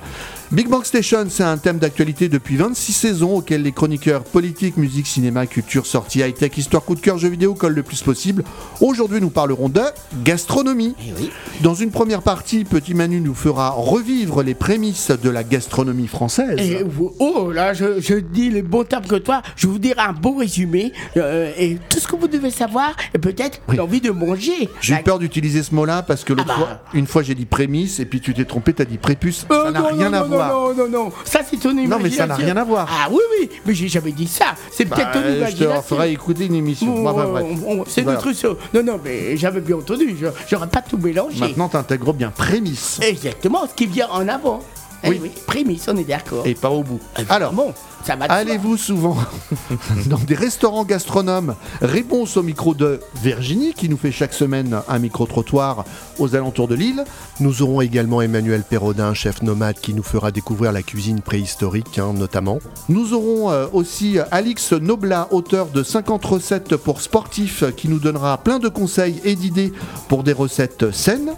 Big 0.55 0.69
Bang 0.69 0.85
Station, 0.85 1.27
c'est 1.31 1.43
un 1.43 1.57
thème 1.59 1.79
d'actualité 1.79 2.29
depuis 2.29 2.55
26 2.57 2.93
saisons 2.93 3.39
auquel 3.39 3.63
les 3.63 3.73
chroniqueurs 3.73 4.23
politique, 4.23 4.77
musique, 4.77 5.09
cinéma, 5.09 5.47
culture, 5.47 5.85
sortie, 5.85 6.21
high-tech, 6.21 6.57
histoire, 6.57 6.85
coup 6.85 6.95
de 6.95 7.01
cœur, 7.01 7.19
jeux 7.19 7.29
vidéo 7.29 7.55
collent 7.55 7.75
le 7.75 7.83
plus 7.83 8.03
possible. 8.03 8.45
Aujourd'hui, 8.81 9.21
nous 9.21 9.31
parlerons 9.31 9.69
de 9.69 9.81
gastronomie. 10.23 10.95
Eh 11.01 11.13
oui. 11.19 11.31
Dans 11.65 11.75
une 11.75 11.91
première 11.91 12.23
partie, 12.23 12.63
Petit 12.63 12.95
Manu 12.95 13.21
nous 13.21 13.35
fera 13.35 13.71
revivre 13.71 14.45
les 14.45 14.55
prémices 14.55 15.11
de 15.11 15.29
la 15.29 15.43
gastronomie 15.43 16.07
française. 16.07 16.57
Et 16.61 16.85
oh 17.19 17.51
là, 17.51 17.73
je, 17.75 18.01
je 18.01 18.15
dis 18.15 18.49
les 18.51 18.63
bons 18.63 18.85
termes 18.85 19.07
que 19.07 19.17
toi, 19.17 19.43
je 19.57 19.67
vous 19.67 19.81
dirai 19.81 20.01
un 20.03 20.13
beau 20.13 20.37
résumé 20.37 20.93
euh, 21.17 21.51
et 21.59 21.79
tout 21.89 21.99
ce 21.99 22.07
que 22.07 22.15
vous 22.15 22.29
devez 22.29 22.51
savoir 22.51 22.95
et 23.13 23.19
peut-être 23.19 23.61
l'envie 23.77 24.01
de 24.01 24.13
manger. 24.13 24.69
J'ai 24.81 24.95
La- 24.95 25.01
peur 25.03 25.19
d'utiliser 25.19 25.65
ce 25.65 25.75
mot-là 25.75 26.03
parce 26.03 26.23
que 26.23 26.33
l'autre 26.33 26.53
Ah 26.55 26.61
bah. 26.61 26.67
fois, 26.67 26.81
une 26.95 27.09
fois 27.09 27.25
j'ai 27.25 27.35
dit 27.35 27.45
prémisse 27.47 27.99
et 27.99 28.05
puis 28.05 28.21
tu 28.21 28.35
t'es 28.35 28.45
trompé, 28.45 28.73
t'as 28.73 28.85
dit 28.85 28.99
prépuce. 28.99 29.47
Ça 29.51 29.71
n'a 29.73 29.81
non, 29.81 29.87
rien 29.89 30.11
non, 30.11 30.19
à 30.19 30.21
non, 30.21 30.27
voir. 30.29 30.44
Non, 30.49 30.75
non, 30.75 30.89
non, 30.89 31.13
ça 31.25 31.41
c'est 31.49 31.57
ton 31.59 31.71
imagination. 31.71 31.97
Non, 31.99 32.03
mais 32.03 32.11
ça 32.11 32.27
n'a 32.27 32.35
rien 32.35 32.57
à 32.57 32.65
voir. 32.65 32.89
Ah 32.91 33.09
oui, 33.11 33.21
oui, 33.41 33.51
mais 33.67 33.75
j'ai 33.75 33.89
jamais 33.89 34.13
dit 34.13 34.27
ça. 34.27 34.55
C'est 34.73 34.85
Bah, 34.85 34.97
peut-être 34.97 35.13
ton 35.13 35.21
je 35.21 35.27
te 35.33 35.37
imagination. 35.39 35.77
referai 35.77 36.13
écouter 36.13 36.47
une 36.47 36.55
émission. 36.55 37.03
Bon, 37.03 37.85
c'est 37.87 38.03
Voilà. 38.03 38.19
notre 38.19 38.33
show. 38.37 38.57
Non, 38.73 38.83
non, 38.83 39.01
mais 39.05 39.37
j'avais 39.37 39.61
bien 39.61 39.77
entendu. 39.77 40.17
je- 40.21 40.27
J'aurais 40.49 40.69
pas 40.69 40.83
tout 40.83 40.99
mélangé. 40.99 41.41
Maintenant, 41.41 41.69
t'intègres 41.69 42.13
bien 42.13 42.31
prémisse 42.31 43.01
Exactement, 43.03 43.67
ce 43.69 43.75
qui 43.75 43.87
vient 43.87 44.09
en 44.11 44.27
avant. 44.29 44.61
Eh 45.05 45.09
Oui. 45.11 45.19
oui, 45.23 45.31
prémisse, 45.47 45.87
on 45.89 45.97
est 45.97 46.05
d'accord. 46.05 46.47
et 46.47 46.55
pas 46.55 46.71
au 46.71 46.83
bout. 46.83 47.01
Alors, 47.29 47.53
bon, 47.53 47.73
ça 48.05 48.17
soi. 48.17 48.27
allez-vous 48.29 48.77
souvent 48.77 49.17
dans 50.07 50.19
des 50.19 50.35
restaurants 50.35 50.85
gastronomes? 50.85 51.55
Réponse 51.83 52.37
au 52.37 52.43
micro 52.43 52.75
de 52.75 53.01
Virginie 53.23 53.75
qui 53.75 53.89
nous 53.89 53.97
fait 53.97 54.13
chaque 54.13 54.33
semaine 54.35 54.79
un 54.89 54.99
micro-trottoir 54.99 55.85
aux 56.19 56.35
alentours 56.35 56.69
de 56.69 56.75
l'île. 56.75 57.05
Nous 57.41 57.63
aurons 57.63 57.81
également 57.81 58.23
Emmanuel 58.23 58.63
Perrodin, 58.69 59.15
chef 59.15 59.43
nomade, 59.43 59.77
qui 59.81 59.95
nous 59.95 60.03
fera 60.03 60.31
découvrir 60.31 60.73
la 60.73 60.83
cuisine 60.83 61.21
préhistorique, 61.21 61.99
hein, 61.99 62.13
notamment. 62.15 62.59
Nous 62.89 63.13
aurons 63.13 63.51
euh, 63.51 63.67
aussi 63.73 64.19
Alix 64.31 64.73
Nobla, 64.73 65.29
auteur 65.31 65.67
de 65.67 65.83
50 65.83 66.25
recettes 66.25 66.77
pour 66.77 67.01
sportifs, 67.01 67.65
qui 67.77 67.89
nous 67.89 67.99
donnera 67.99 68.39
plein 68.39 68.59
de 68.59 68.69
conseils 68.69 69.21
et 69.25 69.35
d'idées 69.35 69.73
pour 70.09 70.23
des 70.25 70.33
recettes 70.33 70.91
saines. 70.93 71.33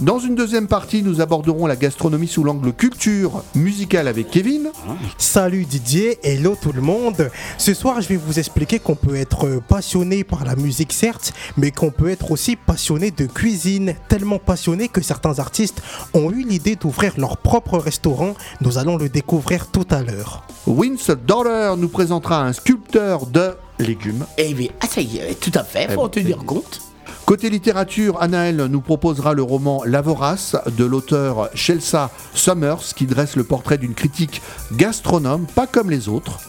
Dans 0.00 0.18
une 0.18 0.34
deuxième 0.34 0.68
partie, 0.68 1.02
nous 1.02 1.20
aborderons 1.20 1.66
la 1.66 1.76
gastronomie 1.76 2.26
sous 2.26 2.42
l'angle 2.42 2.72
culture 2.72 3.44
musicale 3.54 4.08
avec 4.08 4.30
Kevin. 4.30 4.70
Salut 5.18 5.66
Didier, 5.66 6.18
hello 6.22 6.56
tout 6.60 6.72
le 6.72 6.80
monde. 6.80 7.30
Ce 7.58 7.74
soir, 7.74 8.00
je 8.00 8.08
vais 8.08 8.16
vous 8.16 8.38
expliquer 8.38 8.78
qu'on 8.78 8.94
peut 8.94 9.16
être 9.16 9.60
passionné 9.68 10.24
par 10.24 10.44
la 10.46 10.56
musique, 10.56 10.94
certes, 10.94 11.34
mais 11.58 11.70
qu'on 11.70 11.90
peut 11.90 12.08
être 12.08 12.30
aussi 12.30 12.56
passionné 12.56 13.10
de 13.10 13.26
cuisine. 13.26 13.94
Tellement 14.08 14.38
passionné 14.38 14.88
que 14.88 15.02
certains 15.02 15.38
artistes 15.38 15.82
ont 16.14 16.30
eu 16.30 16.42
l'idée 16.42 16.76
d'ouvrir 16.76 17.12
leur 17.18 17.36
propre 17.36 17.76
restaurant. 17.76 18.34
Nous 18.62 18.78
allons 18.78 18.96
le 18.96 19.10
découvrir 19.10 19.66
tout 19.66 19.86
à 19.90 20.02
l'heure. 20.02 20.46
Vince 20.66 21.10
Dollar 21.10 21.76
nous 21.76 21.88
présentera 21.88 22.42
un 22.42 22.54
sculpteur 22.54 23.26
de 23.26 23.54
légumes. 23.78 24.24
Eh 24.38 24.54
bien, 24.54 24.68
ah, 24.80 24.86
ça 24.86 25.02
y 25.02 25.18
est, 25.18 25.38
tout 25.38 25.52
à 25.54 25.64
fait, 25.64 25.86
Eh 25.90 25.92
faut 25.92 26.00
en 26.00 26.04
ben, 26.04 26.10
tenir 26.10 26.38
compte. 26.38 26.80
Côté 27.24 27.50
littérature, 27.50 28.20
Anaël 28.20 28.56
nous 28.56 28.80
proposera 28.80 29.32
le 29.32 29.42
roman 29.42 29.82
La 29.86 30.00
Vorace 30.02 30.56
de 30.76 30.84
l'auteur 30.84 31.48
Chelsea 31.54 32.10
Summers 32.34 32.94
qui 32.96 33.06
dresse 33.06 33.36
le 33.36 33.44
portrait 33.44 33.78
d'une 33.78 33.94
critique 33.94 34.42
gastronome, 34.72 35.46
pas 35.54 35.66
comme 35.66 35.88
les 35.88 36.08
autres. 36.08 36.40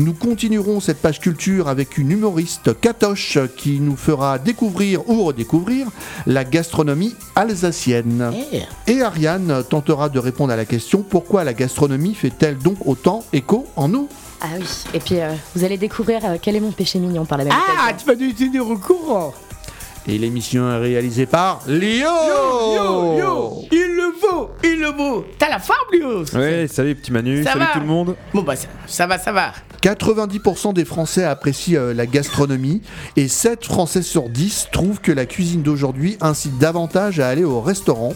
Nous 0.00 0.12
continuerons 0.12 0.80
cette 0.80 1.00
page 1.00 1.20
culture 1.20 1.68
avec 1.68 1.98
une 1.98 2.10
humoriste 2.10 2.80
Katoche 2.80 3.38
qui 3.56 3.78
nous 3.78 3.96
fera 3.96 4.40
découvrir 4.40 5.08
ou 5.08 5.22
redécouvrir 5.24 5.86
la 6.26 6.42
gastronomie 6.42 7.14
alsacienne. 7.36 8.32
Eh, 8.52 8.62
Et 8.92 9.02
Ariane 9.02 9.62
tentera 9.70 10.08
de 10.08 10.18
répondre 10.18 10.52
à 10.52 10.56
la 10.56 10.64
question 10.64 11.02
pourquoi 11.08 11.44
la 11.44 11.52
gastronomie 11.54 12.14
fait-elle 12.14 12.58
donc 12.58 12.78
autant 12.86 13.24
écho 13.32 13.66
en 13.76 13.86
nous? 13.88 14.08
Ah 14.40 14.46
oui, 14.58 14.66
et 14.92 14.98
puis 14.98 15.20
euh, 15.20 15.32
vous 15.54 15.62
allez 15.64 15.78
découvrir 15.78 16.20
euh, 16.24 16.36
quel 16.42 16.56
est 16.56 16.60
mon 16.60 16.72
péché 16.72 16.98
mignon 16.98 17.24
par 17.24 17.38
la 17.38 17.44
même 17.44 17.52
Ah, 17.54 17.90
occasion. 17.90 17.96
tu 17.98 18.06
vas 18.06 18.26
nous 18.26 18.32
tenir 18.32 18.68
au 18.68 18.76
courant. 18.76 19.32
Et 20.06 20.18
l'émission 20.18 20.68
est 20.70 20.78
réalisée 20.78 21.24
par 21.24 21.60
Léo 21.66 22.06
Yo, 22.06 23.18
yo, 23.18 23.52
il 23.72 23.96
le 23.96 24.12
vaut, 24.20 24.50
il 24.62 24.78
le 24.80 24.88
vaut. 24.88 25.24
T'as 25.38 25.48
la 25.48 25.58
forme, 25.58 25.78
Léo 25.92 26.24
Ouais, 26.34 26.66
salut 26.68 26.94
petit 26.94 27.10
Manu, 27.10 27.42
Ça 27.42 27.52
salut 27.52 27.64
va 27.64 27.70
tout 27.72 27.80
le 27.80 27.86
monde. 27.86 28.14
Bon, 28.34 28.42
bah, 28.42 28.54
ça, 28.54 28.68
ça 28.86 29.06
va, 29.06 29.18
ça 29.18 29.32
va. 29.32 29.52
90% 29.82 30.74
des 30.74 30.84
Français 30.84 31.24
apprécient 31.24 31.80
euh, 31.80 31.94
la 31.94 32.06
gastronomie 32.06 32.82
et 33.16 33.28
7 33.28 33.64
Français 33.64 34.02
sur 34.02 34.28
10 34.28 34.68
trouvent 34.72 35.00
que 35.00 35.12
la 35.12 35.24
cuisine 35.26 35.62
d'aujourd'hui 35.62 36.16
incite 36.20 36.58
davantage 36.58 37.18
à 37.20 37.28
aller 37.28 37.44
au 37.44 37.60
restaurant. 37.62 38.12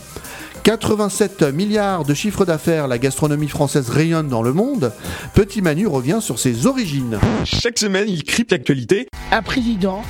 87 0.69 1.45
milliards 1.55 2.05
de 2.05 2.13
chiffre 2.13 2.45
d'affaires, 2.45 2.89
la 2.89 2.99
gastronomie 2.99 3.49
française 3.49 3.89
rayonne 3.89 4.29
dans 4.29 4.43
le 4.43 4.53
monde. 4.53 4.93
Petit 5.33 5.63
Manu 5.63 5.87
revient 5.87 6.19
sur 6.21 6.39
ses 6.39 6.67
origines. 6.67 7.19
Chaque 7.45 7.79
semaine, 7.79 8.07
il 8.07 8.23
crypte 8.23 8.53
l'actualité. 8.53 9.09
Un 9.33 9.41
président 9.41 10.03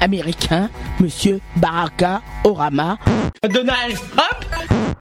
américain, 0.00 0.68
Monsieur 0.98 1.38
Baraka 1.54 2.22
Orama. 2.42 2.98
Donald 3.48 3.94
Trump. 3.94 4.46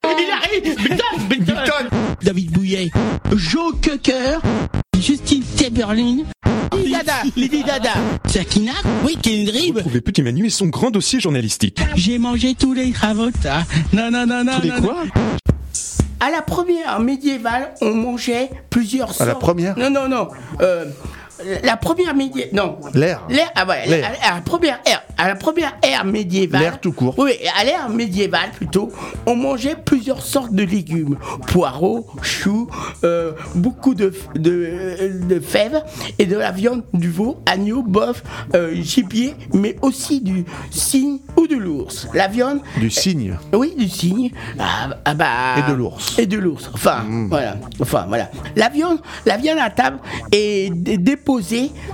Biden, 0.04 0.76
Biden. 1.28 1.56
David 2.22 2.52
Bouillet. 2.52 2.92
Joe 3.36 3.74
Cocker. 3.84 4.38
Justine 4.96 5.42
Timberlake. 5.58 6.28
Dada. 6.72 7.24
Lady 7.36 7.64
Dada. 7.64 7.94
Sakina. 8.26 8.74
Oui, 9.04 9.18
Kendrick. 9.22 9.76
Retrouvez 9.76 10.02
Petit 10.02 10.22
Manu 10.22 10.46
et 10.46 10.50
son 10.50 10.68
grand 10.68 10.92
dossier 10.92 11.20
journalistique. 11.20 11.80
J'ai 11.96 12.18
mangé 12.18 12.56
tous 12.56 12.74
les 12.74 12.92
ravotas. 12.92 13.64
Non, 13.94 14.12
non, 14.12 14.26
non, 14.26 14.44
non. 14.44 14.56
Tous 14.58 14.62
les 14.64 14.70
non, 14.70 14.82
quoi? 14.82 15.04
À 16.20 16.32
la 16.32 16.42
première 16.42 17.00
médiévale, 17.00 17.74
on 17.82 17.94
mangeait 17.94 18.50
plusieurs 18.70 19.10
sortes. 19.10 19.22
À 19.22 19.26
la 19.26 19.36
première? 19.36 19.78
Non, 19.78 19.90
non, 19.90 20.10
non. 20.10 20.28
Euh, 20.62 20.86
la 21.64 21.78
première 21.78 22.16
médiévale. 22.16 22.50
Non. 22.54 22.78
L'air. 22.94 23.26
L'ère, 23.30 23.52
ah 23.56 23.66
ouais, 23.66 23.88
L'ère. 23.88 24.12
à, 24.24 24.32
à 24.32 24.36
la 24.36 24.42
première 24.42 24.80
ère, 24.86 25.04
à 25.18 25.28
la 25.28 25.36
première 25.36 25.78
ère 25.84 26.06
médiévale. 26.06 26.62
L'air 26.62 26.80
tout 26.80 26.92
court. 26.92 27.16
Oui, 27.18 27.32
à 27.60 27.64
l'ère 27.64 27.90
médiévale 27.90 28.52
plutôt, 28.56 28.90
on 29.26 29.36
mangeait 29.36 29.76
plusieurs 29.84 30.22
sortes 30.22 30.54
de 30.54 30.64
légumes, 30.64 31.18
poireaux, 31.48 32.08
choux, 32.22 32.68
euh, 33.04 33.32
beaucoup 33.56 33.96
de, 33.96 34.14
de, 34.36 35.26
de 35.28 35.40
fèves 35.40 35.84
et 36.18 36.26
de 36.26 36.38
la 36.38 36.52
viande 36.52 36.84
du 36.94 37.10
veau, 37.10 37.38
agneau, 37.46 37.84
bœuf, 37.84 38.24
euh, 38.56 38.74
gibier, 38.82 39.36
mais 39.54 39.76
aussi 39.82 40.22
du 40.22 40.46
cygne 40.72 41.20
ou 41.38 41.48
de 41.48 41.56
l'ours. 41.56 42.08
La 42.14 42.28
viande, 42.28 42.60
Du 42.78 42.90
cygne. 42.90 43.38
oui, 43.54 43.74
du 43.78 43.88
cygne. 43.90 44.32
Ah, 44.60 44.90
ah 45.06 45.14
bah, 45.14 45.28
Et 45.58 45.70
de 45.72 45.76
l'ours. 45.76 46.18
Et 46.20 46.26
de 46.26 46.38
l'ours. 46.38 46.70
Enfin, 46.74 47.04
Mm. 47.08 47.28
voilà. 47.30 47.56
Enfin, 47.80 48.06
voilà. 48.08 48.30
La 48.56 48.70
viande, 48.70 49.00
la 49.26 49.38
viande 49.38 49.60
à 49.60 49.70
table 49.70 50.00
est 50.32 50.72
dé- 50.74 50.98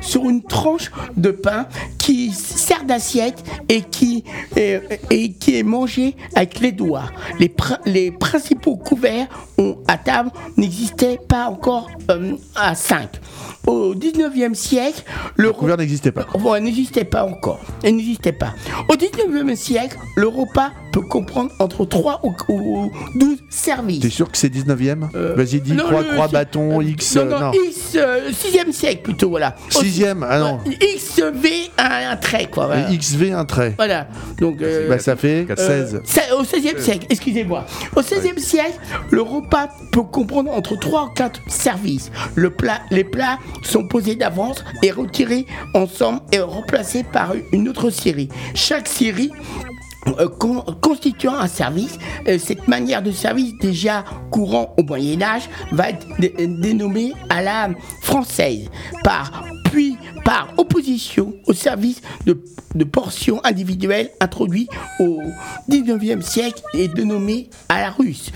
sur 0.01 0.29
une 0.29 0.41
tranche 0.41 0.91
de 1.17 1.31
pain 1.31 1.67
qui 1.97 2.31
sert 2.31 2.85
d'assiette 2.85 3.43
et 3.67 3.81
qui, 3.81 4.23
qui 4.53 5.55
est 5.57 5.63
mangée 5.63 6.15
avec 6.35 6.59
les 6.61 6.71
doigts. 6.71 7.11
Les, 7.39 7.49
prin- 7.49 7.79
les 7.85 8.11
principaux 8.11 8.77
couverts 8.77 9.27
ont- 9.57 9.77
à 9.89 9.97
table 9.97 10.31
n'existaient 10.55 11.19
pas 11.27 11.47
encore 11.49 11.89
euh, 12.09 12.35
à 12.55 12.75
5. 12.75 13.09
Au 13.67 13.95
19e 13.95 14.53
siècle, 14.53 15.03
le 15.35 15.47
La 15.47 15.53
couvert 15.53 15.77
n'existait 15.77 16.11
pas. 16.11 16.25
Bon, 16.39 16.53
elle 16.55 16.63
n'existait 16.63 17.03
pas 17.05 17.23
encore. 17.25 17.59
Elle 17.83 17.95
n'existait 17.95 18.31
pas. 18.31 18.53
Au 18.89 18.93
19e 18.95 19.55
siècle, 19.55 19.97
le 20.15 20.27
repas 20.27 20.71
peut 20.91 21.01
comprendre 21.01 21.51
entre 21.59 21.83
3 21.85 22.21
ou, 22.23 22.33
ou 22.49 22.91
12 23.15 23.37
services. 23.49 23.99
T'es 24.01 24.09
sûr 24.09 24.31
que 24.31 24.37
c'est 24.37 24.49
19ème 24.53 25.07
Vas-y, 25.35 25.59
dis 25.59 25.71
Euh, 25.71 25.75
Non, 25.75 25.83
croix, 25.85 26.01
le- 26.01 26.13
croix, 26.13 26.27
bâton, 26.29 26.79
euh, 26.79 26.83
X. 26.83 27.15
Non, 27.15 27.21
euh, 27.23 27.29
non, 27.29 27.39
non. 27.39 27.51
X, 27.53 27.95
euh, 27.95 28.31
6e 28.31 28.71
siècle 28.71 29.01
plutôt, 29.03 29.29
voilà. 29.29 29.55
Au- 29.75 29.79
6e, 29.81 30.25
ah 30.29 30.39
non. 30.39 30.59
XV, 30.65 31.71
un, 31.77 32.11
un 32.11 32.15
trait, 32.15 32.47
quoi. 32.49 32.67
Voilà. 32.67 32.89
XV, 32.91 33.33
un 33.33 33.45
trait. 33.45 33.73
Voilà. 33.77 34.07
Donc, 34.39 34.61
euh, 34.61 34.87
Bah, 34.87 34.99
ça 34.99 35.15
fait 35.17 35.45
euh, 35.49 35.55
16. 35.55 36.01
c'est- 36.05 36.31
au 36.31 36.43
16e 36.45 36.79
siècle, 36.79 37.05
excusez-moi. 37.09 37.65
Au 37.95 38.01
16e 38.01 38.37
siècle, 38.39 38.79
le 39.11 39.21
repas 39.21 39.69
peut 39.91 40.03
comprendre 40.03 40.51
entre 40.51 40.77
3 40.79 41.05
ou 41.05 41.13
4 41.13 41.41
services. 41.47 42.09
Le 42.35 42.49
plat, 42.51 42.79
les 42.91 43.03
plats 43.03 43.37
sont 43.63 43.87
posés 43.87 44.15
d'avance 44.15 44.63
et 44.83 44.91
retirés 44.91 45.45
ensemble 45.73 46.21
et 46.31 46.39
remplacés 46.39 47.03
par 47.03 47.33
une 47.51 47.69
autre 47.69 47.89
série. 47.89 48.29
Chaque 48.53 48.87
série 48.87 49.31
euh, 50.19 50.27
con- 50.27 50.63
constituant 50.81 51.33
un 51.35 51.47
service, 51.47 51.97
euh, 52.27 52.37
cette 52.37 52.67
manière 52.67 53.01
de 53.01 53.09
service 53.11 53.53
déjà 53.59 54.03
courant 54.29 54.75
au 54.77 54.83
Moyen 54.83 55.21
Âge 55.23 55.49
va 55.71 55.89
être 55.89 56.05
dé- 56.19 56.33
dénommée 56.47 57.13
à 57.29 57.41
la 57.41 57.69
française, 58.01 58.69
par 59.03 59.43
puis 59.71 59.97
par 60.23 60.49
opposition 60.57 61.33
au 61.47 61.53
service 61.53 62.01
de, 62.25 62.39
de 62.75 62.83
portions 62.83 63.41
individuelles 63.43 64.11
introduit 64.21 64.69
au 64.99 65.21
19e 65.69 66.21
siècle 66.21 66.61
et 66.75 66.87
dénommé 66.87 67.49
à 67.67 67.81
la 67.81 67.89
russe. 67.89 68.31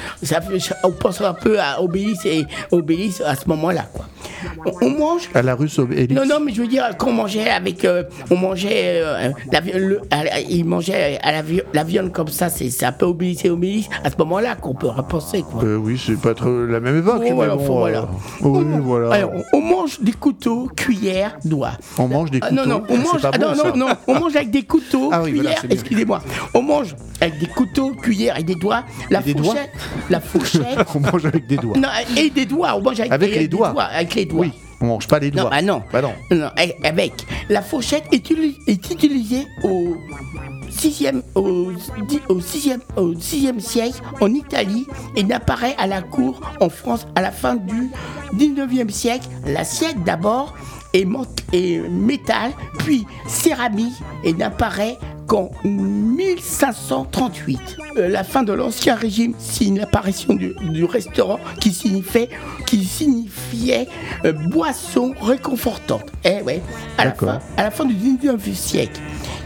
On 0.84 0.92
pense 0.92 1.22
un 1.22 1.34
peu 1.36 1.60
à 1.60 1.82
Obélix 1.82 2.26
et 2.26 2.46
Obélix 2.72 3.22
à 3.22 3.36
ce 3.36 3.48
moment-là. 3.48 3.84
Quoi. 3.94 4.08
On, 4.66 4.72
on 4.86 4.90
mange 4.92 5.30
À 5.34 5.42
la 5.42 5.56
russe, 5.56 5.80
Élix. 5.92 6.14
non, 6.14 6.26
non, 6.26 6.40
mais 6.44 6.54
je 6.54 6.62
veux 6.62 6.68
dire 6.68 6.98
qu'on 6.98 7.12
mangeait 7.14 7.50
avec. 7.50 7.86
euh, 7.86 8.04
on 8.32 8.36
mangeait. 8.38 9.02
euh, 9.04 9.30
la, 9.52 9.62
vi- 9.62 9.72
le- 9.74 10.02
la- 10.12 10.40
il 10.42 10.66
mangeait 10.66 11.20
à 11.22 11.32
la, 11.32 11.42
la 11.74 11.84
viande 11.84 12.12
comme 12.12 12.28
ça, 12.28 12.50
c'est 12.50 12.84
un 12.86 12.92
peu 12.92 13.06
obélis 13.06 13.40
et 13.44 13.50
obélis 13.50 13.90
à 14.04 14.10
ce 14.10 14.16
moment-là 14.18 14.56
qu'on 14.56 14.74
peut 14.74 14.88
repenser, 14.88 15.42
quoi. 15.44 15.64
Euh, 15.64 15.76
oui, 15.78 16.02
c'est 16.04 16.20
pas 16.20 16.34
trop 16.34 16.66
la 16.66 16.80
même 16.80 17.00
époque. 17.00 17.24
Oh, 17.26 17.34
voilà, 17.36 17.56
bon, 17.56 17.66
faut- 17.66 17.74
euh, 17.74 17.80
voilà. 17.80 18.10
Oui, 18.42 18.66
On- 18.76 18.80
voilà. 18.80 19.12
Alors, 19.16 19.32
on, 19.54 19.62
mange 19.62 20.00
des 20.02 20.12
couteaux, 20.14 20.70
cuillères, 20.76 21.38
doigts. 21.46 21.72
On 21.98 22.08
mange 22.08 22.32
des 22.32 22.40
Ah, 22.42 22.50
couteaux. 22.50 22.62
non, 22.66 22.68
non, 22.80 22.84
on 22.90 22.98
mange, 22.98 23.22
ah, 23.24 23.32
bon, 23.32 23.48
non, 23.48 23.56
ça. 23.56 23.64
non, 23.70 23.76
non, 23.78 23.88
on 24.08 24.20
mange 24.20 24.36
avec 24.36 24.52
des 24.52 24.64
couteaux, 24.64 25.10
Ah 25.12 25.22
oui, 25.24 25.34
voilà, 25.34 25.54
cuillères, 25.54 25.72
excusez-moi. 25.74 26.22
On 26.54 26.62
mange 26.62 26.96
avec 27.22 27.40
des 27.40 27.48
couteaux, 27.48 27.92
cuillères 27.92 28.38
et 28.40 28.44
des 28.44 28.56
doigts. 28.56 28.84
La 29.10 29.22
Et 29.26 29.34
doigts 29.34 29.46
fourchette, 29.54 29.72
la 30.10 30.20
fourchette. 30.20 30.64
On 30.96 31.00
mange 31.00 31.26
avec 31.26 31.48
des 31.48 31.58
doigts. 31.58 31.78
non, 31.78 31.88
et 32.18 32.30
des 32.30 32.46
doigts, 32.46 32.76
on 32.76 32.82
mange 32.82 33.00
avec, 33.00 33.12
Avec 33.12 33.30
des- 33.30 33.36
les 33.36 33.42
des 33.44 33.48
doigts. 33.48 33.70
Avec 33.82 34.16
les 34.16 34.26
doigts. 34.30 34.42
Oui, 34.42 34.54
on 34.82 34.86
mange 34.86 35.08
pas 35.08 35.20
les 35.20 35.32
doigts. 35.32 35.44
Non, 35.44 35.50
bah 35.50 35.62
non. 35.62 35.84
Bah 35.92 36.02
non. 36.02 36.14
Non, 36.32 36.50
eh, 36.58 36.76
avec. 36.84 37.14
La 37.50 37.62
fourchette 37.62 38.06
est, 38.12 38.30
utilisée 38.30 39.46
au 39.64 39.96
6e, 40.70 41.22
au, 41.36 41.72
au 42.30 42.40
6e, 42.40 42.80
au 42.96 43.14
6e 43.14 43.60
siècle 43.60 44.02
en 44.22 44.34
Italie 44.34 44.86
et 45.16 45.24
n'apparaît 45.24 45.76
à 45.78 45.88
la 45.88 46.02
cour 46.02 46.42
en 46.62 46.70
France 46.70 47.08
à 47.16 47.22
la 47.22 47.32
fin 47.32 47.56
du 47.56 47.90
19e 48.36 48.90
siècle. 48.90 49.28
L'assiette 49.46 50.04
d'abord 50.04 50.56
est 50.94 51.06
métal, 51.06 52.52
puis 52.80 53.06
céramique 53.28 53.94
et 54.24 54.34
n'apparaît 54.34 54.98
qu'en 55.30 55.52
1538. 55.64 57.78
Euh, 57.98 58.10
la 58.10 58.24
fin 58.24 58.44
de 58.44 58.52
l'Ancien 58.52 58.96
Régime 58.96 59.34
signe 59.38 59.78
l'apparition 59.78 60.34
du, 60.34 60.56
du 60.72 60.86
restaurant 60.86 61.40
qui 61.62 61.72
signifiait, 61.72 62.30
qui 62.66 62.84
signifiait 62.84 63.88
euh, 64.26 64.34
boisson 64.34 65.14
réconfortante. 65.22 66.06
Eh 66.26 66.42
ouais, 66.42 66.62
à 66.98 67.06
la, 67.06 67.14
fin, 67.14 67.40
à 67.58 67.64
la 67.64 67.72
fin 67.72 67.86
du 67.86 67.94
19e 67.94 68.54
siècle. 68.54 69.00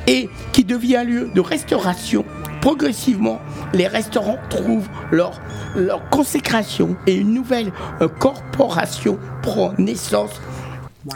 Et 0.07 0.29
qui 0.53 0.63
devient 0.63 0.97
un 0.97 1.03
lieu 1.03 1.29
de 1.35 1.41
restauration. 1.41 2.25
Progressivement, 2.61 3.39
les 3.73 3.87
restaurants 3.87 4.37
trouvent 4.49 4.87
leur, 5.11 5.41
leur 5.75 6.09
consécration 6.09 6.95
et 7.07 7.15
une 7.15 7.33
nouvelle 7.33 7.73
euh, 8.01 8.07
corporation 8.07 9.19
prend 9.41 9.73
naissance 9.77 10.31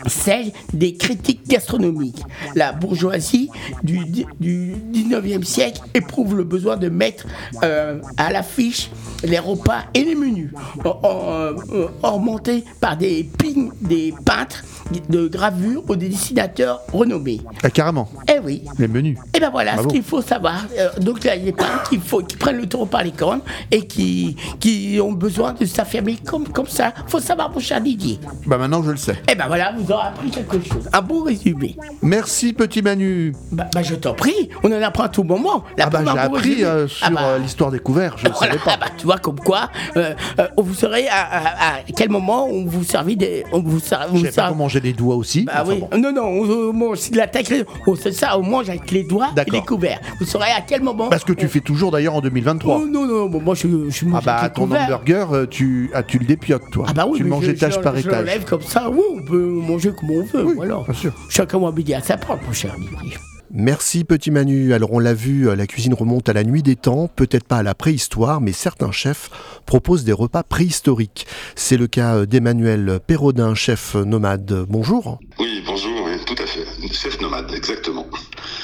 celle 0.07 0.51
des 0.73 0.95
critiques 0.95 1.47
gastronomiques. 1.47 2.21
La 2.55 2.71
bourgeoisie 2.73 3.49
du, 3.83 3.99
du 4.39 4.73
19e 4.93 5.43
siècle 5.43 5.81
éprouve 5.93 6.35
le 6.35 6.43
besoin 6.43 6.77
de 6.77 6.89
mettre 6.89 7.25
euh, 7.63 7.99
à 8.17 8.31
l'affiche 8.31 8.89
les 9.23 9.39
repas 9.39 9.83
et 9.93 10.03
les 10.03 10.15
menus, 10.15 10.51
en- 10.85 10.89
en- 10.89 11.55
euh, 11.73 11.87
ornementés 12.03 12.63
par 12.79 12.97
des 12.97 13.23
pignes, 13.37 13.71
des 13.81 14.13
peintres 14.25 14.63
de 15.09 15.27
gravure 15.27 15.83
ou 15.89 15.95
des 15.95 16.09
dessinateurs 16.09 16.81
renommés. 16.93 17.41
Ah, 17.63 17.69
carrément. 17.69 18.09
Oui. 18.47 18.63
Les 18.79 18.87
menus. 18.87 19.17
Et 19.35 19.39
ben 19.39 19.49
voilà 19.51 19.73
Bravo. 19.73 19.89
ce 19.89 19.93
qu'il 19.93 20.03
faut 20.03 20.21
savoir. 20.21 20.65
Euh, 20.77 20.89
donc 20.99 21.23
là, 21.23 21.35
il 21.35 21.39
y 21.39 21.43
a 21.43 21.45
des 21.51 21.57
peintres 21.57 21.89
qui, 21.89 21.97
faut, 21.99 22.21
qui 22.23 22.35
prennent 22.37 22.57
le 22.57 22.65
taureau 22.67 22.85
par 22.85 23.03
les 23.03 23.11
cornes 23.11 23.41
et 23.71 23.85
qui, 23.85 24.35
qui 24.59 24.99
ont 25.01 25.11
besoin 25.11 25.53
de 25.53 25.65
s'affirmer 25.65 26.15
comme, 26.25 26.47
comme 26.47 26.67
ça. 26.67 26.93
faut 27.07 27.19
savoir, 27.19 27.51
mon 27.51 27.59
cher 27.59 27.81
Didier. 27.81 28.19
Bah 28.45 28.57
maintenant 28.57 28.81
je 28.83 28.91
le 28.91 28.97
sais. 28.97 29.15
Eh 29.31 29.35
ben 29.35 29.45
voilà, 29.47 29.73
vous 29.77 29.91
aurez 29.91 30.07
appris 30.07 30.31
quelque 30.31 30.59
chose. 30.67 30.89
Un 30.93 31.01
bon 31.01 31.23
résumé. 31.23 31.75
Merci 32.01 32.53
petit 32.53 32.81
Manu. 32.81 33.33
Bah, 33.51 33.67
bah, 33.73 33.83
je 33.83 33.95
t'en 33.95 34.13
prie, 34.13 34.49
on 34.63 34.71
en 34.71 34.81
apprend 34.81 35.03
à 35.03 35.09
tout 35.09 35.23
moment. 35.23 35.63
La 35.77 35.85
Ah 35.85 35.89
bah 35.89 36.01
j'ai 36.05 36.19
appris 36.19 36.63
euh, 36.63 36.87
sur 36.87 37.05
Ah 37.05 37.09
bah, 37.11 37.21
euh, 37.23 37.37
l'histoire 37.39 37.71
des 37.71 37.79
couverts, 37.79 38.15
je 38.17 38.27
ne 38.27 38.31
voilà, 38.33 38.53
savais 38.53 38.63
pas. 38.63 38.71
ah 38.73 38.77
bah, 38.79 38.87
tu 38.97 39.05
vois 39.05 39.17
comme 39.17 39.39
quoi, 39.39 39.69
euh, 39.97 40.13
euh, 40.39 40.47
vous 40.57 40.73
saurez 40.73 41.07
à, 41.07 41.15
à- 41.21 41.73
à 41.75 41.79
quel 41.95 42.09
moment 42.09 42.45
on 42.47 42.65
vous 42.65 42.83
servit 42.83 43.15
des, 43.17 43.43
on 43.51 43.61
vous 43.61 43.79
Je 43.79 43.95
vous 44.17 44.23
pas 44.23 44.31
ser- 44.31 44.41
qu'on 44.49 44.55
mangeait 44.55 44.79
des 44.81 44.93
doigts 44.93 45.15
aussi. 45.15 45.43
Bah 45.43 45.53
Enfin 45.61 45.71
oui, 45.73 45.79
bon. 45.91 45.97
non 45.97 46.11
non, 46.11 46.23
on, 46.23 46.69
on 46.69 46.73
mange 46.73 47.09
de 47.11 47.17
la 47.17 47.27
tête, 47.27 47.51
on 47.85 47.95
c'est 47.95 48.11
ça, 48.11 48.36
on 48.37 48.43
mange 48.43 48.69
avec 48.69 48.91
les 48.91 49.03
doigts 49.03 49.29
et 49.45 49.49
les 49.51 49.61
couverts. 49.61 49.99
Vous 50.19 50.25
saurez 50.25 50.51
à 50.55 50.61
quel 50.61 50.81
moment. 50.83 51.09
Parce 51.09 51.23
que 51.23 51.33
tu 51.33 51.45
on- 51.45 51.49
fais 51.49 51.59
toujours 51.61 51.91
d'ailleurs 51.91 52.15
en 52.15 52.21
2023. 52.21 52.81
Oh 52.81 52.87
non 52.87 53.05
non, 53.05 53.25
bon, 53.27 53.41
moi 53.41 53.55
je, 53.55 53.67
je 53.89 54.05
mange 54.05 54.21
Ah 54.23 54.25
bah 54.25 54.35
avec 54.37 54.51
les 54.51 54.55
ton 54.55 54.65
couverts. 54.67 54.83
hamburger, 54.83 55.33
euh, 55.33 55.45
tu, 55.45 55.89
ah, 55.93 56.03
tu 56.03 56.19
le 56.19 56.25
dépiotes 56.25 56.69
toi. 56.71 56.85
Ah 56.89 56.93
bah 56.93 57.05
oui, 57.09 57.17
tu 57.17 57.23
manges 57.23 57.45
je- 57.45 57.51
étage 57.51 57.75
je- 57.75 57.79
par 57.79 57.95
je 57.95 58.01
étage. 58.01 58.13
l'enlève 58.13 58.45
comme 58.45 58.61
ça, 58.61 58.89
oui, 58.89 58.99
on 59.15 59.21
peut 59.25 59.45
manger 59.45 59.91
comme 59.91 60.11
on 60.11 60.23
veut, 60.23 60.45
Oui, 60.45 60.53
voilà. 60.55 60.81
bien 60.85 60.93
sûr. 60.93 61.13
Chacun 61.29 61.65
a 61.65 61.71
midi 61.71 61.93
à 61.93 62.01
sa 62.01 62.17
propre, 62.17 62.43
mon 62.47 62.53
cher 62.53 62.75
Didier. 62.77 63.17
Merci 63.49 64.03
petit 64.03 64.29
Manu. 64.29 64.73
Alors 64.73 64.91
on 64.91 64.99
l'a 64.99 65.13
vu, 65.13 65.47
euh, 65.47 65.55
la 65.55 65.67
cuisine 65.67 65.93
remonte 65.93 66.27
à 66.27 66.33
la 66.33 66.43
nuit 66.43 66.61
des 66.63 66.75
temps, 66.75 67.07
peut-être 67.15 67.45
pas 67.45 67.57
à 67.59 67.63
la 67.63 67.73
préhistoire, 67.75 68.41
mais 68.41 68.51
certains 68.51 68.91
chefs 68.91 69.29
proposent 69.65 70.03
des 70.03 70.11
repas 70.11 70.43
préhistoriques. 70.43 71.25
C'est 71.55 71.77
le 71.77 71.87
cas 71.87 72.15
euh, 72.17 72.25
d'Emmanuel 72.25 72.99
Perrodin, 73.07 73.55
chef 73.55 73.95
nomade. 73.95 74.65
Bonjour. 74.67 75.19
Oui, 75.39 75.63
bonjour, 75.65 75.96
tout 76.27 76.35
à 76.43 76.45
fait. 76.45 76.65
Chef 76.93 77.19
nomade, 77.21 77.51
exactement. 77.55 78.05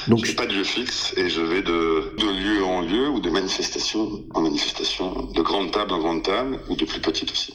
Donc- 0.06 0.24
je 0.24 0.30
n'ai 0.30 0.36
pas 0.36 0.46
de 0.46 0.52
lieu 0.54 0.64
fixe 0.64 1.14
et 1.16 1.28
je 1.28 1.40
vais 1.40 1.62
de, 1.62 2.14
de 2.18 2.26
lieu 2.30 2.64
en 2.64 2.82
lieu 2.82 3.08
ou 3.08 3.20
de 3.20 3.30
manifestation 3.30 4.22
en 4.34 4.42
manifestation, 4.42 5.30
de 5.34 5.42
grande 5.42 5.70
table 5.72 5.92
en 5.92 5.98
grande 5.98 6.22
table 6.22 6.60
ou 6.68 6.76
de 6.76 6.84
plus 6.84 7.00
petite 7.00 7.32
aussi, 7.32 7.54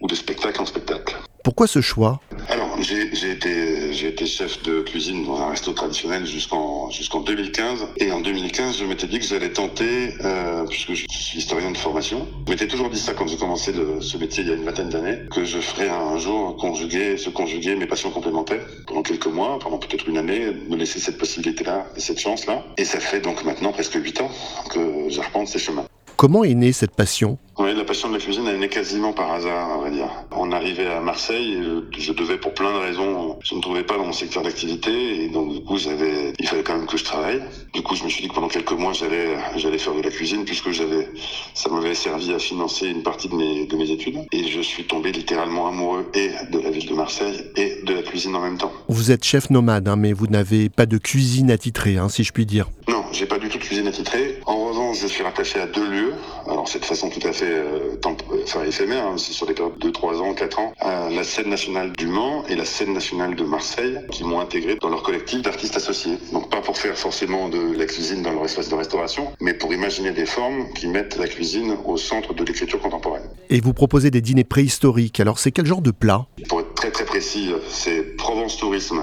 ou 0.00 0.06
de 0.06 0.14
spectacle 0.14 0.60
en 0.60 0.66
spectacle. 0.66 1.16
Pourquoi 1.44 1.66
ce 1.66 1.80
choix? 1.80 2.20
Alors, 2.48 2.76
j'ai 2.80 3.30
été, 3.30 4.26
chef 4.26 4.62
de 4.62 4.80
cuisine 4.82 5.24
dans 5.26 5.40
un 5.40 5.50
resto 5.50 5.72
traditionnel 5.72 6.24
jusqu'en 6.24 6.88
jusqu'en 6.90 7.20
2015. 7.20 7.86
Et 7.98 8.12
en 8.12 8.20
2015, 8.20 8.78
je 8.78 8.84
m'étais 8.84 9.06
dit 9.08 9.18
que 9.18 9.24
j'allais 9.24 9.50
tenter, 9.52 10.14
euh, 10.24 10.64
puisque 10.68 10.94
je 10.94 11.04
suis 11.08 11.38
historien 11.38 11.70
de 11.72 11.76
formation, 11.76 12.28
je 12.46 12.52
m'étais 12.52 12.68
toujours 12.68 12.88
dit 12.90 12.98
ça 13.00 13.14
quand 13.14 13.26
j'ai 13.26 13.36
commencé 13.36 13.72
le- 13.72 14.00
ce 14.00 14.16
métier 14.18 14.44
il 14.44 14.50
y 14.50 14.52
a 14.52 14.54
une 14.54 14.64
vingtaine 14.64 14.88
d'années, 14.88 15.18
que 15.32 15.44
je 15.44 15.58
ferais 15.58 15.88
un 15.88 16.16
jour 16.18 16.56
conjuguer, 16.56 17.16
se 17.18 17.30
conjuguer 17.30 17.74
mes 17.74 17.86
passions 17.86 18.10
complémentaires 18.10 18.64
pendant 18.86 19.02
quelques 19.02 19.26
mois, 19.26 19.58
pendant 19.60 19.78
peut-être 19.78 20.08
une 20.08 20.18
année, 20.18 20.52
me 20.68 20.76
laisser 20.76 21.00
cette 21.00 21.18
possibilité-là 21.18 21.86
et 21.96 22.00
cette 22.00 22.20
chance-là. 22.20 22.62
Et 22.78 22.84
ça 22.84 23.00
fait 23.00 23.20
donc 23.20 23.44
maintenant 23.44 23.72
presque 23.72 23.94
huit 23.94 24.20
ans 24.20 24.30
que 24.70 25.08
j'arpente 25.08 25.48
ces 25.48 25.58
chemins. 25.58 25.84
Comment 26.16 26.44
est 26.44 26.54
née 26.54 26.72
cette 26.72 26.94
passion? 26.94 27.38
Oui, 27.62 27.76
la 27.76 27.84
passion 27.84 28.08
de 28.08 28.14
la 28.14 28.18
cuisine, 28.18 28.42
elle 28.48 28.56
est 28.56 28.58
née 28.58 28.68
quasiment 28.68 29.12
par 29.12 29.30
hasard, 29.30 29.78
on 29.78 29.82
va 29.82 29.90
dire. 29.90 30.08
On 30.32 30.50
arrivait 30.50 30.88
à 30.88 30.98
Marseille, 30.98 31.52
et 31.52 32.00
je, 32.00 32.12
devais 32.12 32.36
pour 32.36 32.52
plein 32.54 32.72
de 32.72 32.78
raisons, 32.78 33.38
je 33.40 33.54
ne 33.54 33.60
trouvais 33.60 33.84
pas 33.84 33.96
dans 33.96 34.04
mon 34.04 34.12
secteur 34.12 34.42
d'activité, 34.42 35.22
et 35.22 35.28
donc 35.28 35.52
du 35.52 35.62
coup, 35.62 35.78
j'avais, 35.78 36.32
il 36.40 36.48
fallait 36.48 36.64
quand 36.64 36.76
même 36.76 36.88
que 36.88 36.96
je 36.96 37.04
travaille. 37.04 37.40
Du 37.72 37.82
coup, 37.82 37.94
je 37.94 38.02
me 38.02 38.08
suis 38.08 38.22
dit 38.22 38.28
que 38.28 38.34
pendant 38.34 38.48
quelques 38.48 38.72
mois, 38.72 38.92
j'allais, 38.92 39.36
j'allais 39.54 39.78
faire 39.78 39.94
de 39.94 40.02
la 40.02 40.10
cuisine, 40.10 40.44
puisque 40.44 40.72
j'avais, 40.72 41.08
ça 41.54 41.70
m'avait 41.70 41.94
servi 41.94 42.32
à 42.32 42.40
financer 42.40 42.88
une 42.88 43.04
partie 43.04 43.28
de 43.28 43.36
mes, 43.36 43.64
de 43.66 43.76
mes 43.76 43.92
études. 43.92 44.18
Et 44.32 44.48
je 44.48 44.60
suis 44.60 44.82
tombé 44.82 45.12
littéralement 45.12 45.68
amoureux 45.68 46.10
et 46.14 46.30
de 46.50 46.58
la 46.58 46.70
ville 46.70 46.88
de 46.88 46.94
Marseille 46.94 47.44
et 47.56 47.80
de 47.84 47.94
la 47.94 48.02
cuisine 48.02 48.34
en 48.34 48.40
même 48.40 48.58
temps. 48.58 48.72
Vous 48.88 49.12
êtes 49.12 49.22
chef 49.22 49.50
nomade, 49.50 49.86
hein, 49.86 49.94
mais 49.94 50.12
vous 50.12 50.26
n'avez 50.26 50.68
pas 50.68 50.86
de 50.86 50.98
cuisine 50.98 51.52
attitrée, 51.52 51.96
hein, 51.96 52.08
si 52.08 52.24
je 52.24 52.32
puis 52.32 52.44
dire. 52.44 52.68
Non, 52.88 53.04
j'ai 53.12 53.26
pas 53.26 53.38
du 53.38 53.48
tout 53.48 53.58
de 53.58 53.62
cuisine 53.62 53.86
attitrée. 53.86 54.40
En 54.46 54.66
revanche, 54.66 54.98
je 55.00 55.06
suis 55.06 55.22
rattaché 55.22 55.60
à 55.60 55.66
deux 55.66 55.88
lieux. 55.88 56.14
Alors, 56.48 56.68
c'est 56.68 56.80
de 56.80 56.84
façon 56.84 57.08
tout 57.08 57.24
à 57.24 57.32
fait 57.32 57.51
euh, 57.52 57.96
euh, 58.04 58.42
enfin, 58.44 58.64
éphémère, 58.64 59.06
hein, 59.06 59.14
c'est 59.16 59.32
sur 59.32 59.46
des 59.46 59.54
périodes 59.54 59.78
de 59.78 59.90
3 59.90 60.20
ans, 60.20 60.34
4 60.34 60.58
ans. 60.58 60.72
à 60.80 61.08
la 61.10 61.24
scène 61.24 61.48
nationale 61.48 61.92
du 61.92 62.06
Mans 62.06 62.44
et 62.48 62.56
la 62.56 62.64
scène 62.64 62.92
nationale 62.92 63.34
de 63.34 63.44
Marseille, 63.44 63.98
qui 64.10 64.24
m'ont 64.24 64.40
intégré 64.40 64.76
dans 64.76 64.88
leur 64.88 65.02
collectif 65.02 65.42
d'artistes 65.42 65.76
associés. 65.76 66.18
Donc, 66.32 66.50
pas 66.50 66.60
pour 66.60 66.76
faire 66.76 66.96
forcément 66.96 67.48
de 67.48 67.76
la 67.76 67.86
cuisine 67.86 68.22
dans 68.22 68.32
leur 68.32 68.44
espace 68.44 68.68
de 68.68 68.74
restauration, 68.74 69.32
mais 69.40 69.54
pour 69.54 69.72
imaginer 69.72 70.12
des 70.12 70.26
formes 70.26 70.72
qui 70.74 70.86
mettent 70.86 71.16
la 71.16 71.28
cuisine 71.28 71.76
au 71.84 71.96
centre 71.96 72.34
de 72.34 72.44
l'écriture 72.44 72.80
contemporaine. 72.80 73.24
Et 73.50 73.60
vous 73.60 73.72
proposez 73.72 74.10
des 74.10 74.20
dîners 74.20 74.44
préhistoriques. 74.44 75.20
Alors 75.20 75.38
c'est 75.38 75.52
quel 75.52 75.66
genre 75.66 75.82
de 75.82 75.90
plat? 75.90 76.26
Pour 76.48 76.60
être 76.60 76.74
très 76.74 76.90
très 76.90 77.04
précis, 77.04 77.50
c'est 77.68 78.16
Provence 78.16 78.56
Tourisme 78.56 79.02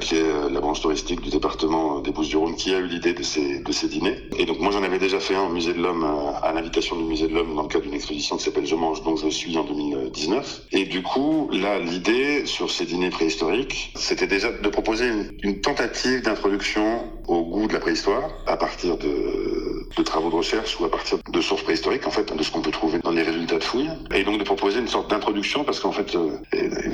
qui 0.00 0.16
est 0.16 0.22
euh, 0.22 0.50
la 0.50 0.60
branche 0.60 0.80
touristique 0.80 1.20
du 1.20 1.30
département 1.30 2.00
des 2.00 2.10
Bouches-du-Rhône, 2.10 2.56
qui 2.56 2.74
a 2.74 2.78
eu 2.78 2.86
l'idée 2.86 3.14
de 3.14 3.22
ces, 3.22 3.88
dîners. 3.88 4.28
Et 4.36 4.44
donc 4.44 4.58
moi 4.58 4.72
j'en 4.72 4.82
avais 4.82 4.98
déjà 4.98 5.20
fait 5.20 5.34
un 5.34 5.44
au 5.44 5.48
Musée 5.48 5.72
de 5.72 5.80
l'Homme, 5.80 6.04
euh, 6.04 6.46
à 6.46 6.52
l'invitation 6.52 6.96
du 6.96 7.04
Musée 7.04 7.28
de 7.28 7.34
l'Homme, 7.34 7.54
dans 7.54 7.62
le 7.62 7.68
cadre 7.68 7.84
d'une 7.84 7.94
exposition 7.94 8.36
qui 8.36 8.44
s'appelle 8.44 8.66
Je 8.66 8.74
mange 8.74 9.02
donc 9.02 9.18
je 9.18 9.28
suis 9.28 9.56
en 9.56 9.64
2019. 9.64 10.66
Et 10.72 10.84
du 10.84 11.02
coup, 11.02 11.48
là, 11.52 11.78
l'idée 11.78 12.46
sur 12.46 12.70
ces 12.70 12.84
dîners 12.84 13.10
préhistoriques, 13.10 13.92
c'était 13.94 14.26
déjà 14.26 14.50
de 14.50 14.68
proposer 14.68 15.10
une 15.42 15.60
tentative 15.60 16.22
d'introduction 16.22 17.00
au 17.28 17.42
goût 17.44 17.66
de 17.66 17.72
la 17.72 17.80
préhistoire 17.80 18.30
à 18.46 18.56
partir 18.56 18.96
de, 18.96 19.86
de, 19.96 20.02
travaux 20.02 20.30
de 20.30 20.36
recherche 20.36 20.78
ou 20.80 20.84
à 20.84 20.90
partir 20.90 21.18
de 21.30 21.40
sources 21.40 21.62
préhistoriques, 21.62 22.06
en 22.06 22.10
fait, 22.10 22.34
de 22.34 22.42
ce 22.42 22.50
qu'on 22.50 22.60
peut 22.60 22.70
trouver 22.70 22.98
dans 23.00 23.10
les 23.10 23.22
résultats 23.22 23.58
de 23.58 23.64
fouilles. 23.64 23.90
Et 24.14 24.24
donc 24.24 24.38
de 24.38 24.44
proposer 24.44 24.80
une 24.80 24.88
sorte 24.88 25.10
d'introduction, 25.10 25.64
parce 25.64 25.80
qu'en 25.80 25.92
fait, 25.92 26.14
euh, 26.14 26.38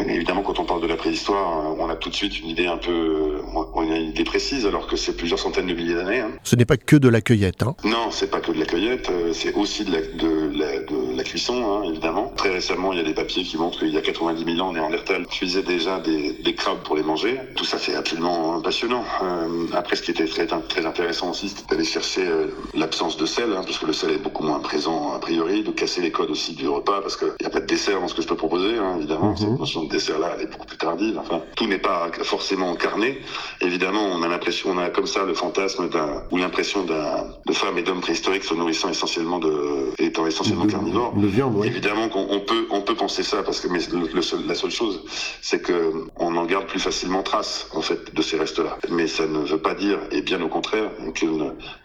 évidemment, 0.08 0.42
quand 0.42 0.58
on 0.58 0.64
parle 0.64 0.82
de 0.82 0.86
la 0.86 0.96
préhistoire, 0.96 1.76
on 1.78 1.88
a 1.88 1.96
tout 1.96 2.10
de 2.10 2.14
suite 2.14 2.40
une 2.40 2.48
idée 2.48 2.66
un 2.66 2.78
peu, 2.78 3.40
on 3.54 3.90
a 3.90 3.96
une 3.96 4.10
idée 4.10 4.24
précise, 4.24 4.66
alors 4.66 4.86
que 4.86 4.96
c'est 4.96 5.16
plusieurs 5.16 5.38
centaines 5.38 5.66
de 5.66 5.74
milliers 5.74 5.94
d'années. 5.94 6.20
Hein. 6.20 6.30
Ce 6.42 6.56
n'est 6.56 6.64
pas 6.64 6.76
que 6.76 6.96
de 6.96 7.08
la 7.08 7.20
cueillette. 7.20 7.62
Hein. 7.62 7.74
Non, 7.84 8.10
c'est 8.10 8.30
pas 8.30 8.40
que 8.40 8.52
de 8.52 8.58
la 8.58 8.66
cueillette, 8.66 9.10
euh, 9.10 9.32
c'est 9.32 9.54
aussi 9.54 9.84
de 9.84 9.92
la, 9.92 10.00
de 10.00 10.58
la, 10.58 10.78
de 10.80 11.16
la 11.16 11.24
cuisson, 11.24 11.54
hein, 11.64 11.82
évidemment. 11.88 12.32
Très 12.36 12.50
récemment, 12.50 12.92
il 12.92 12.98
y 12.98 13.00
a 13.00 13.04
des 13.04 13.14
papiers 13.14 13.42
qui 13.42 13.56
montrent 13.56 13.80
qu'il 13.80 13.88
y 13.92 13.98
a 13.98 14.02
90 14.02 14.44
000 14.44 14.66
ans, 14.66 14.72
Néandertal 14.72 15.26
cuisait 15.26 15.62
déjà 15.62 16.00
des, 16.00 16.32
des 16.32 16.54
crabes 16.54 16.82
pour 16.84 16.96
les 16.96 17.02
manger. 17.02 17.38
Tout 17.56 17.64
ça, 17.64 17.78
c'est 17.78 17.94
absolument 17.94 18.60
passionnant. 18.60 19.04
Euh, 19.22 19.66
après, 19.72 19.96
ce 19.96 20.02
qui 20.02 20.10
était 20.10 20.21
très, 20.26 20.46
très 20.46 20.86
intéressant 20.86 21.30
aussi, 21.30 21.48
c'était 21.48 21.74
d'aller 21.74 21.84
chercher 21.84 22.26
euh, 22.26 22.46
l'absence 22.74 23.16
de 23.16 23.26
sel, 23.26 23.52
hein, 23.52 23.62
puisque 23.64 23.82
le 23.82 23.92
sel 23.92 24.10
est 24.10 24.18
beaucoup 24.18 24.42
moins 24.42 24.60
présent 24.60 25.12
a 25.14 25.18
priori, 25.18 25.62
de 25.62 25.70
casser 25.70 26.00
les 26.00 26.10
codes 26.10 26.30
aussi 26.30 26.54
du 26.54 26.68
repas, 26.68 27.00
parce 27.00 27.16
qu'il 27.16 27.32
n'y 27.40 27.46
a 27.46 27.50
pas 27.50 27.60
de 27.60 27.66
dessert 27.66 28.00
dans 28.00 28.08
ce 28.08 28.14
que 28.14 28.22
je 28.22 28.28
peux 28.28 28.36
proposer, 28.36 28.78
hein, 28.78 28.96
évidemment. 28.98 29.30
Mhm. 29.30 29.36
Cette 29.36 29.58
notion 29.58 29.84
de 29.84 29.90
dessert-là, 29.90 30.34
elle 30.36 30.44
est 30.44 30.50
beaucoup 30.50 30.66
plus 30.66 30.76
tardive. 30.76 31.18
Enfin, 31.18 31.40
tout 31.56 31.66
n'est 31.66 31.78
pas 31.78 32.10
forcément 32.22 32.72
incarné. 32.72 33.20
Évidemment, 33.60 34.04
on 34.04 34.22
a 34.22 34.28
l'impression, 34.28 34.70
on 34.70 34.78
a 34.78 34.90
comme 34.90 35.06
ça 35.06 35.24
le 35.24 35.34
fantasme 35.34 35.88
d'un, 35.88 36.22
ou 36.30 36.36
l'impression 36.38 36.84
d'un, 36.84 37.26
de 37.46 37.52
femmes 37.52 37.78
et 37.78 37.82
d'hommes 37.82 38.00
préhistoriques 38.00 38.44
se 38.44 38.54
nourrissant 38.54 38.88
essentiellement 38.88 39.38
de, 39.38 39.90
étant 39.98 40.26
essentiellement 40.26 40.66
carnivores. 40.66 41.12
De 41.16 41.26
viande, 41.26 41.54
oui. 41.56 41.66
Évidemment 41.66 42.08
qu'on 42.08 42.40
peut, 42.40 42.66
on 42.70 42.82
peut 42.82 42.94
penser 42.94 43.22
ça, 43.22 43.42
parce 43.42 43.60
que 43.60 43.68
mais 43.68 43.80
le, 43.92 44.22
seul, 44.22 44.46
la 44.46 44.54
seule 44.54 44.70
chose, 44.70 45.02
c'est 45.40 45.62
que 45.62 45.92
on 46.16 46.36
en 46.36 46.44
garde 46.44 46.66
plus 46.66 46.80
facilement 46.80 47.22
trace, 47.22 47.66
en 47.74 47.82
fait, 47.82 48.14
de 48.14 48.22
ces 48.22 48.36
restes-là. 48.38 48.78
Mais 48.90 49.06
ça 49.06 49.26
ne 49.26 49.38
veut 49.38 49.58
pas 49.58 49.74
dire, 49.74 49.98
et 50.12 50.22
bien 50.22 50.40
au 50.42 50.48
contraire, 50.48 50.90
que, 51.14 51.26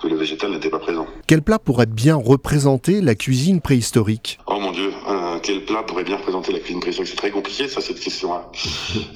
que 0.02 0.08
le 0.08 0.16
végétal 0.16 0.52
n'était 0.52 0.70
pas 0.70 0.80
présent. 0.80 1.08
Quel 1.28 1.42
plat 1.42 1.60
pourrait 1.60 1.86
bien 1.86 2.16
représenter 2.16 3.02
la 3.02 3.16
cuisine 3.16 3.62
préhistorique? 3.62 4.40
Oh 4.48 4.60
mon 4.60 4.72
Dieu, 4.72 4.92
quel 5.40 5.66
plat 5.66 5.84
pourrait 5.84 6.04
bien 6.04 6.18
représenter 6.18 6.52
la 6.52 6.60
cuisine 6.60 6.80
préhistorique 6.80 7.10
C'est 7.10 7.18
très 7.18 7.32
compliqué, 7.32 7.68
ça, 7.68 7.82
cette 7.82 8.00
question-là. 8.00 8.50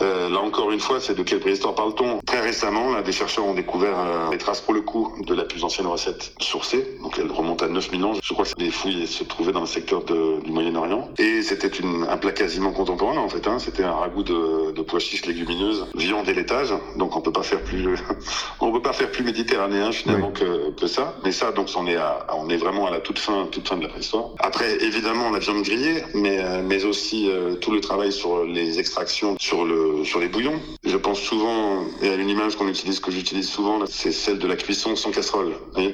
euh, 0.02 0.30
là 0.30 0.40
encore 0.40 0.72
une 0.72 0.80
fois, 0.80 1.00
c'est 1.00 1.16
de 1.16 1.24
quelle 1.24 1.40
préhistoire 1.40 1.76
parle-t-on? 1.76 2.20
Très 2.26 2.42
récemment, 2.42 2.92
là, 2.92 3.02
des 3.02 3.12
chercheurs 3.12 3.46
ont 3.46 3.54
découvert 3.54 3.98
euh, 4.00 4.30
des 4.30 4.38
traces, 4.38 4.62
pour 4.62 4.74
le 4.74 4.82
coup, 4.82 5.14
de 5.26 5.34
la 5.34 5.44
plus 5.44 5.64
ancienne 5.64 5.88
recette 5.88 6.34
sourcée. 6.40 6.98
Donc 7.04 7.18
elle 7.20 7.32
remonte 7.32 7.64
à 7.64 7.68
9000 7.68 8.06
ans. 8.06 8.14
Je 8.24 8.34
crois 8.34 8.46
que 8.46 8.52
les 8.58 8.72
fouilles 8.72 9.08
se 9.08 9.24
trouvaient 9.24 9.52
dans 9.52 9.62
le 9.62 9.66
secteur 9.66 10.04
de, 10.04 10.40
du 10.44 10.52
Moyen-Orient. 10.52 11.10
Et 11.18 11.42
c'était 11.42 11.72
un 12.10 12.18
plat 12.18 12.32
quasiment 12.32 12.72
contemporain, 12.72 13.18
en 13.18 13.30
fait. 13.30 13.48
Hein. 13.48 13.60
C'était 13.60 13.84
un 13.84 13.94
ragoût 13.94 14.24
de, 14.24 14.72
de 14.72 14.82
pois 14.82 15.00
chiches 15.00 15.26
légumineuses, 15.26 15.86
viande 15.96 16.28
et 16.30 16.34
laitage. 16.34 16.74
Donc 16.98 17.16
on 17.16 17.22
peut 17.22 17.32
pas 17.32 17.44
faire 17.44 17.62
plus, 17.62 17.98
on 18.60 18.72
peut 18.72 18.82
pas 18.82 18.94
faire 18.94 19.12
plus 19.12 19.24
méditerranéen 19.24 19.92
finalement 19.92 20.32
que, 20.32 20.72
que, 20.72 20.88
ça. 20.88 21.16
Mais 21.24 21.32
ça, 21.32 21.52
donc 21.52 21.70
on 21.78 21.88
est 21.88 21.96
à, 21.96 22.26
on 22.36 22.50
est 22.50 22.58
vraiment 22.58 22.88
à 22.88 22.92
la 22.92 23.00
toute 23.00 23.20
fin, 23.20 23.48
toute 23.52 23.68
fin 23.68 23.78
de 23.78 23.84
la 23.84 23.90
préhistoire. 23.90 24.30
Après, 24.40 24.84
évidemment, 24.84 25.30
la 25.32 25.40
viande 25.40 25.64
grillée, 25.64 26.04
mais 26.14 26.40
euh, 26.40 26.62
mais 26.64 26.84
aussi 26.86 27.30
euh, 27.30 27.56
tout 27.56 27.72
le 27.72 27.82
travail 27.82 28.12
sur 28.12 28.46
les 28.46 28.80
extractions, 28.80 29.36
sur 29.40 29.66
le 29.66 30.04
sur 30.04 30.20
les 30.20 30.28
bouillons. 30.28 30.60
Je 30.84 30.98
pense 30.98 31.20
souvent 31.20 31.86
et 32.02 32.10
à 32.10 32.16
une 32.16 32.30
image 32.30 32.56
qu'on 32.56 32.68
utilise, 32.68 33.00
que 33.00 33.12
j'utilise 33.12 33.48
souvent, 33.48 33.80
c'est 33.88 34.12
celle 34.12 34.40
de 34.40 34.48
la 34.48 34.56
cuisson 34.56 34.96
sans 34.96 35.12
casserole. 35.12 35.54
oui. 35.78 35.94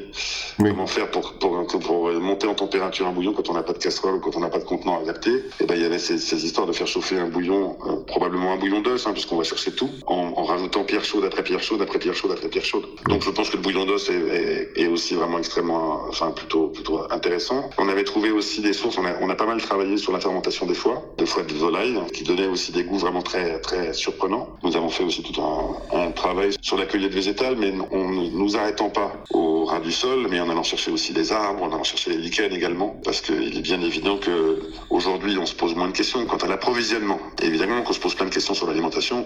Comment 0.59 0.87
faire 0.87 1.11
pour, 1.11 1.33
pour, 1.33 1.67
pour 1.67 2.11
monter 2.13 2.47
en 2.47 2.55
température 2.55 3.07
un 3.07 3.11
bouillon 3.11 3.33
quand 3.33 3.49
on 3.49 3.53
n'a 3.53 3.63
pas 3.63 3.73
de 3.73 3.77
casserole 3.77 4.15
ou 4.15 4.19
quand 4.19 4.35
on 4.35 4.39
n'a 4.39 4.49
pas 4.49 4.59
de 4.59 4.63
contenant 4.63 4.99
adapté 4.99 5.31
Et 5.31 5.43
eh 5.61 5.65
ben 5.65 5.75
il 5.75 5.81
y 5.81 5.85
avait 5.85 5.99
ces, 5.99 6.17
ces, 6.17 6.45
histoires 6.45 6.65
de 6.65 6.73
faire 6.73 6.87
chauffer 6.87 7.17
un 7.19 7.27
bouillon, 7.27 7.77
euh, 7.85 8.03
probablement 8.07 8.53
un 8.53 8.57
bouillon 8.57 8.81
d'os, 8.81 9.05
hein, 9.05 9.13
puisqu'on 9.13 9.37
va 9.37 9.43
chercher 9.43 9.71
tout, 9.71 9.89
en, 10.07 10.33
en, 10.35 10.43
rajoutant 10.43 10.83
pierre 10.83 11.03
chaude 11.03 11.25
après 11.25 11.43
pierre 11.43 11.61
chaude 11.61 11.81
après 11.81 11.99
pierre 11.99 12.15
chaude 12.15 12.31
après 12.31 12.49
pierre 12.49 12.65
chaude. 12.65 12.85
Donc 13.07 13.23
je 13.23 13.29
pense 13.29 13.49
que 13.49 13.57
le 13.57 13.61
bouillon 13.61 13.85
d'os 13.85 14.09
est, 14.09 14.13
est, 14.13 14.81
est, 14.81 14.87
aussi 14.87 15.13
vraiment 15.13 15.37
extrêmement, 15.37 16.05
enfin 16.09 16.31
plutôt 16.31 16.69
plutôt 16.69 17.01
intéressant. 17.11 17.69
On 17.77 17.87
avait 17.87 18.03
trouvé 18.03 18.31
aussi 18.31 18.61
des 18.61 18.73
sources. 18.73 18.97
On 18.97 19.05
a, 19.05 19.13
on 19.21 19.29
a 19.29 19.35
pas 19.35 19.45
mal 19.45 19.61
travaillé 19.61 19.97
sur 19.97 20.06
la 20.13 20.19
fermentation 20.19 20.65
des 20.65 20.73
foies, 20.73 21.03
de 21.17 21.25
foies 21.25 21.43
de 21.43 21.53
volaille, 21.53 21.99
qui 22.13 22.23
donnait 22.23 22.47
aussi 22.47 22.71
des 22.71 22.83
goûts 22.83 22.97
vraiment 22.97 23.21
très 23.21 23.59
très 23.59 23.93
surprenants. 23.93 24.49
Nous 24.63 24.75
avons 24.75 24.89
fait 24.89 25.03
aussi 25.03 25.23
tout 25.23 25.41
un, 25.41 26.11
travail 26.11 26.55
sur 26.61 26.77
la 26.77 26.85
cueillette 26.85 27.13
végétale, 27.13 27.55
mais 27.57 27.73
on 27.91 28.09
ne 28.09 28.29
nous 28.29 28.57
arrêtant 28.57 28.89
pas 28.89 29.11
au 29.31 29.65
ras 29.65 29.79
du 29.79 29.91
sol, 29.91 30.27
mais 30.29 30.39
en 30.39 30.49
allant 30.49 30.63
chercher 30.63 30.91
aussi 30.91 31.13
des 31.13 31.31
arbres, 31.31 31.63
en 31.63 31.67
allant 31.67 31.83
chercher 31.83 32.11
les 32.11 32.17
lichens 32.17 32.51
également, 32.51 32.95
parce 33.03 33.21
qu'il 33.21 33.57
est 33.57 33.61
bien 33.61 33.81
évident 33.81 34.17
que 34.17 34.59
aujourd'hui 34.89 35.37
on 35.37 35.45
se 35.45 35.53
pose 35.53 35.75
moins 35.75 35.87
de 35.87 35.93
questions 35.93 36.25
quant 36.25 36.37
à 36.37 36.47
l'approvisionnement. 36.47 37.19
Évidemment 37.41 37.81
qu'on 37.83 37.93
se 37.93 37.99
pose 37.99 38.15
plein 38.15 38.25
de 38.25 38.33
questions 38.33 38.53
sur 38.53 38.67
l'alimentation, 38.67 39.25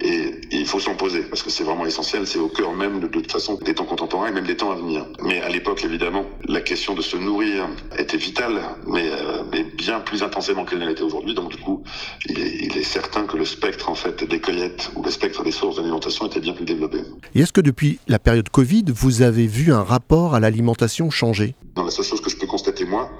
et, 0.00 0.08
et, 0.08 0.34
il 0.50 0.66
faut 0.66 0.80
s'en 0.80 0.94
poser, 0.94 1.22
parce 1.22 1.42
que 1.42 1.50
c'est 1.50 1.64
vraiment 1.64 1.86
essentiel, 1.86 2.26
c'est 2.26 2.38
au 2.38 2.48
cœur 2.48 2.72
même 2.72 3.00
de, 3.00 3.06
de 3.06 3.12
toute 3.12 3.30
façon 3.30 3.58
des 3.62 3.74
temps 3.74 3.84
contemporains 3.84 4.28
et 4.28 4.32
même 4.32 4.46
des 4.46 4.56
temps 4.56 4.70
à 4.70 4.76
venir. 4.76 5.06
Mais 5.22 5.40
à 5.40 5.48
l'époque, 5.48 5.84
évidemment, 5.84 6.24
la 6.46 6.60
question 6.60 6.94
de 6.94 7.02
se 7.02 7.16
nourrir 7.16 7.68
était 7.98 8.16
vitale, 8.16 8.60
mais, 8.86 9.08
euh, 9.10 9.42
mais 9.52 9.64
bien 9.64 10.00
plus 10.00 10.13
intensément 10.22 10.64
qu'elle 10.64 10.78
ne 10.78 10.88
l'était 10.88 11.02
aujourd'hui. 11.02 11.34
Donc 11.34 11.50
du 11.50 11.58
coup, 11.58 11.82
il 12.28 12.38
est, 12.38 12.56
il 12.64 12.76
est 12.76 12.84
certain 12.84 13.26
que 13.26 13.36
le 13.36 13.44
spectre 13.44 13.88
en 13.88 13.94
fait 13.94 14.24
des 14.24 14.40
cueillettes 14.40 14.90
ou 14.94 15.02
le 15.02 15.10
spectre 15.10 15.42
des 15.42 15.52
sources 15.52 15.76
d'alimentation 15.76 16.26
était 16.26 16.40
bien 16.40 16.52
plus 16.52 16.64
développé. 16.64 16.98
Et 17.34 17.40
est-ce 17.40 17.52
que 17.52 17.60
depuis 17.60 17.98
la 18.08 18.18
période 18.18 18.48
Covid, 18.48 18.84
vous 18.88 19.22
avez 19.22 19.46
vu 19.46 19.72
un 19.72 19.82
rapport 19.82 20.34
à 20.34 20.40
l'alimentation 20.40 21.10
changer? 21.10 21.54
Non, 21.76 21.84
la 21.84 21.90
seule 21.90 22.04
chose 22.04 22.20
que 22.20 22.30
je 22.30 22.36
peux 22.36 22.46
constater 22.46 22.84
moi, 22.84 23.10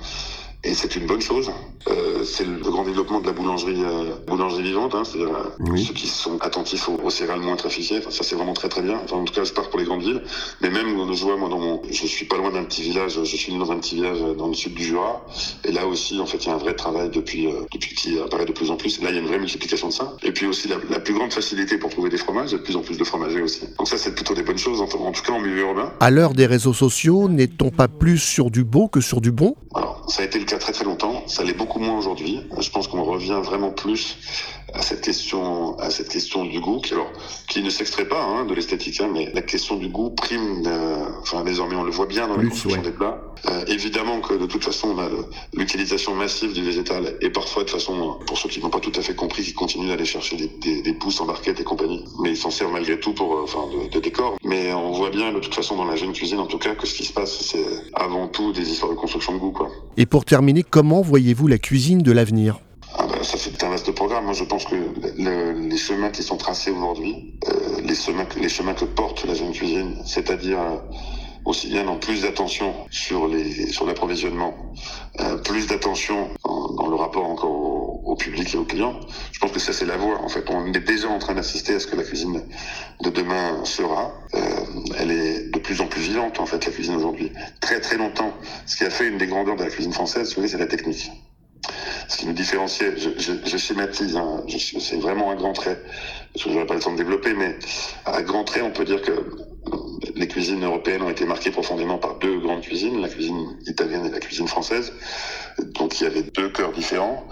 et 0.64 0.74
c'est 0.74 0.96
une 0.96 1.06
bonne 1.06 1.20
chose. 1.20 1.50
Euh, 1.88 2.24
c'est 2.24 2.46
le 2.46 2.58
grand 2.58 2.84
développement 2.84 3.20
de 3.20 3.26
la 3.26 3.32
boulangerie, 3.32 3.82
euh, 3.84 4.14
boulangerie 4.26 4.62
vivante, 4.62 4.94
hein, 4.94 5.02
c'est-à-dire 5.04 5.34
euh, 5.34 5.64
oui. 5.70 5.84
ceux 5.84 5.92
qui 5.92 6.08
sont 6.08 6.38
attentifs 6.40 6.88
aux, 6.88 6.98
aux 7.04 7.10
céréales 7.10 7.40
moins 7.40 7.56
trafiquées. 7.56 7.98
Enfin, 7.98 8.10
ça 8.10 8.24
c'est 8.24 8.34
vraiment 8.34 8.54
très 8.54 8.68
très 8.68 8.82
bien. 8.82 8.98
Enfin, 9.04 9.16
en 9.16 9.24
tout 9.24 9.34
cas, 9.34 9.44
je 9.44 9.52
pars 9.52 9.68
pour 9.68 9.78
les 9.78 9.84
grandes 9.84 10.02
villes, 10.02 10.22
mais 10.62 10.70
même 10.70 10.88
je 11.12 11.24
vois 11.24 11.36
moi 11.36 11.48
dans 11.48 11.58
mon, 11.58 11.82
je 11.90 12.06
suis 12.06 12.24
pas 12.26 12.36
loin 12.36 12.50
d'un 12.50 12.64
petit 12.64 12.82
village. 12.82 13.18
Je 13.22 13.36
suis 13.36 13.52
né 13.52 13.58
dans 13.58 13.70
un 13.70 13.76
petit 13.76 13.96
village 13.96 14.18
dans 14.38 14.48
le 14.48 14.54
sud 14.54 14.74
du 14.74 14.84
Jura, 14.84 15.24
et 15.64 15.72
là 15.72 15.86
aussi, 15.86 16.18
en 16.20 16.26
fait, 16.26 16.38
il 16.38 16.48
y 16.48 16.50
a 16.50 16.54
un 16.54 16.58
vrai 16.58 16.74
travail 16.74 17.10
depuis 17.10 17.48
depuis 17.72 17.94
qui 17.94 18.18
apparaît 18.18 18.46
de 18.46 18.52
plus 18.52 18.70
en 18.70 18.76
plus. 18.76 18.98
Et 18.98 19.02
là, 19.04 19.10
il 19.10 19.16
y 19.16 19.18
a 19.18 19.20
une 19.20 19.28
vraie 19.28 19.38
multiplication 19.38 19.88
de 19.88 19.92
ça. 19.92 20.16
Et 20.22 20.32
puis 20.32 20.46
aussi 20.46 20.68
la, 20.68 20.76
la 20.88 21.00
plus 21.00 21.14
grande 21.14 21.32
facilité 21.32 21.76
pour 21.76 21.90
trouver 21.90 22.08
des 22.08 22.16
fromages, 22.16 22.50
il 22.50 22.52
y 22.52 22.54
a 22.56 22.58
de 22.58 22.64
plus 22.64 22.76
en 22.76 22.80
plus 22.80 22.96
de 22.96 23.04
fromagers 23.04 23.42
aussi. 23.42 23.60
Donc 23.78 23.88
ça, 23.88 23.98
c'est 23.98 24.14
plutôt 24.14 24.34
des 24.34 24.42
bonnes 24.42 24.58
choses, 24.58 24.80
en, 24.80 24.84
en 24.84 25.12
tout 25.12 25.22
cas 25.22 25.32
en 25.32 25.40
milieu 25.40 25.58
urbain. 25.58 25.92
À 26.00 26.10
l'heure 26.10 26.32
des 26.32 26.46
réseaux 26.46 26.72
sociaux, 26.72 27.28
n'est-on 27.28 27.70
pas 27.70 27.88
plus 27.88 28.18
sur 28.18 28.50
du 28.50 28.64
beau 28.64 28.88
que 28.88 29.00
sur 29.00 29.20
du 29.20 29.30
bon? 29.30 29.54
Alors, 29.74 30.06
ça 30.08 30.22
a 30.22 30.24
été 30.24 30.38
le 30.38 30.44
cas 30.44 30.53
très 30.58 30.72
très 30.72 30.84
longtemps. 30.84 31.26
Ça 31.28 31.44
l'est 31.44 31.54
beaucoup 31.54 31.78
moins 31.78 31.96
aujourd'hui. 31.96 32.46
Je 32.58 32.70
pense 32.70 32.88
qu'on 32.88 33.04
revient 33.04 33.40
vraiment 33.42 33.70
plus 33.70 34.16
à 34.72 34.82
cette 34.82 35.02
question, 35.02 35.78
à 35.78 35.90
cette 35.90 36.08
question 36.08 36.44
du 36.44 36.60
goût, 36.60 36.80
qui, 36.80 36.94
alors, 36.94 37.10
qui 37.48 37.62
ne 37.62 37.70
s'extrait 37.70 38.06
pas 38.06 38.22
hein, 38.22 38.44
de 38.44 38.54
l'esthétique, 38.54 39.00
hein, 39.00 39.10
mais 39.12 39.30
la 39.34 39.42
question 39.42 39.76
du 39.76 39.88
goût 39.88 40.10
prime. 40.10 40.62
Euh, 40.66 41.04
enfin, 41.20 41.44
désormais, 41.44 41.76
on 41.76 41.84
le 41.84 41.90
voit 41.90 42.06
bien 42.06 42.26
dans 42.28 42.36
la 42.36 42.44
construction 42.44 42.80
ouais. 42.80 42.90
des 42.90 42.92
plats. 42.92 43.20
Euh, 43.46 43.64
évidemment 43.66 44.20
que 44.20 44.34
de 44.34 44.46
toute 44.46 44.64
façon, 44.64 44.94
on 44.96 44.98
a 44.98 45.08
l'utilisation 45.54 46.14
massive 46.14 46.54
du 46.54 46.62
végétal 46.62 47.16
et 47.20 47.30
parfois 47.30 47.64
de 47.64 47.70
façon, 47.70 48.18
pour 48.26 48.38
ceux 48.38 48.48
qui 48.48 48.60
n'ont 48.60 48.70
pas 48.70 48.80
tout 48.80 48.92
à 48.96 49.02
fait 49.02 49.14
compris, 49.14 49.42
qui 49.42 49.52
continuent 49.52 49.88
d'aller 49.88 50.06
chercher 50.06 50.36
des, 50.36 50.48
des, 50.48 50.82
des, 50.82 50.94
pousses 50.94 51.20
en 51.20 51.26
barquette 51.26 51.60
et 51.60 51.64
compagnie, 51.64 52.04
mais 52.22 52.30
ils 52.30 52.36
s'en 52.36 52.50
servent 52.50 52.72
malgré 52.72 52.98
tout 52.98 53.12
pour, 53.12 53.38
enfin, 53.42 53.66
de, 53.70 53.90
de, 53.90 54.00
décor. 54.00 54.38
Mais 54.44 54.72
on 54.72 54.92
voit 54.92 55.10
bien 55.10 55.32
de 55.32 55.40
toute 55.40 55.54
façon 55.54 55.76
dans 55.76 55.84
la 55.84 55.96
jeune 55.96 56.12
cuisine, 56.12 56.38
en 56.38 56.46
tout 56.46 56.58
cas, 56.58 56.74
que 56.74 56.86
ce 56.86 56.94
qui 56.94 57.04
se 57.04 57.12
passe, 57.12 57.38
c'est 57.42 57.64
avant 57.92 58.28
tout 58.28 58.52
des 58.52 58.70
histoires 58.70 58.92
de 58.92 58.96
construction 58.96 59.34
de 59.34 59.38
goût, 59.38 59.52
quoi. 59.52 59.70
Et 59.96 60.06
pour 60.06 60.24
terminer, 60.24 60.62
comment 60.62 61.02
voyez-vous 61.02 61.46
la 61.46 61.58
cuisine 61.58 61.98
de 61.98 62.12
l'avenir? 62.12 62.60
Ça 63.24 63.38
c'est 63.38 63.62
un 63.64 63.70
vaste 63.70 63.90
programme. 63.92 64.24
Moi 64.24 64.34
je 64.34 64.44
pense 64.44 64.64
que 64.64 64.74
le, 64.74 65.52
les 65.68 65.76
chemins 65.76 66.10
qui 66.10 66.22
sont 66.22 66.36
tracés 66.36 66.70
aujourd'hui, 66.70 67.38
euh, 67.48 67.80
les 67.82 67.94
chemins, 67.94 68.26
les 68.36 68.48
chemins 68.48 68.74
que 68.74 68.84
porte 68.84 69.24
la 69.24 69.34
jeune 69.34 69.52
cuisine, 69.52 69.96
c'est-à-dire 70.04 70.60
euh, 70.60 70.76
aussi 71.44 71.68
bien 71.68 71.84
dans 71.84 71.96
plus 71.96 72.22
d'attention 72.22 72.74
sur 72.90 73.26
les 73.28 73.68
sur 73.72 73.86
l'approvisionnement, 73.86 74.54
euh, 75.20 75.36
plus 75.38 75.66
d'attention 75.66 76.30
dans 76.44 76.88
le 76.88 76.96
rapport 76.96 77.24
encore 77.24 77.50
au, 77.50 78.16
public 78.16 78.54
et 78.54 78.58
aux 78.58 78.64
clients. 78.64 79.00
Je 79.32 79.40
pense 79.40 79.50
que 79.50 79.58
ça 79.58 79.72
c'est 79.72 79.86
la 79.86 79.96
voie. 79.96 80.20
En 80.20 80.28
fait, 80.28 80.48
on 80.48 80.72
est 80.72 80.78
déjà 80.78 81.08
en 81.08 81.18
train 81.18 81.34
d'assister 81.34 81.74
à 81.74 81.80
ce 81.80 81.88
que 81.88 81.96
la 81.96 82.04
cuisine 82.04 82.42
de 83.02 83.10
demain 83.10 83.64
sera. 83.64 84.12
Elle 84.96 85.10
est 85.10 85.50
de 85.50 85.58
plus 85.58 85.80
en 85.80 85.86
plus 85.88 86.02
vivante 86.02 86.38
en 86.38 86.46
fait 86.46 86.64
la 86.64 86.70
cuisine 86.70 86.94
aujourd'hui. 86.94 87.32
Très 87.60 87.80
très 87.80 87.96
longtemps, 87.96 88.32
ce 88.66 88.76
qui 88.76 88.84
a 88.84 88.90
fait 88.90 89.08
une 89.08 89.18
des 89.18 89.26
grandeurs 89.26 89.56
de 89.56 89.64
la 89.64 89.70
cuisine 89.70 89.92
française, 89.92 90.32
c'est 90.46 90.58
la 90.58 90.66
technique 90.66 91.10
ce 92.08 92.16
qui 92.16 92.26
nous 92.26 92.32
différenciait, 92.32 92.94
je, 92.96 93.56
schématise, 93.56 94.16
hein, 94.16 94.42
c'est 94.48 95.00
vraiment 95.00 95.30
un 95.30 95.36
grand 95.36 95.52
trait, 95.52 95.80
parce 96.32 96.44
que 96.44 96.50
je 96.50 96.54
n'aurai 96.54 96.66
pas 96.66 96.74
le 96.74 96.80
temps 96.80 96.92
de 96.92 96.96
développer, 96.96 97.34
mais 97.34 97.56
à 98.04 98.22
grand 98.22 98.44
trait, 98.44 98.62
on 98.62 98.70
peut 98.70 98.84
dire 98.84 99.02
que 99.02 99.12
les 100.14 100.28
cuisines 100.28 100.64
européennes 100.64 101.02
ont 101.02 101.10
été 101.10 101.24
marquées 101.24 101.50
profondément 101.50 101.98
par 101.98 102.18
deux 102.18 102.38
grandes 102.38 102.62
cuisines, 102.62 103.00
la 103.00 103.08
cuisine 103.08 103.58
italienne 103.66 104.06
et 104.06 104.10
la 104.10 104.20
cuisine 104.20 104.48
française. 104.48 104.92
Donc 105.58 106.00
il 106.00 106.04
y 106.04 106.06
avait 106.06 106.22
deux 106.22 106.50
cœurs 106.50 106.72
différents. 106.72 107.26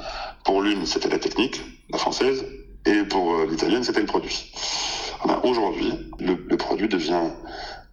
Pour 0.45 0.62
l'une, 0.62 0.87
c'était 0.87 1.09
la 1.09 1.19
technique, 1.19 1.61
la 1.91 1.99
française, 1.99 2.45
et 2.87 3.05
pour 3.05 3.35
euh, 3.35 3.47
l'italienne, 3.49 3.85
c'était 3.85 4.01
le 4.01 4.07
produit. 4.07 4.53
Aujourd'hui, 5.45 5.93
le 6.19 6.57
produit 6.57 6.89
devient 6.89 7.31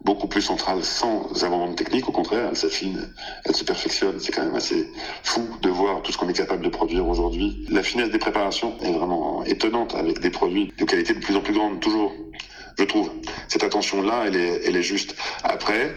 beaucoup 0.04 0.28
plus 0.28 0.42
centrale 0.42 0.84
sans 0.84 1.28
de 1.30 1.74
technique. 1.76 2.08
Au 2.08 2.12
contraire, 2.12 2.48
elle 2.50 2.56
s'affine, 2.56 3.14
elle 3.46 3.56
se 3.56 3.64
perfectionne. 3.64 4.20
C'est 4.20 4.32
quand 4.32 4.44
même 4.44 4.56
assez 4.56 4.88
fou 5.24 5.48
de 5.62 5.70
voir 5.70 6.02
tout 6.02 6.12
ce 6.12 6.18
qu'on 6.18 6.30
est 6.30 6.34
capable 6.34 6.64
de 6.64 6.70
produire 6.70 7.08
aujourd'hui. 7.08 7.66
La 7.70 7.84
finesse 7.84 8.10
des 8.10 8.20
préparations 8.20 8.78
est 8.82 8.92
vraiment 8.92 9.44
étonnante 9.46 9.96
avec 9.96 10.20
des 10.20 10.30
produits 10.30 10.74
de 10.78 10.86
qualité 10.86 11.14
de 11.14 11.20
plus 11.20 11.36
en 11.36 11.42
plus 11.42 11.54
grande, 11.54 11.80
toujours. 11.80 12.14
Je 12.78 12.86
trouve. 12.86 13.12
Cette 13.50 13.64
attention-là, 13.64 14.24
elle 14.28 14.38
est, 14.38 14.62
elle 14.66 14.78
est 14.78 14.84
juste. 14.84 15.16
Après, 15.44 15.94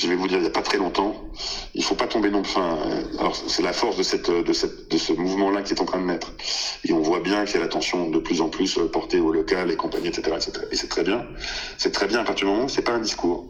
je 0.00 0.08
vais 0.08 0.16
vous 0.16 0.26
dire, 0.26 0.38
il 0.38 0.42
n'y 0.42 0.46
a 0.46 0.50
pas 0.50 0.62
très 0.62 0.78
longtemps, 0.78 1.14
il 1.74 1.84
faut 1.84 1.94
pas 1.94 2.06
tomber 2.06 2.30
non 2.30 2.42
plus. 2.42 2.50
Enfin, 2.50 2.78
alors 3.18 3.36
c'est 3.36 3.62
la 3.62 3.72
force 3.72 3.96
de 3.96 4.02
cette, 4.02 4.30
de 4.30 4.52
cette, 4.52 4.90
de 4.90 4.98
ce 4.98 5.12
mouvement-là 5.12 5.62
qui 5.62 5.74
est 5.74 5.80
en 5.80 5.84
train 5.84 6.00
de 6.00 6.06
naître. 6.06 6.32
Et 6.84 6.92
on 6.92 7.00
voit 7.00 7.20
bien 7.20 7.44
qu'il 7.44 7.56
y 7.56 7.58
a 7.58 7.60
l'attention 7.60 8.08
de 8.08 8.18
plus 8.18 8.40
en 8.40 8.48
plus 8.48 8.78
portée 8.92 9.20
au 9.20 9.30
local 9.30 9.70
et 9.70 9.76
compagnie, 9.76 10.08
etc., 10.08 10.36
etc. 10.36 10.66
Et 10.72 10.76
c'est 10.76 10.88
très 10.88 11.04
bien. 11.04 11.26
C'est 11.78 11.92
très 11.92 12.06
bien 12.06 12.20
à 12.20 12.24
partir 12.24 12.46
du 12.46 12.52
moment 12.52 12.64
où 12.64 12.68
c'est 12.68 12.82
pas 12.82 12.92
un 12.92 13.00
discours. 13.00 13.46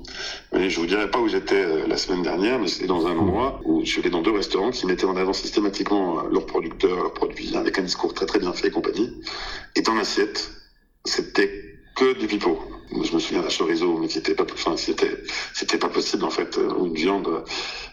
Mais 0.53 0.69
je 0.69 0.81
vous 0.81 0.87
dirai 0.87 1.11
pas 1.11 1.19
où 1.21 1.29
j'étais 1.29 1.55
euh, 1.55 1.87
la 1.87 1.97
semaine 1.97 2.23
dernière, 2.23 2.59
mais 2.59 2.69
c'est 2.69 2.87
dans 2.87 3.07
un 3.07 3.17
endroit 3.17 3.61
où 3.65 3.85
je 3.85 3.91
suis 3.91 4.01
allé 4.01 4.11
dans 4.11 4.23
deux 4.23 4.33
restaurants 4.33 4.71
qui 4.71 4.87
mettaient 4.87 5.07
en 5.07 5.17
avant 5.17 5.33
systématiquement 5.33 6.23
leurs 6.23 6.47
producteurs, 6.47 6.97
leurs 6.97 7.15
produits, 7.15 7.57
avec 7.57 7.79
un 7.79 7.83
discours 7.83 8.13
très 8.13 8.27
très 8.27 8.41
bien 8.41 8.53
fait 8.53 8.69
et 8.69 8.71
compagnie. 8.71 9.23
Et 9.77 9.83
dans 9.83 9.95
l'assiette, 9.95 10.51
c'était 11.05 11.70
que 12.01 12.19
du 12.19 12.27
pipeau. 12.27 12.59
Je 12.91 13.15
me 13.15 13.21
souviens 13.21 13.43
d'un 13.43 13.51
chorizo, 13.57 13.99
mais 13.99 14.09
c'était 14.09 14.35
pas, 14.35 14.45
enfin, 14.53 14.77
c'était, 14.77 15.23
c'était 15.55 15.79
pas 15.79 15.89
possible 15.89 16.25
en 16.25 16.31
fait, 16.31 16.59
ou 16.79 16.87
une 16.87 16.95
viande, 16.95 17.29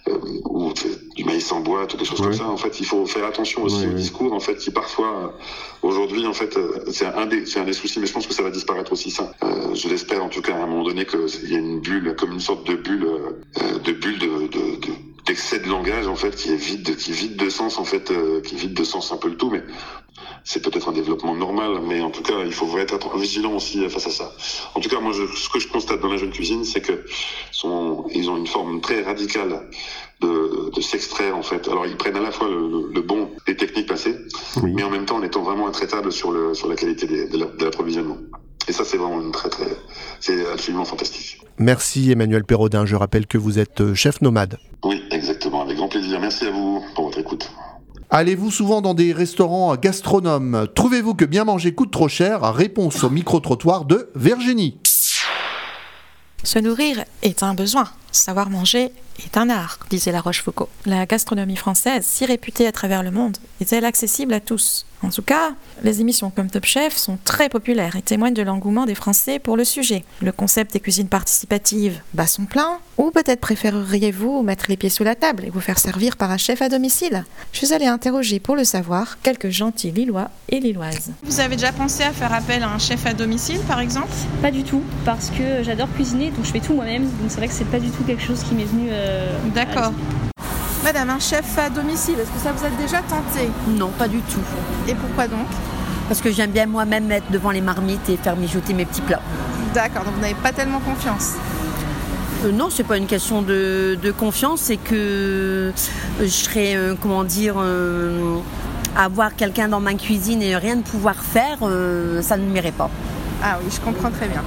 euh, 0.07 0.17
ou 0.45 0.73
du 1.15 1.23
maïs 1.23 1.51
en 1.51 1.59
boîte, 1.59 1.93
ou 1.93 1.97
des 1.97 2.05
choses 2.05 2.21
comme 2.21 2.33
ça. 2.33 2.47
En 2.47 2.57
fait, 2.57 2.79
il 2.79 2.85
faut 2.85 3.05
faire 3.05 3.25
attention 3.25 3.63
aussi 3.63 3.85
au 3.85 3.93
discours, 3.93 4.33
en 4.33 4.39
fait, 4.39 4.55
qui 4.55 4.71
parfois, 4.71 5.37
aujourd'hui, 5.83 6.25
en 6.25 6.33
fait, 6.33 6.57
c'est 6.91 7.05
un 7.05 7.27
des, 7.27 7.45
c'est 7.45 7.59
un 7.59 7.65
des 7.65 7.73
soucis, 7.73 7.99
mais 7.99 8.07
je 8.07 8.13
pense 8.13 8.25
que 8.25 8.33
ça 8.33 8.41
va 8.41 8.49
disparaître 8.49 8.91
aussi 8.91 9.11
ça. 9.11 9.31
Euh, 9.43 9.75
je 9.75 9.87
l'espère 9.87 10.23
en 10.23 10.29
tout 10.29 10.41
cas 10.41 10.55
à 10.55 10.63
un 10.63 10.67
moment 10.67 10.83
donné 10.83 11.05
qu'il 11.05 11.51
y 11.51 11.55
a 11.55 11.59
une 11.59 11.79
bulle, 11.79 12.15
comme 12.17 12.31
une 12.31 12.39
sorte 12.39 12.65
de 12.65 12.75
bulle, 12.75 13.05
euh, 13.05 13.79
de 13.79 13.91
bulle 13.91 14.17
de, 14.17 14.27
de, 14.47 14.75
de 14.87 14.93
d'excès 15.27 15.59
de 15.59 15.67
langage 15.67 16.07
en 16.07 16.15
fait 16.15 16.35
qui 16.35 16.49
est 16.51 16.55
vide 16.55 16.95
qui 16.95 17.11
vide 17.11 17.35
de 17.35 17.49
sens 17.49 17.77
en 17.77 17.83
fait 17.83 18.11
euh, 18.11 18.41
qui 18.41 18.55
vide 18.55 18.73
de 18.73 18.83
sens 18.83 19.11
un 19.11 19.17
peu 19.17 19.27
le 19.27 19.35
tout 19.35 19.49
mais 19.49 19.63
c'est 20.43 20.61
peut-être 20.63 20.89
un 20.89 20.93
développement 20.93 21.35
normal 21.35 21.81
mais 21.85 22.01
en 22.01 22.09
tout 22.09 22.23
cas 22.23 22.43
il 22.45 22.53
faut 22.53 22.77
être 22.77 23.17
vigilant 23.17 23.53
aussi 23.53 23.87
face 23.89 24.07
à 24.07 24.11
ça. 24.11 24.31
En 24.73 24.79
tout 24.79 24.89
cas 24.89 24.99
moi 24.99 25.11
je, 25.11 25.25
ce 25.35 25.49
que 25.49 25.59
je 25.59 25.67
constate 25.67 25.99
dans 25.99 26.07
la 26.07 26.17
jeune 26.17 26.31
cuisine 26.31 26.63
c'est 26.63 26.81
que 26.81 27.05
sont 27.51 28.05
ils 28.13 28.29
ont 28.29 28.37
une 28.37 28.47
forme 28.47 28.79
très 28.79 29.03
radicale 29.03 29.69
de, 30.21 30.71
de 30.73 30.81
s'extraire 30.81 31.37
en 31.37 31.43
fait. 31.43 31.67
Alors 31.67 31.85
ils 31.85 31.97
prennent 31.97 32.17
à 32.17 32.21
la 32.21 32.31
fois 32.31 32.47
le, 32.47 32.89
le 32.93 33.01
bon 33.01 33.29
des 33.45 33.55
techniques 33.55 33.87
passées 33.87 34.15
oui. 34.63 34.71
mais 34.73 34.83
en 34.83 34.89
même 34.89 35.05
temps 35.05 35.17
en 35.17 35.23
étant 35.23 35.43
vraiment 35.43 35.67
intraitable 35.67 36.11
sur 36.11 36.31
le 36.31 36.53
sur 36.53 36.67
la 36.69 36.75
qualité 36.75 37.05
de 37.05 37.63
l'approvisionnement 37.63 38.17
et 38.67 38.73
ça, 38.73 38.83
c'est 38.85 38.97
vraiment 38.97 39.21
une 39.21 39.31
très, 39.31 39.49
très, 39.49 39.65
c'est 40.19 40.45
absolument 40.51 40.85
fantastique. 40.85 41.41
Merci 41.57 42.11
Emmanuel 42.11 42.43
Perrodin. 42.43 42.85
Je 42.85 42.95
rappelle 42.95 43.27
que 43.27 43.37
vous 43.37 43.59
êtes 43.59 43.93
chef 43.93 44.21
nomade. 44.21 44.57
Oui, 44.83 45.03
exactement. 45.11 45.61
Avec 45.61 45.77
grand 45.77 45.87
plaisir. 45.87 46.19
Merci 46.19 46.45
à 46.45 46.51
vous 46.51 46.83
pour 46.95 47.05
votre 47.05 47.19
écoute. 47.19 47.49
Allez-vous 48.09 48.51
souvent 48.51 48.81
dans 48.81 48.93
des 48.93 49.11
restaurants 49.11 49.75
gastronomes? 49.75 50.67
Trouvez-vous 50.75 51.13
que 51.13 51.25
bien 51.25 51.43
manger 51.43 51.73
coûte 51.73 51.91
trop 51.91 52.07
cher? 52.07 52.41
Réponse 52.53 53.03
au 53.03 53.09
micro-trottoir 53.09 53.85
de 53.85 54.09
Virginie. 54.15 54.79
Se 56.43 56.59
nourrir 56.59 57.03
est 57.23 57.43
un 57.43 57.53
besoin. 57.53 57.89
Savoir 58.11 58.49
manger 58.49 58.91
est 59.25 59.37
un 59.37 59.49
art, 59.49 59.79
disait 59.89 60.11
La 60.11 60.21
Rochefoucauld. 60.21 60.69
La 60.85 61.05
gastronomie 61.05 61.55
française, 61.55 62.05
si 62.05 62.25
réputée 62.25 62.67
à 62.67 62.71
travers 62.71 63.03
le 63.03 63.11
monde, 63.11 63.37
est-elle 63.61 63.85
accessible 63.85 64.33
à 64.33 64.39
tous? 64.39 64.85
En 65.03 65.09
tout 65.09 65.21
cas, 65.21 65.51
les 65.83 66.01
émissions 66.01 66.31
comme 66.31 66.49
Top 66.49 66.65
Chef 66.65 66.97
sont 66.97 67.19
très 67.23 67.49
populaires 67.49 67.95
et 67.95 68.01
témoignent 68.01 68.33
de 68.33 68.41
l'engouement 68.41 68.87
des 68.87 68.95
Français 68.95 69.37
pour 69.37 69.55
le 69.55 69.63
sujet. 69.63 70.03
Le 70.21 70.31
concept 70.31 70.73
des 70.73 70.79
cuisines 70.79 71.07
participatives 71.07 72.01
bat 72.15 72.25
son 72.25 72.45
plein 72.45 72.79
Ou 72.97 73.11
peut-être 73.11 73.39
préféreriez-vous 73.39 74.41
mettre 74.41 74.65
les 74.69 74.75
pieds 74.75 74.89
sous 74.89 75.03
la 75.03 75.13
table 75.13 75.45
et 75.45 75.51
vous 75.51 75.59
faire 75.59 75.77
servir 75.77 76.17
par 76.17 76.31
un 76.31 76.37
chef 76.37 76.63
à 76.63 76.69
domicile? 76.69 77.25
Je 77.51 77.59
suis 77.59 77.73
allée 77.73 77.85
interroger 77.85 78.39
pour 78.39 78.55
le 78.55 78.63
savoir 78.63 79.21
quelques 79.21 79.49
gentils 79.49 79.91
Lillois 79.91 80.31
et 80.49 80.59
Lilloises. 80.59 81.11
Vous 81.21 81.39
avez 81.39 81.57
déjà 81.57 81.71
pensé 81.71 82.01
à 82.01 82.11
faire 82.11 82.33
appel 82.33 82.63
à 82.63 82.69
un 82.69 82.79
chef 82.79 83.05
à 83.05 83.13
domicile, 83.13 83.59
par 83.67 83.79
exemple? 83.79 84.09
Pas 84.41 84.51
du 84.51 84.63
tout, 84.63 84.81
parce 85.05 85.29
que 85.29 85.61
j'adore 85.61 85.93
cuisiner, 85.93 86.31
donc 86.31 86.43
je 86.43 86.51
fais 86.51 86.59
tout 86.59 86.73
moi-même. 86.73 87.03
Donc 87.03 87.29
c'est 87.29 87.37
vrai 87.37 87.47
que 87.47 87.53
c'est 87.53 87.69
pas 87.69 87.79
du 87.79 87.91
tout 87.91 88.03
quelque 88.03 88.23
chose 88.23 88.41
qui 88.41 88.55
m'est 88.55 88.65
venu. 88.65 88.87
Euh, 88.89 89.06
D'accord. 89.53 89.91
Madame, 90.83 91.09
un 91.09 91.19
chef 91.19 91.57
à 91.57 91.69
domicile, 91.69 92.15
est-ce 92.19 92.29
que 92.29 92.39
ça 92.39 92.51
vous 92.51 92.65
a 92.65 92.69
déjà 92.69 92.99
tenté? 92.99 93.49
Non, 93.67 93.89
pas 93.89 94.07
du 94.07 94.19
tout. 94.19 94.39
Et 94.87 94.95
pourquoi 94.95 95.27
donc? 95.27 95.47
Parce 96.07 96.21
que 96.21 96.31
j'aime 96.31 96.51
bien 96.51 96.65
moi-même 96.65 97.11
être 97.11 97.29
devant 97.31 97.51
les 97.51 97.61
marmites 97.61 98.07
et 98.09 98.15
faire 98.15 98.37
mijoter 98.37 98.73
mes 98.73 98.85
petits 98.85 99.01
plats. 99.01 99.21
D'accord, 99.73 100.03
donc 100.05 100.13
vous 100.13 100.21
n'avez 100.21 100.35
pas 100.35 100.53
tellement 100.53 100.79
confiance? 100.79 101.33
Euh, 102.45 102.51
non, 102.51 102.69
c'est 102.69 102.83
pas 102.83 102.97
une 102.97 103.07
question 103.07 103.41
de, 103.41 103.97
de 104.01 104.11
confiance, 104.11 104.61
c'est 104.61 104.77
que 104.77 105.73
je 106.21 106.27
serais, 106.27 106.75
euh, 106.75 106.95
comment 107.01 107.23
dire, 107.23 107.55
euh, 107.57 108.37
avoir 108.95 109.35
quelqu'un 109.35 109.67
dans 109.67 109.81
ma 109.81 109.95
cuisine 109.95 110.41
et 110.41 110.55
rien 110.55 110.75
ne 110.75 110.83
pouvoir 110.83 111.15
faire, 111.15 111.57
euh, 111.63 112.21
ça 112.21 112.37
ne 112.37 112.45
m'irait 112.45 112.71
pas. 112.71 112.89
Ah 113.43 113.57
oui, 113.61 113.69
je 113.75 113.81
comprends 113.81 114.11
très 114.11 114.27
bien. 114.27 114.43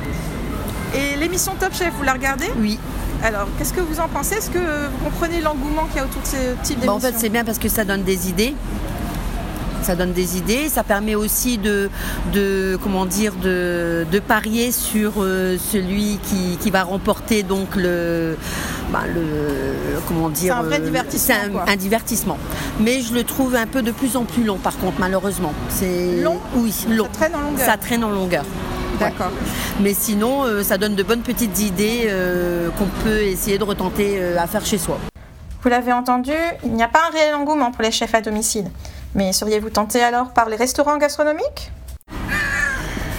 Et 0.94 1.16
l'émission 1.16 1.52
Top 1.60 1.74
Chef, 1.74 1.92
vous 1.98 2.04
la 2.04 2.14
regardez? 2.14 2.50
Oui. 2.58 2.78
Alors, 3.22 3.46
qu'est-ce 3.58 3.74
que 3.74 3.80
vous 3.80 4.00
en 4.00 4.08
pensez? 4.08 4.36
Est-ce 4.36 4.50
que 4.50 4.58
vous 4.58 5.04
comprenez 5.04 5.40
l'engouement 5.40 5.84
qu'il 5.86 5.96
y 5.96 6.00
a 6.00 6.04
autour 6.04 6.22
de 6.22 6.26
ce 6.26 6.36
type 6.62 6.80
d'émission 6.80 6.86
bah, 6.86 6.92
En 6.92 7.00
fait, 7.00 7.14
c'est 7.18 7.28
bien 7.28 7.44
parce 7.44 7.58
que 7.58 7.68
ça 7.68 7.84
donne 7.84 8.02
des 8.02 8.28
idées. 8.28 8.54
Ça 9.82 9.94
donne 9.94 10.12
des 10.12 10.36
idées, 10.36 10.68
ça 10.68 10.84
permet 10.84 11.14
aussi 11.14 11.56
de, 11.56 11.88
de 12.34 12.78
comment 12.82 13.06
dire, 13.06 13.32
de, 13.42 14.06
de 14.12 14.18
parier 14.18 14.72
sur 14.72 15.14
euh, 15.18 15.56
celui 15.58 16.18
qui, 16.22 16.58
qui, 16.60 16.70
va 16.70 16.82
remporter 16.82 17.42
donc 17.42 17.76
le, 17.76 18.36
bah, 18.92 19.04
le 19.12 19.98
comment 20.06 20.28
dire. 20.28 20.52
C'est 20.54 20.60
un 20.60 20.62
vrai 20.64 20.80
euh, 20.80 20.84
divertissement. 20.84 21.34
C'est 21.64 21.70
un, 21.70 21.72
un 21.72 21.76
divertissement. 21.76 22.38
Mais 22.78 23.00
je 23.00 23.14
le 23.14 23.24
trouve 23.24 23.54
un 23.54 23.66
peu 23.66 23.80
de 23.80 23.90
plus 23.90 24.16
en 24.16 24.24
plus 24.24 24.44
long, 24.44 24.58
par 24.58 24.76
contre, 24.76 24.96
malheureusement. 25.00 25.54
C'est 25.70 26.20
Long? 26.20 26.38
Oui, 26.56 26.74
long. 26.90 27.04
Ça 27.06 27.10
traîne 27.18 27.34
en 27.34 27.40
longueur. 27.40 27.66
Ça 27.66 27.76
traîne 27.78 28.04
en 28.04 28.10
longueur. 28.10 28.44
D'accord. 29.00 29.32
Mais 29.80 29.94
sinon, 29.94 30.44
euh, 30.44 30.62
ça 30.62 30.76
donne 30.76 30.94
de 30.94 31.02
bonnes 31.02 31.22
petites 31.22 31.58
idées 31.60 32.02
euh, 32.06 32.68
qu'on 32.78 32.86
peut 33.02 33.22
essayer 33.22 33.56
de 33.58 33.64
retenter 33.64 34.18
euh, 34.18 34.38
à 34.38 34.46
faire 34.46 34.64
chez 34.64 34.78
soi. 34.78 34.98
Vous 35.62 35.68
l'avez 35.68 35.92
entendu, 35.92 36.32
il 36.64 36.72
n'y 36.72 36.82
a 36.82 36.88
pas 36.88 37.00
un 37.08 37.12
réel 37.12 37.34
engouement 37.34 37.70
pour 37.70 37.82
les 37.82 37.90
chefs 37.90 38.14
à 38.14 38.20
domicile. 38.20 38.70
Mais 39.14 39.32
seriez-vous 39.32 39.70
tenté 39.70 40.02
alors 40.02 40.32
par 40.32 40.48
les 40.48 40.56
restaurants 40.56 40.98
gastronomiques? 40.98 41.72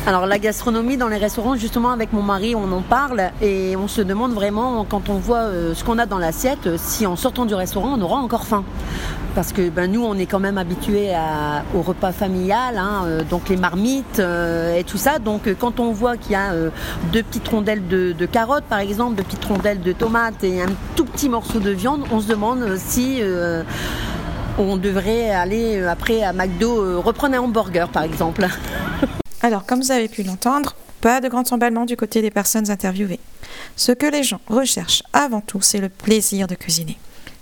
Alors 0.07 0.25
la 0.25 0.39
gastronomie 0.39 0.97
dans 0.97 1.09
les 1.09 1.17
restaurants, 1.17 1.55
justement 1.55 1.91
avec 1.91 2.11
mon 2.11 2.23
mari, 2.23 2.55
on 2.55 2.71
en 2.71 2.81
parle 2.81 3.29
et 3.39 3.75
on 3.75 3.87
se 3.87 4.01
demande 4.01 4.33
vraiment 4.33 4.83
quand 4.83 5.09
on 5.09 5.19
voit 5.19 5.43
euh, 5.43 5.75
ce 5.75 5.83
qu'on 5.83 5.99
a 5.99 6.07
dans 6.07 6.17
l'assiette, 6.17 6.65
euh, 6.65 6.75
si 6.79 7.05
en 7.05 7.15
sortant 7.15 7.45
du 7.45 7.53
restaurant 7.53 7.95
on 7.99 8.01
aura 8.01 8.17
encore 8.17 8.45
faim. 8.45 8.63
Parce 9.35 9.53
que 9.53 9.69
ben, 9.69 9.91
nous 9.91 10.03
on 10.03 10.15
est 10.15 10.25
quand 10.25 10.39
même 10.39 10.57
habitués 10.57 11.11
au 11.75 11.83
repas 11.83 12.11
familial, 12.11 12.79
hein, 12.79 13.03
euh, 13.05 13.23
donc 13.23 13.47
les 13.47 13.57
marmites 13.57 14.19
et 14.19 14.83
tout 14.85 14.97
ça. 14.97 15.19
Donc 15.19 15.47
quand 15.59 15.79
on 15.79 15.91
voit 15.91 16.17
qu'il 16.17 16.31
y 16.31 16.35
a 16.35 16.51
deux 17.13 17.21
petites 17.21 17.47
rondelles 17.47 17.87
de, 17.87 18.25
carottes 18.25 18.63
par 18.63 18.79
exemple, 18.79 19.17
deux 19.17 19.23
petites 19.23 19.45
rondelles 19.45 19.81
de 19.81 19.91
tomates 19.91 20.43
et 20.43 20.63
un 20.63 20.69
tout 20.95 21.05
petit 21.05 21.29
morceau 21.29 21.59
de 21.59 21.69
viande, 21.69 22.05
on 22.11 22.19
se 22.19 22.27
demande 22.27 22.75
si 22.77 23.21
on 24.57 24.77
devrait 24.77 25.29
aller 25.29 25.83
après 25.83 26.23
à 26.23 26.33
McDo 26.33 26.99
reprendre 27.01 27.35
un 27.35 27.41
hamburger 27.41 27.87
par 27.87 28.01
exemple. 28.01 28.47
Alors, 29.43 29.65
comme 29.65 29.81
vous 29.81 29.91
avez 29.91 30.07
pu 30.07 30.23
l'entendre, 30.23 30.75
pas 31.01 31.19
de 31.19 31.27
grand 31.27 31.51
emballement 31.51 31.85
du 31.85 31.97
côté 31.97 32.21
des 32.21 32.29
personnes 32.29 32.69
interviewées. 32.69 33.19
Ce 33.75 33.91
que 33.91 34.05
les 34.05 34.23
gens 34.23 34.39
recherchent 34.47 35.03
avant 35.13 35.41
tout, 35.41 35.61
c'est 35.61 35.79
le 35.79 35.89
plaisir 35.89 36.47
de 36.47 36.55
cuisiner. 36.55 36.97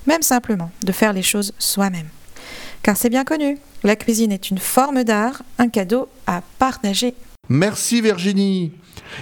Même 0.07 0.21
simplement 0.21 0.71
de 0.81 0.91
faire 0.93 1.11
les 1.11 1.21
choses 1.21 1.53
soi-même. 1.59 2.07
Car 2.83 2.95
c'est 2.95 3.09
bien 3.09 3.25
connu, 3.25 3.57
la 3.83 3.97
cuisine 3.97 4.31
est 4.31 4.49
une 4.49 4.57
forme 4.57 5.03
d'art, 5.03 5.43
un 5.57 5.67
cadeau 5.67 6.07
à 6.25 6.41
partager. 6.57 7.15
Merci 7.49 8.01
Virginie. 8.01 8.71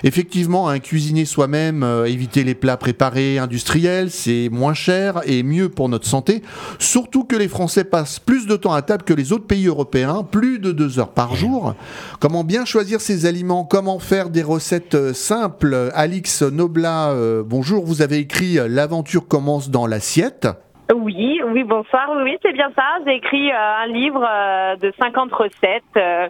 Effectivement, 0.03 0.67
un 0.67 0.79
cuisiner 0.79 1.23
soi-même, 1.23 1.81
euh, 1.81 2.05
éviter 2.05 2.43
les 2.43 2.55
plats 2.55 2.75
préparés 2.75 3.37
industriels, 3.37 4.11
c'est 4.11 4.49
moins 4.51 4.73
cher 4.73 5.21
et 5.25 5.43
mieux 5.43 5.69
pour 5.69 5.87
notre 5.87 6.05
santé. 6.05 6.41
Surtout 6.77 7.23
que 7.23 7.37
les 7.37 7.47
Français 7.47 7.85
passent 7.85 8.19
plus 8.19 8.47
de 8.47 8.57
temps 8.57 8.73
à 8.73 8.81
table 8.81 9.03
que 9.03 9.13
les 9.13 9.31
autres 9.31 9.47
pays 9.47 9.67
européens, 9.67 10.27
plus 10.29 10.59
de 10.59 10.73
deux 10.73 10.99
heures 10.99 11.13
par 11.13 11.35
jour. 11.35 11.73
Comment 12.19 12.43
bien 12.43 12.65
choisir 12.65 12.99
ses 12.99 13.25
aliments? 13.25 13.63
Comment 13.63 13.99
faire 13.99 14.29
des 14.29 14.43
recettes 14.43 14.95
euh, 14.95 15.13
simples? 15.13 15.89
Alix 15.93 16.41
Nobla, 16.41 17.11
euh, 17.11 17.43
bonjour. 17.45 17.85
Vous 17.85 18.01
avez 18.01 18.17
écrit 18.17 18.57
L'aventure 18.67 19.27
commence 19.27 19.69
dans 19.69 19.87
l'assiette. 19.87 20.47
Oui, 20.95 21.41
oui, 21.45 21.63
bonsoir. 21.63 22.09
Oui, 22.15 22.23
oui, 22.23 22.37
c'est 22.41 22.53
bien 22.53 22.69
ça. 22.75 22.83
J'ai 23.05 23.15
écrit 23.15 23.51
euh, 23.51 23.55
un 23.83 23.87
livre 23.87 24.25
euh, 24.25 24.75
de 24.77 24.93
50 24.97 25.31
recettes 25.33 25.83
euh, 25.97 26.29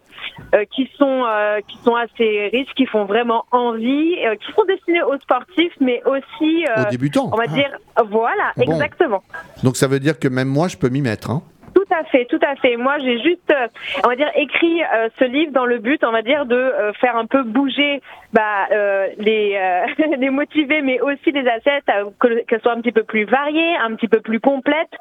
euh, 0.56 0.66
qui 0.76 0.90
sont 0.98 1.24
euh, 1.28 1.60
qui 1.68 1.78
sont 1.84 1.96
assez 1.96 2.50
riches, 2.52 2.74
qui 2.76 2.86
font 2.88 3.06
vraiment 3.06 3.46
envie, 3.52 4.16
euh, 4.26 4.36
qui 4.36 4.52
sont 4.54 4.64
destinées 4.68 5.04
aux 5.04 5.18
sportifs, 5.20 5.74
mais 5.80 6.02
aussi 6.06 6.66
euh, 6.66 6.84
Aux 6.88 6.90
débutants. 6.90 7.30
On 7.32 7.38
va 7.38 7.46
dire, 7.48 7.70
voilà, 8.10 8.52
Bon. 8.58 8.64
exactement. 8.64 9.22
Donc 9.64 9.76
ça 9.78 9.88
veut 9.88 10.00
dire 10.00 10.18
que 10.18 10.28
même 10.28 10.48
moi, 10.48 10.68
je 10.68 10.78
peux 10.78 10.90
m'y 10.90 11.02
mettre. 11.02 11.30
Hein. 11.30 11.44
Tout 11.90 11.96
à 11.96 12.04
fait, 12.06 12.26
tout 12.26 12.40
à 12.46 12.56
fait. 12.58 12.76
Moi, 12.76 12.98
j'ai 13.00 13.20
juste, 13.22 13.50
euh, 13.52 13.68
on 14.04 14.10
va 14.10 14.16
dire, 14.16 14.30
écrit 14.36 14.82
euh, 14.84 15.08
ce 15.20 15.24
livre 15.26 15.52
dans 15.54 15.66
le 15.66 15.78
but, 15.80 16.04
on 16.04 16.12
va 16.12 16.22
dire, 16.22 16.46
de 16.46 16.56
euh, 16.56 16.92
faire 16.94 17.16
un 17.16 17.26
peu 17.26 17.44
bouger 17.44 18.02
bah, 18.34 18.68
euh, 18.72 19.08
les, 19.18 19.56
euh, 19.56 20.16
les 20.18 20.30
motivés, 20.30 20.82
mais 20.82 21.00
aussi 21.00 21.32
les 21.32 21.48
assiettes, 21.48 21.86
euh, 21.90 22.06
que- 22.20 22.44
qu'elles 22.46 22.62
soient 22.62 22.74
un 22.74 22.82
petit 22.82 22.92
peu 22.92 23.04
plus 23.04 23.24
variées, 23.26 23.76
un 23.78 23.96
petit 23.96 24.08
peu 24.10 24.20
plus 24.20 24.40
complètes, 24.42 24.92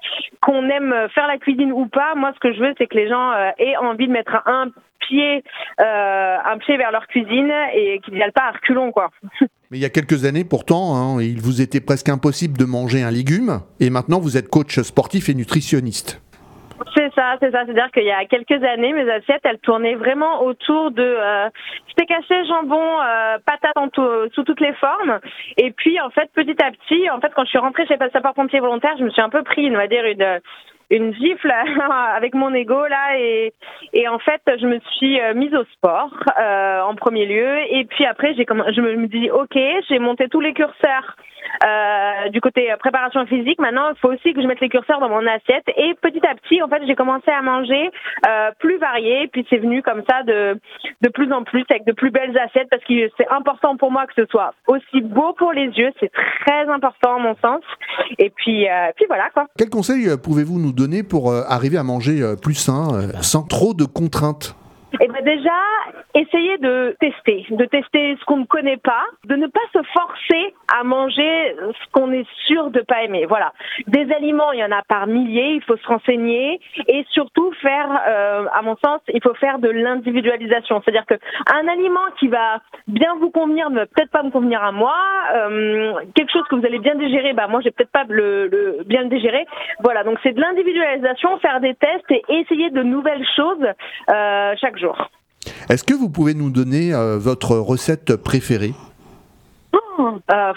qu'on 0.40 0.68
aime 0.68 0.94
faire 1.14 1.27
la 1.27 1.38
cuisine 1.38 1.72
ou 1.72 1.87
pas. 1.87 2.14
Moi, 2.14 2.33
ce 2.35 2.40
que 2.40 2.55
je 2.55 2.61
veux, 2.61 2.75
c'est 2.79 2.87
que 2.87 2.96
les 2.96 3.09
gens 3.09 3.33
aient 3.59 3.77
envie 3.79 4.07
de 4.07 4.12
mettre 4.12 4.37
un 4.46 4.68
pied, 5.01 5.42
un 5.79 6.59
pied 6.59 6.77
vers 6.77 6.90
leur 6.92 7.07
cuisine 7.09 7.53
et 7.75 8.01
qu'ils 8.05 8.14
n'y 8.14 8.22
aillent 8.22 8.31
pas 8.31 8.49
à 8.49 8.53
reculons, 8.53 8.92
quoi. 8.92 9.11
Mais 9.72 9.79
il 9.79 9.81
y 9.81 9.85
a 9.85 9.90
quelques 9.90 10.25
années, 10.25 10.44
pourtant, 10.44 10.94
hein, 10.94 11.20
il 11.20 11.40
vous 11.40 11.61
était 11.61 11.81
presque 11.81 12.09
impossible 12.09 12.57
de 12.57 12.64
manger 12.64 13.03
un 13.03 13.11
légume. 13.11 13.61
Et 13.81 13.90
maintenant, 13.90 14.20
vous 14.20 14.37
êtes 14.37 14.49
coach 14.49 14.79
sportif 14.79 15.29
et 15.29 15.35
nutritionniste. 15.35 16.22
C'est 16.94 17.12
ça, 17.14 17.36
c'est 17.40 17.50
ça. 17.50 17.64
C'est-à-dire 17.64 17.90
qu'il 17.92 18.04
y 18.04 18.10
a 18.10 18.24
quelques 18.26 18.62
années, 18.62 18.92
mes 18.92 19.10
assiettes, 19.10 19.42
elles 19.44 19.58
tournaient 19.58 19.94
vraiment 19.94 20.42
autour 20.42 20.90
de 20.90 21.02
euh, 21.02 21.48
steak 21.90 22.10
haché, 22.10 22.44
jambon, 22.46 23.00
euh, 23.00 23.38
patates 23.44 23.76
en 23.76 23.88
tout- 23.88 24.28
sous 24.34 24.44
toutes 24.44 24.60
les 24.60 24.72
formes. 24.74 25.20
Et 25.56 25.70
puis, 25.70 26.00
en 26.00 26.10
fait, 26.10 26.30
petit 26.34 26.62
à 26.62 26.70
petit, 26.70 27.10
en 27.10 27.20
fait, 27.20 27.32
quand 27.34 27.44
je 27.44 27.50
suis 27.50 27.58
rentrée 27.58 27.86
chez 27.86 27.96
sapeur-pompier 28.12 28.60
volontaire, 28.60 28.96
je 28.98 29.04
me 29.04 29.10
suis 29.10 29.22
un 29.22 29.30
peu 29.30 29.42
pris, 29.42 29.70
on 29.70 29.76
va 29.76 29.86
dire, 29.86 30.04
une 30.04 30.40
une 30.90 31.14
gifle 31.14 31.53
avec 32.16 32.35
mon 32.35 32.53
ego 32.55 32.87
là 32.87 33.18
et 33.18 33.53
et 33.92 34.09
en 34.09 34.18
fait 34.18 34.40
je 34.61 34.66
me 34.66 34.79
suis 34.96 35.20
euh, 35.20 35.35
mise 35.35 35.55
au 35.55 35.64
sport 35.75 36.11
euh, 36.40 36.81
en 36.83 36.94
premier 36.94 37.27
lieu 37.27 37.59
et 37.70 37.85
puis 37.85 38.05
après 38.07 38.35
j'ai 38.35 38.44
comm- 38.44 38.72
je 38.75 38.81
me 38.81 39.07
dis 39.07 39.31
ok 39.31 39.59
j'ai 39.88 39.99
monté 39.99 40.29
tous 40.29 40.40
les 40.40 40.53
curseurs 40.53 41.16
euh, 41.64 42.29
du 42.31 42.40
côté 42.40 42.70
euh, 42.72 42.77
préparation 42.77 43.25
physique. 43.27 43.59
Maintenant, 43.61 43.90
il 43.90 43.99
faut 44.01 44.12
aussi 44.12 44.35
que 44.35 44.42
je 44.42 44.46
mette 44.46 44.61
les 44.61 44.68
curseurs 44.68 44.99
dans 44.99 45.09
mon 45.09 45.25
assiette. 45.27 45.64
Et 45.77 45.94
petit 45.94 46.20
à 46.27 46.35
petit, 46.35 46.61
en 46.61 46.68
fait, 46.68 46.83
j'ai 46.87 46.96
commencé 46.96 47.31
à 47.31 47.40
manger 47.40 47.90
euh, 48.27 48.51
plus 48.59 48.79
varié. 48.79 49.29
Puis 49.29 49.46
c'est 49.49 49.59
venu 49.59 49.81
comme 49.81 50.03
ça 50.11 50.22
de 50.25 50.59
de 51.03 51.09
plus 51.09 51.33
en 51.33 51.44
plus 51.44 51.64
avec 51.70 51.85
de 51.87 51.92
plus 51.92 52.11
belles 52.11 52.37
assiettes 52.38 52.68
parce 52.68 52.83
que 52.85 52.94
c'est 53.16 53.29
important 53.29 53.77
pour 53.77 53.92
moi 53.92 54.07
que 54.07 54.14
ce 54.16 54.27
soit 54.29 54.55
aussi 54.66 55.01
beau 55.01 55.35
pour 55.35 55.53
les 55.53 55.66
yeux. 55.68 55.92
C'est 56.01 56.11
très 56.44 56.68
important 56.68 57.16
à 57.16 57.18
mon 57.20 57.37
sens. 57.37 57.62
Et 58.18 58.31
puis 58.31 58.68
euh, 58.68 58.90
puis 58.96 59.07
voilà 59.09 59.31
quoi. 59.31 59.46
Quels 59.57 59.70
conseils 59.70 60.09
euh, 60.09 60.16
pouvez-vous 60.16 60.59
nous 60.59 60.72
donner 60.76 61.02
pour 61.02 61.30
euh, 61.30 61.42
arriver 61.48 61.78
à 61.78 61.82
manger 61.82 62.22
euh, 62.22 62.36
plus 62.36 62.54
sain, 62.54 62.94
euh, 62.94 63.12
sans 63.22 63.42
trop 63.42 63.74
de 63.74 63.84
contraintes 63.84 64.54
Et 65.00 65.09
ben 65.09 65.22
déjà, 65.24 65.50
essayer 66.14 66.59
de 66.59 66.96
tester, 67.00 67.46
de 67.50 67.64
tester 67.66 68.16
ce 68.18 68.24
qu'on 68.24 68.38
ne 68.38 68.44
connaît 68.46 68.76
pas, 68.78 69.04
de 69.26 69.37
ne 69.37 69.46
pas 69.46 69.61
se 69.72 69.82
forcer 69.92 70.54
à 70.78 70.85
manger 70.85 71.54
ce 71.59 71.90
qu'on 71.92 72.12
est 72.12 72.26
sûr 72.46 72.70
de 72.70 72.80
pas 72.80 73.02
aimer. 73.02 73.26
Voilà. 73.26 73.52
Des 73.87 74.11
aliments, 74.12 74.52
il 74.52 74.61
y 74.61 74.64
en 74.64 74.72
a 74.72 74.82
par 74.88 75.06
milliers, 75.06 75.52
il 75.54 75.62
faut 75.62 75.76
se 75.76 75.87
renseigner 75.87 76.61
et 76.88 77.04
surtout 77.11 77.52
faire, 77.61 77.88
euh, 78.09 78.44
à 78.52 78.62
mon 78.62 78.76
sens, 78.85 79.00
il 79.12 79.22
faut 79.22 79.35
faire 79.35 79.59
de 79.59 79.68
l'individualisation. 79.68 80.80
C'est-à-dire 80.85 81.06
que 81.06 81.14
un 81.52 81.68
aliment 81.68 82.06
qui 82.18 82.28
va 82.28 82.61
bien 82.87 83.14
vous 83.20 83.30
convenir 83.30 83.70
ne 83.70 83.80
va 83.80 83.87
peut-être 83.87 84.11
pas 84.11 84.22
me 84.22 84.30
convenir 84.30 84.62
à 84.62 84.72
moi. 84.72 84.94
Euh, 85.35 85.92
quelque 86.14 86.32
chose 86.32 86.44
que 86.48 86.54
vous 86.56 86.64
allez 86.64 86.78
bien 86.78 86.94
digérer, 86.94 87.32
bah 87.32 87.48
moi 87.48 87.61
j'ai 87.62 87.70
peut-être 87.70 87.90
pas 87.92 88.04
le, 88.09 88.46
le- 88.48 88.82
bien 88.87 89.02
le 89.02 89.09
digérer. 89.09 89.46
Voilà. 89.80 90.04
Donc 90.04 90.18
c'est 90.22 90.32
de 90.32 90.40
l'individualisation, 90.40 91.38
faire 91.38 91.61
des 91.61 91.74
tests 91.74 92.11
et 92.11 92.22
essayer 92.28 92.70
de 92.70 92.82
nouvelles 92.82 93.26
choses 93.37 93.66
euh, 94.11 94.54
chaque 94.61 94.78
jour. 94.78 94.86
Est-ce 95.68 95.85
que 95.85 95.94
vous 95.94 96.11
pouvez 96.11 96.35
nous 96.35 96.51
donner 96.51 96.94
euh, 96.94 97.18
votre 97.18 97.57
recette 97.57 98.16
préférée? 98.16 98.75
Euh, 99.99 100.53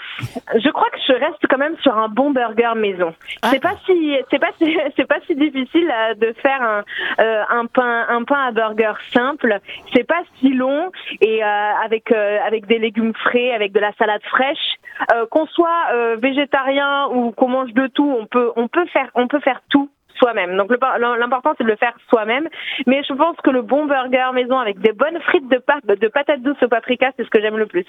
je 0.54 0.70
crois 0.70 0.88
que 0.90 0.98
je 1.06 1.12
reste 1.12 1.46
quand 1.48 1.58
même 1.58 1.76
sur 1.82 1.96
un 1.96 2.08
bon 2.08 2.30
burger 2.30 2.72
maison. 2.76 3.14
C'est 3.44 3.60
pas 3.60 3.74
si 3.86 4.16
c'est 4.30 4.38
pas 4.38 4.50
si 4.58 4.76
c'est 4.96 5.06
pas 5.06 5.20
si 5.26 5.34
difficile 5.34 5.90
euh, 5.90 6.14
de 6.14 6.34
faire 6.42 6.62
un 6.62 6.84
euh, 7.20 7.42
un 7.48 7.66
pain 7.66 8.06
un 8.08 8.24
pain 8.24 8.48
à 8.48 8.52
burger 8.52 8.92
simple. 9.12 9.60
C'est 9.94 10.04
pas 10.04 10.22
si 10.38 10.52
long 10.52 10.90
et 11.20 11.42
euh, 11.42 11.72
avec 11.84 12.12
euh, 12.12 12.38
avec 12.46 12.66
des 12.66 12.78
légumes 12.78 13.14
frais, 13.14 13.52
avec 13.52 13.72
de 13.72 13.80
la 13.80 13.92
salade 13.94 14.22
fraîche. 14.24 14.76
Euh, 15.14 15.26
qu'on 15.30 15.46
soit 15.46 15.86
euh, 15.92 16.16
végétarien 16.20 17.08
ou 17.08 17.30
qu'on 17.32 17.48
mange 17.48 17.72
de 17.72 17.86
tout, 17.86 18.16
on 18.18 18.26
peut 18.26 18.52
on 18.56 18.68
peut 18.68 18.86
faire 18.86 19.10
on 19.14 19.28
peut 19.28 19.40
faire 19.40 19.62
tout 19.70 19.88
soi-même. 20.20 20.56
Donc 20.56 20.70
l'important 21.18 21.54
c'est 21.58 21.64
de 21.64 21.68
le 21.68 21.76
faire 21.76 21.94
soi-même. 22.08 22.48
Mais 22.86 23.02
je 23.08 23.12
pense 23.14 23.36
que 23.42 23.50
le 23.50 23.62
bon 23.62 23.86
burger 23.86 24.28
maison 24.34 24.58
avec 24.58 24.78
des 24.80 24.92
bonnes 24.92 25.20
frites 25.22 25.48
de, 25.48 25.58
pa- 25.58 25.80
de 25.84 26.08
patates 26.08 26.42
douces 26.42 26.62
au 26.62 26.68
paprika, 26.68 27.10
c'est 27.16 27.24
ce 27.24 27.30
que 27.30 27.40
j'aime 27.40 27.56
le 27.58 27.66
plus. 27.66 27.86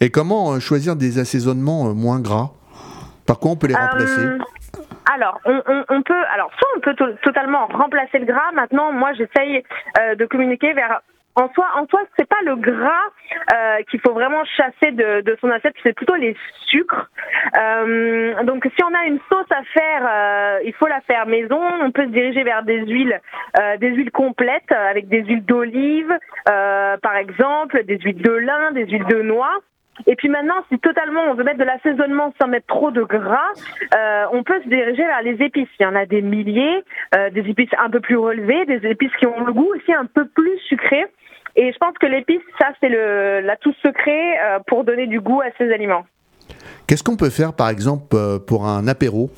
Et 0.00 0.10
comment 0.10 0.52
euh, 0.54 0.60
choisir 0.60 0.96
des 0.96 1.18
assaisonnements 1.18 1.88
euh, 1.90 1.92
moins 1.92 2.20
gras? 2.20 2.50
Par 3.26 3.38
quoi 3.38 3.50
on 3.50 3.56
peut 3.56 3.66
les 3.66 3.74
remplacer? 3.74 4.24
Euh, 4.24 4.38
alors, 5.14 5.38
on, 5.44 5.60
on- 5.68 5.84
on 5.90 6.02
peut, 6.02 6.22
alors 6.32 6.50
soit 6.58 6.68
on 6.76 6.80
peut 6.80 6.94
to- 6.94 7.12
totalement 7.22 7.66
remplacer 7.66 8.18
le 8.18 8.24
gras. 8.24 8.50
Maintenant, 8.54 8.92
moi, 8.92 9.12
j'essaye 9.12 9.62
euh, 10.00 10.14
de 10.14 10.24
communiquer 10.24 10.72
vers. 10.72 11.00
En 11.38 11.48
soi, 11.54 11.66
en 11.76 11.86
soi, 11.86 12.00
c'est 12.18 12.28
pas 12.28 12.42
le 12.44 12.56
gras 12.56 13.06
euh, 13.54 13.82
qu'il 13.88 14.00
faut 14.00 14.12
vraiment 14.12 14.44
chasser 14.56 14.90
de, 14.90 15.20
de 15.20 15.38
son 15.40 15.48
assiette, 15.50 15.74
c'est 15.84 15.92
plutôt 15.92 16.16
les 16.16 16.34
sucres. 16.66 17.08
Euh, 17.56 18.42
donc, 18.42 18.68
si 18.76 18.82
on 18.82 18.92
a 18.92 19.06
une 19.06 19.20
sauce 19.30 19.46
à 19.50 19.62
faire, 19.62 20.02
euh, 20.10 20.58
il 20.64 20.72
faut 20.74 20.88
la 20.88 21.00
faire 21.02 21.26
maison. 21.26 21.60
On 21.80 21.92
peut 21.92 22.06
se 22.06 22.10
diriger 22.10 22.42
vers 22.42 22.64
des 22.64 22.84
huiles, 22.84 23.20
euh, 23.56 23.76
des 23.76 23.90
huiles 23.90 24.10
complètes 24.10 24.72
euh, 24.72 24.90
avec 24.90 25.06
des 25.06 25.22
huiles 25.22 25.44
d'olive, 25.44 26.12
euh, 26.50 26.96
par 26.96 27.16
exemple, 27.16 27.84
des 27.84 27.98
huiles 27.98 28.20
de 28.20 28.32
lin, 28.32 28.72
des 28.72 28.86
huiles 28.86 29.06
de 29.06 29.22
noix. 29.22 29.54
Et 30.06 30.16
puis 30.16 30.28
maintenant, 30.28 30.64
si 30.70 30.78
totalement 30.78 31.22
on 31.28 31.34
veut 31.34 31.44
mettre 31.44 31.58
de 31.58 31.64
l'assaisonnement 31.64 32.32
sans 32.40 32.48
mettre 32.48 32.66
trop 32.66 32.90
de 32.90 33.02
gras, 33.02 33.52
euh, 33.96 34.24
on 34.32 34.42
peut 34.42 34.60
se 34.62 34.68
diriger 34.68 35.04
vers 35.04 35.22
les 35.22 35.42
épices. 35.44 35.68
Il 35.78 35.82
y 35.84 35.86
en 35.86 35.94
a 35.94 36.06
des 36.06 36.22
milliers, 36.22 36.84
euh, 37.14 37.30
des 37.30 37.48
épices 37.48 37.70
un 37.78 37.90
peu 37.90 38.00
plus 38.00 38.16
relevées, 38.16 38.64
des 38.66 38.88
épices 38.88 39.14
qui 39.18 39.26
ont 39.26 39.44
le 39.44 39.52
goût 39.52 39.70
aussi 39.74 39.92
un 39.92 40.06
peu 40.06 40.26
plus 40.26 40.58
sucré. 40.68 41.06
Et 41.60 41.72
je 41.72 41.78
pense 41.78 41.94
que 42.00 42.06
l'épice, 42.06 42.40
ça 42.56 42.68
c'est 42.80 42.88
l'atout 42.88 43.74
secret 43.82 44.38
euh, 44.40 44.60
pour 44.68 44.84
donner 44.84 45.08
du 45.08 45.20
goût 45.20 45.40
à 45.40 45.46
ces 45.58 45.72
aliments. 45.72 46.04
Qu'est-ce 46.86 47.02
qu'on 47.02 47.16
peut 47.16 47.30
faire, 47.30 47.52
par 47.52 47.68
exemple, 47.68 48.14
euh, 48.14 48.38
pour 48.38 48.64
un 48.64 48.86
apéro? 48.86 49.28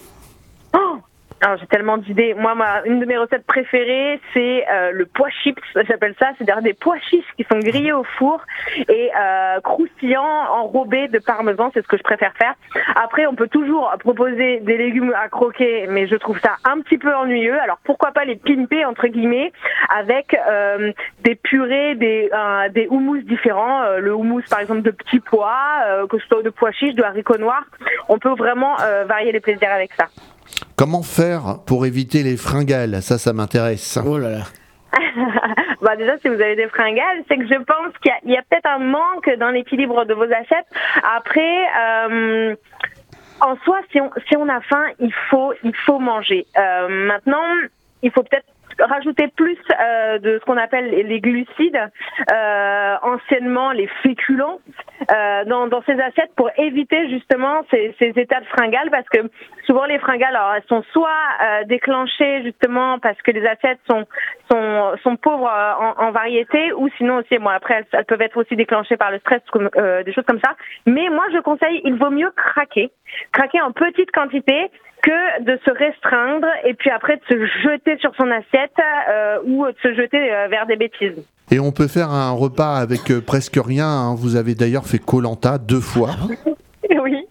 Alors 1.41 1.59
j'ai 1.59 1.67
tellement 1.67 1.99
d'idées. 1.99 2.35
Moi, 2.35 2.55
ma, 2.55 2.83
une 2.85 3.01
de 3.01 3.07
mes 3.07 3.17
recettes 3.17 3.47
préférées, 3.47 4.21
c'est 4.35 4.67
euh, 4.71 4.91
le 4.93 5.07
pois 5.07 5.31
chips. 5.43 5.59
J'appelle 5.89 6.15
ça. 6.19 6.31
C'est-à-dire 6.37 6.63
des 6.63 6.75
pois 6.75 6.99
chiches 6.99 7.25
qui 7.37 7.47
sont 7.51 7.59
grillés 7.59 7.93
au 7.93 8.05
four 8.19 8.45
et 8.89 9.11
euh, 9.19 9.61
croustillants, 9.61 10.23
enrobés 10.51 11.09
de 11.09 11.19
parmesan. 11.19 11.71
C'est 11.75 11.83
ce 11.83 11.89
que 11.89 11.97
je 11.97 12.03
préfère 12.03 12.33
faire. 12.35 12.55
Après, 12.95 13.27
on 13.27 13.35
peut 13.35 13.49
toujours 13.49 13.93
proposer 14.01 14.61
des 14.61 14.77
légumes 14.77 15.15
à 15.17 15.29
croquer, 15.29 15.87
mais 15.89 16.07
je 16.07 16.17
trouve 16.17 16.39
ça 16.41 16.57
un 16.65 16.81
petit 16.81 16.99
peu 16.99 17.15
ennuyeux. 17.15 17.59
Alors 17.61 17.79
pourquoi 17.85 18.13
pas 18.13 18.25
les 18.25 18.37
pimper 18.37 18.85
entre 18.85 19.07
guillemets 19.07 19.53
avec 19.89 20.35
euh, 20.35 20.93
des 21.23 21.35
purées, 21.35 21.95
des 21.95 22.31
euh, 22.33 22.69
des 22.69 22.87
houmous 22.89 23.23
différents. 23.23 23.83
Euh, 23.83 23.99
le 23.99 24.15
houmous, 24.15 24.43
par 24.49 24.61
exemple, 24.61 24.83
de 24.83 24.91
petits 24.91 25.21
pois, 25.21 25.59
euh, 25.87 26.07
que 26.07 26.19
ce 26.19 26.27
soit 26.27 26.43
de 26.43 26.51
pois 26.51 26.73
chiches, 26.73 26.95
de 26.95 27.03
haricots 27.03 27.39
noirs. 27.39 27.65
On 28.09 28.19
peut 28.19 28.35
vraiment 28.35 28.77
varier 29.07 29.33
les 29.33 29.41
plaisirs 29.41 29.71
avec 29.71 29.93
ça. 29.95 30.07
Comment 30.81 31.03
faire 31.03 31.59
pour 31.67 31.85
éviter 31.85 32.23
les 32.23 32.39
fringales? 32.39 33.03
Ça, 33.03 33.19
ça 33.19 33.35
m'intéresse. 33.35 33.99
Oh 34.03 34.17
là 34.17 34.31
là. 34.31 34.45
bah 35.83 35.95
déjà, 35.95 36.17
si 36.23 36.29
vous 36.29 36.41
avez 36.41 36.57
des 36.57 36.69
fringales, 36.69 37.23
c'est 37.29 37.37
que 37.37 37.47
je 37.47 37.63
pense 37.65 37.93
qu'il 38.03 38.33
y 38.33 38.35
a, 38.35 38.41
peut-être 38.49 38.65
un 38.65 38.79
manque 38.79 39.31
dans 39.39 39.51
l'équilibre 39.51 40.07
de 40.07 40.15
vos 40.15 40.23
assiettes. 40.23 40.65
Après, 41.03 41.67
euh, 41.79 42.57
en 43.43 43.57
soi, 43.63 43.81
si 43.93 44.01
on, 44.01 44.11
si 44.27 44.39
on 44.39 44.49
a 44.49 44.63
faim, 44.63 44.87
il 45.01 45.13
faut, 45.29 45.53
il 45.65 45.77
faut 45.85 45.99
manger. 45.99 46.47
Euh, 46.57 46.89
maintenant, 46.89 47.45
il 48.03 48.11
faut 48.11 48.23
peut-être 48.23 48.47
rajouter 48.83 49.29
plus 49.29 49.59
euh, 49.81 50.19
de 50.19 50.39
ce 50.39 50.45
qu'on 50.45 50.57
appelle 50.57 50.91
les 50.91 51.21
glucides, 51.21 51.81
euh, 52.33 52.97
anciennement 53.03 53.73
les 53.73 53.87
féculents, 54.03 54.59
euh, 55.11 55.45
dans, 55.45 55.67
dans 55.67 55.83
ces 55.83 55.99
assiettes 56.01 56.33
pour 56.37 56.51
éviter 56.57 57.09
justement 57.11 57.63
ces, 57.71 57.95
ces 57.99 58.13
états 58.17 58.41
de 58.41 58.47
fringales 58.47 58.91
parce 58.91 59.09
que 59.09 59.19
souvent 59.67 59.85
les 59.85 59.99
fringales, 59.99 60.37
alors 60.37 60.55
elles 60.55 60.69
sont 60.69 60.83
soit 60.93 61.09
déclenchées 61.67 62.43
justement 62.43 62.99
parce 62.99 63.21
que 63.23 63.31
les 63.31 63.47
assiettes 63.47 63.81
sont 63.89 64.07
sont, 64.51 64.97
sont 65.03 65.17
pauvres 65.17 65.51
en, 65.99 66.11
variété 66.11 66.73
ou 66.73 66.89
sinon 66.99 67.19
aussi, 67.19 67.39
bon 67.39 67.49
après 67.49 67.75
elles, 67.75 67.87
elles 67.93 68.05
peuvent 68.05 68.21
être 68.21 68.37
aussi 68.37 68.57
déclenchées 68.57 68.97
par 68.97 69.11
le 69.11 69.19
stress, 69.21 69.41
des 70.05 70.13
choses 70.13 70.25
comme 70.27 70.41
ça. 70.45 70.57
Mais 70.87 71.09
moi 71.09 71.25
je 71.33 71.39
conseille, 71.39 71.81
il 71.85 71.95
vaut 71.95 72.11
mieux 72.11 72.31
craquer, 72.31 72.91
craquer 73.33 73.61
en 73.61 73.73
petite 73.73 74.11
quantité 74.11 74.71
que 75.03 75.43
de 75.43 75.59
se 75.65 75.71
restreindre 75.71 76.49
et 76.65 76.75
puis 76.75 76.91
après 76.91 77.17
de 77.17 77.23
se 77.29 77.47
jeter 77.63 77.97
sur 77.99 78.15
son 78.17 78.31
assiette 78.31 78.70
euh, 79.09 79.39
ou 79.45 79.67
de 79.67 79.75
se 79.83 79.95
jeter 79.95 80.33
euh, 80.33 80.49
vers 80.49 80.67
des 80.67 80.77
bêtises. 80.77 81.23
Et 81.51 81.59
on 81.59 81.73
peut 81.73 81.89
faire 81.89 82.11
un 82.11 82.31
repas 82.31 82.77
avec 82.77 83.11
euh, 83.11 83.21
presque 83.21 83.59
rien. 83.63 83.87
hein. 83.89 84.15
Vous 84.17 84.37
avez 84.37 84.55
d'ailleurs 84.55 84.87
fait 84.87 84.99
Colanta 84.99 85.59
deux 85.59 85.81
fois. 85.81 86.11
oui. 87.03 87.27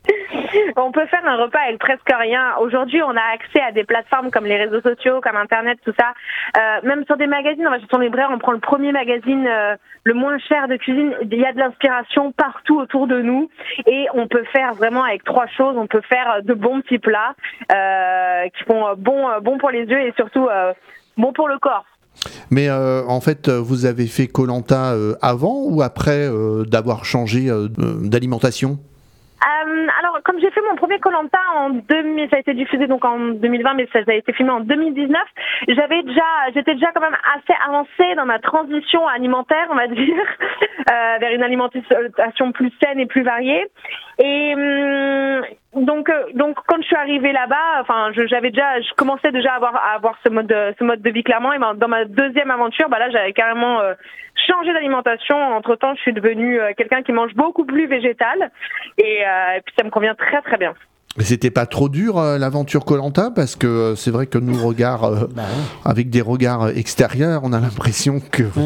on 0.78 0.92
peut 0.92 1.06
faire 1.06 1.26
un 1.26 1.38
repas 1.38 1.60
avec 1.68 1.80
presque 1.80 2.12
rien. 2.12 2.56
Aujourd'hui, 2.60 3.02
on 3.02 3.12
a 3.16 3.34
accès 3.34 3.62
à 3.62 3.72
des 3.72 3.84
plateformes 3.84 4.30
comme 4.32 4.46
les 4.46 4.58
réseaux 4.58 4.82
sociaux, 4.82 5.22
comme 5.22 5.38
Internet, 5.38 5.80
tout 5.86 5.94
ça. 6.00 6.14
Euh, 6.58 6.88
même 6.88 7.06
sur 7.06 7.18
des 7.18 7.28
magazines, 7.28 7.66
on 7.68 7.72
va 7.72 7.80
chez 7.80 7.86
son 7.92 8.00
libraire, 8.00 8.30
on 8.32 8.40
prend 8.40 8.52
le 8.52 8.60
premier 8.60 8.92
magazine 8.92 9.48
euh, 9.48 9.76
le 10.04 10.14
moins 10.14 10.38
cher 10.40 10.68
de 10.68 10.76
cuisine. 10.76 11.14
Il 11.22 11.40
y 11.40 11.46
a 11.46 11.54
de 11.54 11.60
l'inspiration 11.60 12.32
partout 12.32 12.78
autour 12.80 13.08
de 13.08 13.22
nous 13.22 13.50
et 13.86 14.08
on 14.14 14.28
peut 14.28 14.44
faire 14.52 14.74
vraiment 14.74 15.04
avec 15.04 15.24
trois 15.24 15.48
choses. 15.48 15.76
On 15.78 15.88
peut 15.88 16.02
faire 16.02 16.42
de 16.44 16.54
bons 16.54 16.82
petits 16.82 17.00
plats 17.00 17.36
euh, 17.72 18.50
qui 18.50 18.64
font 18.66 18.86
bon, 18.98 19.28
bon 19.42 19.58
pour 19.58 19.70
les 19.70 19.84
yeux 19.84 20.02
et 20.02 20.14
surtout 20.18 20.48
euh, 20.48 20.74
bon 21.20 21.34
pour 21.34 21.48
le 21.48 21.60
corps. 21.60 21.86
Mais 22.52 22.70
euh, 22.70 23.04
en 23.08 23.22
fait, 23.22 23.48
euh, 23.48 23.60
vous 23.60 23.86
avez 23.86 24.08
fait 24.08 24.28
Colanta 24.28 24.94
avant 25.22 25.64
ou 25.66 25.82
après 25.82 26.28
euh, 26.28 26.66
d'avoir 26.66 27.06
changé 27.06 27.50
euh, 27.50 27.68
d'alimentation? 27.70 28.80
Euh, 29.40 29.88
alors, 30.00 30.20
comme 30.24 30.40
j'ai 30.42 30.52
fait 30.52 30.62
mon 30.70 30.76
premier 30.76 31.00
Colanta 31.00 31.40
en 31.56 31.70
2000, 31.70 32.30
ça 32.30 32.36
a 32.36 32.40
été 32.40 32.54
diffusé 32.54 32.88
donc 32.88 33.06
en 33.06 33.18
2020, 33.20 33.74
mais 33.76 33.88
ça 33.94 34.00
a 34.06 34.14
été 34.14 34.34
filmé 34.34 34.52
en 34.52 34.60
2019. 34.60 35.22
J'avais 35.70 36.04
déjà, 36.04 36.24
j'étais 36.54 36.74
déjà 36.74 36.92
quand 36.92 37.02
même 37.02 37.18
assez 37.36 37.58
avancée 37.66 38.16
dans 38.18 38.26
ma 38.26 38.40
transition 38.40 39.08
alimentaire, 39.08 39.68
on 39.70 39.76
va 39.76 39.88
dire, 39.96 40.26
euh, 40.92 41.18
vers 41.20 41.32
une 41.32 41.44
alimentation 41.44 42.52
plus 42.52 42.72
saine 42.84 43.00
et 43.00 43.06
plus 43.06 43.24
variée. 43.24 43.66
Et 44.18 44.54
hum, 44.56 45.42
donc, 45.76 46.10
euh, 46.10 46.24
donc 46.36 46.58
quand 46.68 46.78
je 46.82 46.88
suis 46.88 46.96
arrivée 46.96 47.32
là-bas, 47.32 47.82
enfin, 47.82 48.12
je- 48.16 48.26
j'avais 48.28 48.50
déjà, 48.50 48.82
je 48.82 48.94
commençais 48.96 49.32
déjà 49.32 49.54
à 49.54 49.56
avoir, 49.58 49.76
à 49.76 49.96
avoir 49.96 50.16
ce 50.26 50.30
mode, 50.30 50.48
de, 50.48 50.74
ce 50.80 50.84
mode 50.84 51.02
de 51.02 51.10
vie 51.12 51.24
clairement. 51.24 51.54
Et 51.54 51.60
ben, 51.60 51.74
dans 51.76 51.88
ma 51.88 52.06
deuxième 52.06 52.50
aventure, 52.52 52.90
bah 52.90 52.98
là, 53.00 53.10
j'avais 53.12 53.34
carrément 53.34 53.80
euh, 53.82 53.94
changé 54.48 54.74
d'alimentation. 54.74 55.36
Entre 55.38 55.76
temps, 55.76 55.94
je 55.96 56.02
suis 56.02 56.14
devenue 56.14 56.60
euh, 56.60 56.72
quelqu'un 56.76 57.04
qui 57.04 57.12
mange 57.12 57.34
beaucoup 57.36 57.66
plus 57.66 57.88
végétal, 57.88 58.52
et, 58.98 59.04
euh, 59.28 59.58
et 59.58 59.62
puis 59.62 59.74
ça 59.78 59.84
me 59.86 59.90
convient 59.92 60.16
très 60.16 60.42
très 60.42 60.58
bien. 60.58 60.74
Mais 61.18 61.24
C'était 61.24 61.52
pas 61.52 61.66
trop 61.66 61.90
dur 61.90 62.18
euh, 62.20 62.38
l'aventure 62.38 62.86
Colanta? 62.86 63.30
Parce 63.36 63.56
que 63.56 63.68
euh, 63.68 63.96
c'est 63.96 64.12
vrai 64.12 64.28
que 64.28 64.38
nous 64.38 64.56
regards 64.66 65.04
euh, 65.06 65.28
avec 65.86 66.10
des 66.10 66.22
regards 66.22 66.70
extérieurs, 66.70 67.42
on 67.44 67.52
a 67.54 67.60
l'impression 67.60 68.20
que 68.32 68.44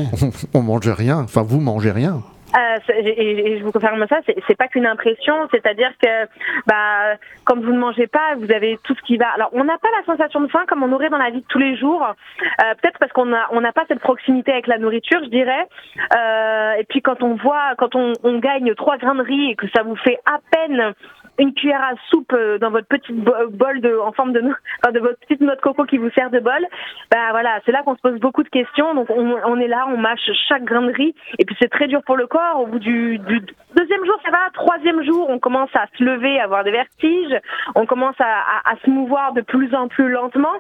on, 0.54 0.60
on 0.60 0.62
mange 0.62 0.88
rien. 0.90 1.20
Enfin, 1.20 1.42
vous 1.42 1.60
mangez 1.62 1.92
rien. 1.92 2.22
Euh, 2.56 2.78
et, 2.94 3.58
je 3.58 3.64
vous 3.64 3.72
confirme 3.72 4.06
ça, 4.08 4.20
c'est- 4.26 4.56
pas 4.56 4.68
qu'une 4.68 4.86
impression, 4.86 5.34
c'est-à-dire 5.52 5.92
que 6.02 6.26
bah 6.68 7.16
quand 7.46 7.56
vous 7.60 7.72
ne 7.74 7.80
mangez 7.80 8.06
pas, 8.06 8.36
vous 8.38 8.52
avez 8.52 8.78
tout 8.84 8.94
ce 8.96 9.02
qui 9.02 9.18
va. 9.18 9.30
Alors 9.30 9.50
on 9.54 9.64
n'a 9.64 9.78
pas 9.80 9.90
la 9.98 10.06
sensation 10.06 10.42
de 10.42 10.48
faim 10.48 10.64
comme 10.68 10.84
on 10.84 10.92
aurait 10.92 11.10
dans 11.10 11.18
la 11.18 11.32
vie 11.32 11.42
de 11.42 11.48
tous 11.48 11.58
les 11.58 11.76
jours, 11.76 12.04
euh, 12.04 12.74
peut-être 12.82 13.00
parce 13.00 13.12
qu'on 13.12 13.34
a 13.34 13.48
on 13.52 13.62
n'a 13.62 13.72
pas 13.72 13.86
cette 13.88 14.00
proximité 14.00 14.52
avec 14.52 14.68
la 14.68 14.78
nourriture, 14.78 15.20
je 15.24 15.30
dirais. 15.30 15.68
Euh, 16.16 16.74
et 16.74 16.84
puis 16.84 17.02
quand 17.02 17.24
on 17.24 17.34
voit, 17.36 17.74
quand 17.78 17.96
on, 17.96 18.14
on 18.24 18.38
gagne 18.38 18.76
trois 18.76 18.98
grains 18.98 19.16
de 19.16 19.24
riz 19.24 19.52
et 19.52 19.56
que 19.56 19.68
ça 19.76 19.82
vous 19.84 19.96
fait 19.96 20.20
à 20.26 20.38
peine 20.52 20.94
une 21.40 21.54
cuillère 21.54 21.82
à 21.82 21.92
soupe 22.10 22.32
euh, 22.34 22.58
dans 22.60 22.70
votre 22.70 22.88
petite 22.88 23.16
bo- 23.16 23.34
bol 23.50 23.82
de 23.82 23.98
en 23.98 24.12
forme 24.12 24.34
de 24.34 24.42
enfin, 24.84 24.92
de 24.92 25.00
votre 25.00 25.18
petite 25.20 25.42
noix 25.42 25.56
de 25.56 25.62
coco 25.62 25.84
qui 25.86 25.98
vous 25.98 26.10
sert 26.12 26.30
de 26.30 26.40
bol, 26.40 26.66
bah 27.12 27.32
voilà, 27.32 27.60
c'est 27.66 27.72
là 27.72 27.82
qu'on 27.84 27.96
se 27.96 28.02
pose 28.02 28.20
beaucoup 28.20 28.44
de 28.44 28.50
questions. 28.50 28.94
Donc 28.94 29.10
on, 29.10 29.36
on 29.46 29.60
est 29.60 29.68
là, 29.68 29.86
on 29.90 29.98
mâche 29.98 30.30
chaque 30.48 30.64
grain 30.64 30.82
de 30.84 30.92
riz 30.94 31.16
et 31.40 31.46
puis 31.46 31.56
c'est 31.62 31.70
très 31.72 31.88
dur 31.88 32.02
pour 32.04 32.18
le 32.18 32.28
corps. 32.28 32.60
Au 32.60 32.68
bout 32.68 32.80
du, 32.80 33.18
du 33.20 33.42
deuxième 33.76 34.06
jour, 34.06 34.18
ça 34.24 34.32
va. 34.32 34.50
Troisième 34.54 35.04
jour, 35.04 35.30
on 35.30 35.40
commence 35.40 35.70
à 35.76 35.86
se 35.98 36.04
lever, 36.04 36.40
à 36.40 36.44
avoir 36.44 36.64
des 36.64 36.72
vertiges. 36.72 37.36
On 37.76 37.86
commence 37.86 38.20
à, 38.20 38.26
à- 38.26 38.72
à 38.74 38.76
se 38.84 38.90
mouvoir 38.90 39.34
de 39.34 39.42
plus 39.42 39.74
en 39.74 39.88
plus 39.88 40.10
lentement. 40.10 40.54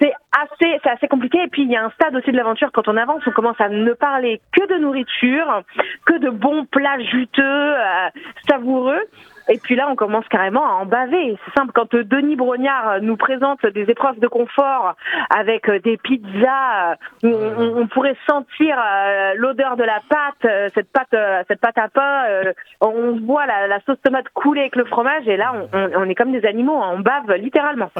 C'est 0.00 0.12
assez, 0.36 0.80
c'est 0.82 0.90
assez 0.90 1.06
compliqué. 1.08 1.38
Et 1.42 1.48
puis 1.48 1.62
il 1.62 1.70
y 1.70 1.76
a 1.76 1.84
un 1.84 1.90
stade 1.90 2.14
aussi 2.16 2.30
de 2.32 2.36
l'aventure 2.36 2.70
quand 2.72 2.88
on 2.88 2.96
avance, 2.96 3.22
on 3.26 3.30
commence 3.30 3.60
à 3.60 3.68
ne 3.68 3.92
parler 3.92 4.40
que 4.52 4.66
de 4.66 4.78
nourriture, 4.78 5.62
que 6.06 6.18
de 6.18 6.30
bons 6.30 6.64
plats 6.66 6.98
juteux, 7.00 7.42
euh, 7.42 8.08
savoureux. 8.48 9.00
Et 9.48 9.58
puis 9.58 9.76
là, 9.76 9.88
on 9.90 9.94
commence 9.96 10.26
carrément 10.28 10.64
à 10.66 10.72
en 10.72 10.86
baver. 10.86 11.36
C'est 11.44 11.60
simple. 11.60 11.72
Quand 11.74 11.92
euh, 11.94 12.02
Denis 12.02 12.34
Brognard 12.36 12.88
euh, 12.88 13.00
nous 13.00 13.16
présente 13.16 13.64
des 13.66 13.82
épreuves 13.90 14.18
de 14.18 14.26
confort 14.26 14.94
avec 15.28 15.68
euh, 15.68 15.78
des 15.80 15.98
pizzas, 15.98 16.94
où 17.22 17.28
on, 17.28 17.76
on- 17.82 17.86
pourrait 17.88 18.16
sentir 18.26 18.76
l'odeur 19.36 19.76
de 19.76 19.84
la 19.84 20.00
pâte, 20.08 20.50
cette 20.74 20.90
pâte, 20.90 21.14
cette 21.46 21.60
pâte 21.60 21.76
à 21.78 21.88
pain. 21.88 22.24
on 22.80 23.20
voit 23.24 23.46
la, 23.46 23.66
la 23.68 23.78
sauce 23.86 23.98
tomate 24.02 24.24
couler 24.34 24.62
avec 24.62 24.76
le 24.76 24.84
fromage, 24.86 25.28
et 25.28 25.36
là, 25.36 25.52
on, 25.72 26.08
est 26.08 26.14
comme 26.14 26.32
des 26.32 26.44
animaux. 26.46 26.74
On 26.82 27.00
bave 27.00 27.30
littéralement. 27.36 27.90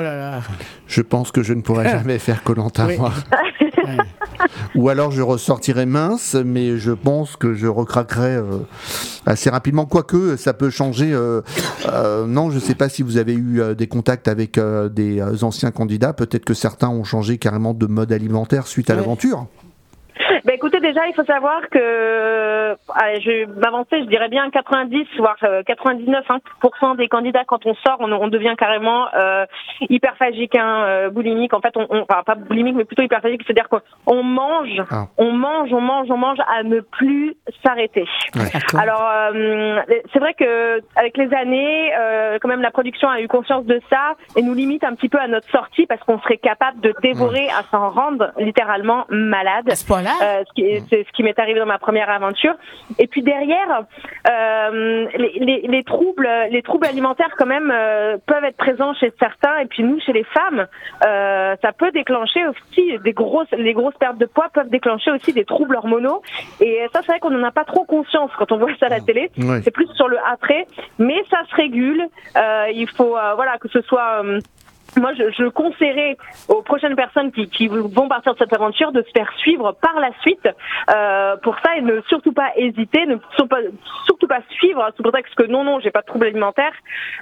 Je 0.87 1.03
pense 1.03 1.31
que 1.31 1.43
je 1.43 1.53
ne 1.53 1.61
pourrai 1.63 1.89
jamais 1.91 2.19
faire 2.19 2.43
Colanta 2.43 2.87
moi. 2.99 3.11
Ou 4.75 4.89
alors 4.89 5.11
je 5.13 5.23
ressortirai 5.23 5.87
mince, 5.87 6.35
mais 6.45 6.77
je 6.79 6.91
pense 6.93 7.37
que 7.37 7.55
je 7.55 7.67
recraquerai 7.67 8.39
assez 9.27 9.51
rapidement. 9.51 9.87
Quoique, 9.87 10.37
ça 10.37 10.55
peut 10.55 10.71
changer. 10.71 11.13
euh, 11.13 11.34
non, 12.27 12.51
je 12.51 12.57
ne 12.57 12.61
sais 12.61 12.75
pas 12.75 12.89
si 12.89 13.03
vous 13.03 13.17
avez 13.17 13.35
eu 13.35 13.61
euh, 13.61 13.75
des 13.75 13.87
contacts 13.87 14.29
avec 14.29 14.59
euh, 14.59 14.89
des 14.89 15.21
euh, 15.21 15.43
anciens 15.43 15.71
candidats. 15.71 16.13
Peut-être 16.13 16.45
que 16.45 16.55
certains 16.55 16.89
ont 16.89 17.05
changé 17.05 17.39
carrément 17.39 17.75
de 17.75 17.87
mode 17.87 18.13
alimentaire 18.13 18.67
suite 18.67 18.91
à 18.91 18.95
l'aventure. 18.95 19.47
Bah 20.45 20.53
écoutez, 20.55 20.81
déjà, 20.81 21.07
il 21.09 21.15
faut 21.15 21.25
savoir 21.25 21.61
que, 21.71 22.77
allez, 22.95 23.21
je 23.21 23.29
vais 23.31 23.47
m'avancer, 23.47 23.99
je 24.01 24.07
dirais 24.07 24.29
bien 24.29 24.49
90, 24.51 25.07
voire 25.19 25.37
euh, 25.43 25.63
99% 25.63 26.41
hein, 26.83 26.95
des 26.95 27.09
candidats, 27.09 27.45
quand 27.47 27.67
on 27.67 27.75
sort, 27.75 27.97
on, 28.01 28.11
on 28.13 28.29
devient 28.29 28.55
carrément 28.59 29.07
euh, 29.15 29.45
hyperphagique, 29.91 30.57
hein, 30.57 30.85
euh, 30.87 31.11
boulimique. 31.11 31.55
En 31.55 31.61
fait, 31.61 31.77
on, 31.77 31.87
on- 31.91 32.03
enfin 32.09 32.23
pas 32.25 32.35
boulimique, 32.37 32.75
mais 32.77 32.85
plutôt 32.85 33.03
hyperphagique, 33.03 33.43
c'est-à-dire 33.47 33.69
qu'on 33.69 34.23
mange, 34.23 34.83
Ah. 34.91 35.05
on 35.19 35.33
mange, 35.33 35.73
on 35.73 35.81
mange, 35.81 36.11
on 36.11 36.17
mange 36.17 36.39
à 36.49 36.63
ne 36.63 36.81
plus 36.81 37.35
s'arrêter. 37.65 38.05
Alors, 38.79 39.09
euh, 39.11 39.81
c'est 40.13 40.19
vrai 40.19 40.35
que 40.35 40.81
avec 40.97 41.17
les 41.17 41.33
années, 41.35 41.93
euh, 41.99 42.39
quand 42.41 42.49
même, 42.49 42.63
la 42.63 42.71
production 42.71 43.09
a 43.09 43.21
eu 43.21 43.29
conscience 43.29 43.65
de 43.67 43.81
ça 43.91 44.15
et 44.37 44.43
nous 44.43 44.55
limite 44.55 44.85
un 44.85 44.95
petit 44.95 45.09
peu 45.09 45.19
à 45.19 45.27
notre 45.29 45.49
sortie 45.51 45.87
parce 45.87 46.01
qu'on 46.03 46.19
serait 46.21 46.37
capable 46.39 46.81
de 46.81 46.95
dévorer, 47.03 47.49
à 47.49 47.63
s'en 47.71 47.91
rendre 47.91 48.31
littéralement 48.39 49.05
malade. 49.09 49.69
À 49.71 49.75
ce 49.77 49.85
point-là 50.05 50.41
euh, 50.41 50.45
ce 50.47 50.53
qui, 50.55 50.87
c'est 50.91 51.05
ce 51.05 51.13
qui 51.13 51.23
m'est 51.23 51.39
arrivé 51.39 51.61
dans 51.61 51.67
ma 51.67 51.79
première 51.79 52.11
aventure. 52.11 52.55
Et 52.99 53.07
puis 53.07 53.23
derrière, 53.23 53.85
euh, 54.31 55.07
les, 55.17 55.39
les, 55.41 55.61
les 55.67 55.85
troubles, 55.85 56.29
les 56.51 56.63
troubles 56.63 56.87
alimentaires 56.87 57.35
quand 57.37 57.47
même 57.47 57.71
euh, 57.73 58.17
peuvent 58.27 58.45
être 58.45 58.57
présents 58.57 58.95
chez 58.95 59.13
certains. 59.19 59.59
Et 59.59 59.67
puis 59.67 59.83
nous, 59.83 60.01
chez 60.01 60.13
les 60.13 60.25
femmes, 60.25 60.67
euh, 61.07 61.57
ça 61.63 61.73
peut 61.73 61.91
déclencher 61.91 62.47
aussi 62.47 62.99
des 62.99 63.13
grosses, 63.13 63.51
les 63.57 63.73
grosses 63.73 63.97
pertes 63.99 64.19
de 64.19 64.27
poids 64.27 64.49
peuvent 64.53 64.71
déclencher 64.71 65.11
aussi 65.11 65.33
des 65.33 65.45
troubles 65.45 65.77
hormonaux. 65.77 66.23
Et 66.61 66.81
ça, 66.93 67.01
c'est 67.01 67.13
vrai 67.13 67.21
qu'on 67.21 67.31
n'en 67.31 67.47
a 67.47 67.53
pas 67.53 67.65
trop 67.65 67.85
conscience 67.85 68.31
quand 68.39 68.53
on 68.53 68.59
voit 68.59 68.71
ça 68.79 68.87
à 68.87 68.91
la 68.91 69.01
télé. 69.01 69.31
Ouais. 69.39 69.61
C'est 69.63 69.71
plus 69.71 69.89
sur 69.95 70.09
le 70.09 70.19
après, 70.31 70.67
mais 70.99 71.23
ça 71.31 71.39
se 71.49 71.55
régule. 71.55 72.07
Euh, 72.37 72.67
il 72.73 72.89
faut, 72.89 73.17
euh, 73.17 73.35
voilà, 73.35 73.59
que 73.59 73.69
ce 73.69 73.81
soit 73.83 74.23
euh, 74.25 74.39
moi, 75.01 75.13
je, 75.15 75.25
je 75.37 75.49
conseillerais 75.49 76.17
aux 76.49 76.63
prochaines 76.63 76.97
personnes 76.97 77.33
qui, 77.33 77.49
qui 77.49 77.69
vont 77.69 78.09
partir 78.09 78.35
de 78.35 78.39
cette 78.39 78.53
aventure 78.53 78.93
de 78.93 79.03
se 79.03 79.11
faire 79.15 79.31
suivre 79.39 79.77
par 79.81 79.99
la 80.01 80.11
suite 80.21 80.49
euh, 80.95 81.37
pour 81.43 81.57
ça 81.65 81.77
et 81.77 81.83
ne 81.83 82.01
surtout 82.09 82.33
pas 82.33 82.51
hésiter, 82.57 83.07
ne 83.07 83.17
surtout 83.37 83.49
pas, 83.49 83.61
surtout 84.07 84.27
pas 84.27 84.41
suivre 84.51 84.87
sous 84.97 85.03
prétexte 85.03 85.35
que 85.35 85.47
non, 85.47 85.65
non, 85.65 85.81
j'ai 85.81 85.91
pas 85.91 86.01
de 86.01 86.07
trouble 86.07 86.27
alimentaire. 86.27 86.73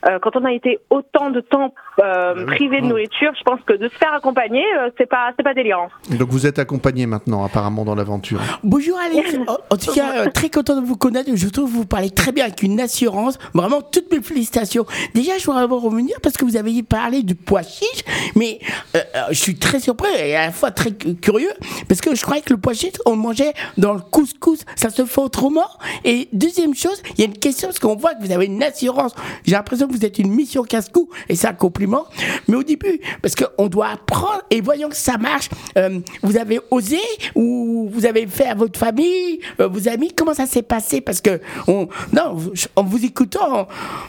Euh, 0.09 0.19
quand 0.21 0.37
on 0.37 0.45
a 0.45 0.53
été 0.53 0.79
autant 0.91 1.31
de 1.31 1.41
temps 1.41 1.75
euh, 2.01 2.47
privé 2.47 2.81
de 2.81 2.87
nourriture, 2.87 3.33
je 3.39 3.43
pense 3.43 3.61
que 3.67 3.75
de 3.75 3.89
se 3.89 3.95
faire 3.95 4.13
accompagner, 4.15 4.65
euh, 4.79 4.91
c'est 4.99 5.09
pas, 5.09 5.33
c'est 5.37 5.43
pas 5.43 5.55
délirant. 5.55 5.89
Donc 6.11 6.29
vous 6.29 6.47
êtes 6.47 6.59
accompagné 6.59 7.07
maintenant, 7.07 7.45
apparemment, 7.45 7.85
dans 7.85 7.95
l'aventure. 7.95 8.41
Bonjour 8.63 8.99
Alex, 8.99 9.37
en, 9.71 9.77
tout 9.77 9.93
cas 9.93 10.27
euh, 10.27 10.31
très 10.31 10.49
content 10.49 10.81
de 10.81 10.87
vous 10.87 10.97
connaître, 10.97 11.31
je 11.35 11.49
trouve 11.49 11.71
que 11.71 11.77
vous 11.77 11.87
parlez 11.87 12.11
très 12.11 12.33
bien 12.33 12.45
avec 12.45 12.63
une 12.63 12.81
assurance, 12.81 13.39
vraiment 13.55 13.83
toutes 13.83 14.11
mes 14.13 14.23
félicitations. 14.23 14.87
Déjà 15.15 15.39
je 15.39 15.45
voudrais 15.45 15.65
revenir 15.65 16.17
parce 16.23 16.37
que 16.37 16.45
vous 16.45 16.57
avez 16.57 16.83
parlé 16.83 17.23
du 17.23 17.35
pois 17.63 17.71
chiche, 17.71 18.05
mais 18.37 18.59
euh, 18.97 19.01
euh, 19.17 19.21
je 19.31 19.39
suis 19.41 19.57
très 19.57 19.81
surpris 19.81 20.09
et 20.17 20.37
à 20.37 20.47
la 20.47 20.53
fois 20.53 20.71
très 20.71 20.93
cu- 20.93 21.15
curieux 21.15 21.53
parce 21.89 22.01
que 22.01 22.15
je 22.15 22.23
croyais 22.23 22.43
que 22.43 22.53
le 22.53 22.61
pois 22.61 22.75
chiche 22.75 22.95
on 23.07 23.17
mangeait 23.17 23.53
dans 23.79 23.93
le 23.95 24.01
couscous, 24.01 24.61
ça 24.77 24.91
se 24.91 25.05
fait 25.05 25.21
autrement. 25.21 25.67
Et 26.05 26.29
deuxième 26.33 26.75
chose, 26.75 27.03
il 27.15 27.21
y 27.21 27.23
a 27.23 27.27
une 27.27 27.39
question 27.39 27.69
parce 27.69 27.79
qu'on 27.79 27.97
voit 27.97 28.15
que 28.15 28.25
vous 28.25 28.33
avez 28.33 28.47
une 28.47 28.63
assurance, 28.63 29.13
j'ai 29.45 29.53
l'impression 29.53 29.87
que 29.89 29.93
vous 29.93 30.05
êtes 30.05 30.19
une 30.19 30.31
mission 30.33 30.63
casse-cou 30.63 31.09
et 31.29 31.37
c'est 31.37 31.47
un 31.49 31.53
compliment, 31.55 32.05
mais 32.49 32.57
au 32.57 32.63
début, 32.63 33.01
parce 33.21 33.35
qu'on 33.35 33.67
doit 33.69 33.89
apprendre 33.89 34.43
et 34.51 34.61
voyons 34.61 34.89
que 34.89 34.97
ça 34.97 35.19
marche, 35.19 35.49
euh, 35.77 36.01
vous 36.23 36.37
avez 36.37 36.61
osé 36.71 36.99
ou 37.35 37.89
vous 37.93 38.07
avez 38.07 38.27
fait 38.27 38.47
à 38.47 38.55
votre 38.55 38.79
famille, 38.79 39.41
vos 39.59 39.89
amis, 39.89 40.13
comment 40.17 40.35
ça 40.35 40.47
s'est 40.47 40.63
passé? 40.63 41.01
Parce 41.01 41.21
que, 41.21 41.41
on, 41.69 41.89
non, 42.13 42.37
en 42.77 42.85
vous 42.85 43.05
écoutant, 43.05 43.69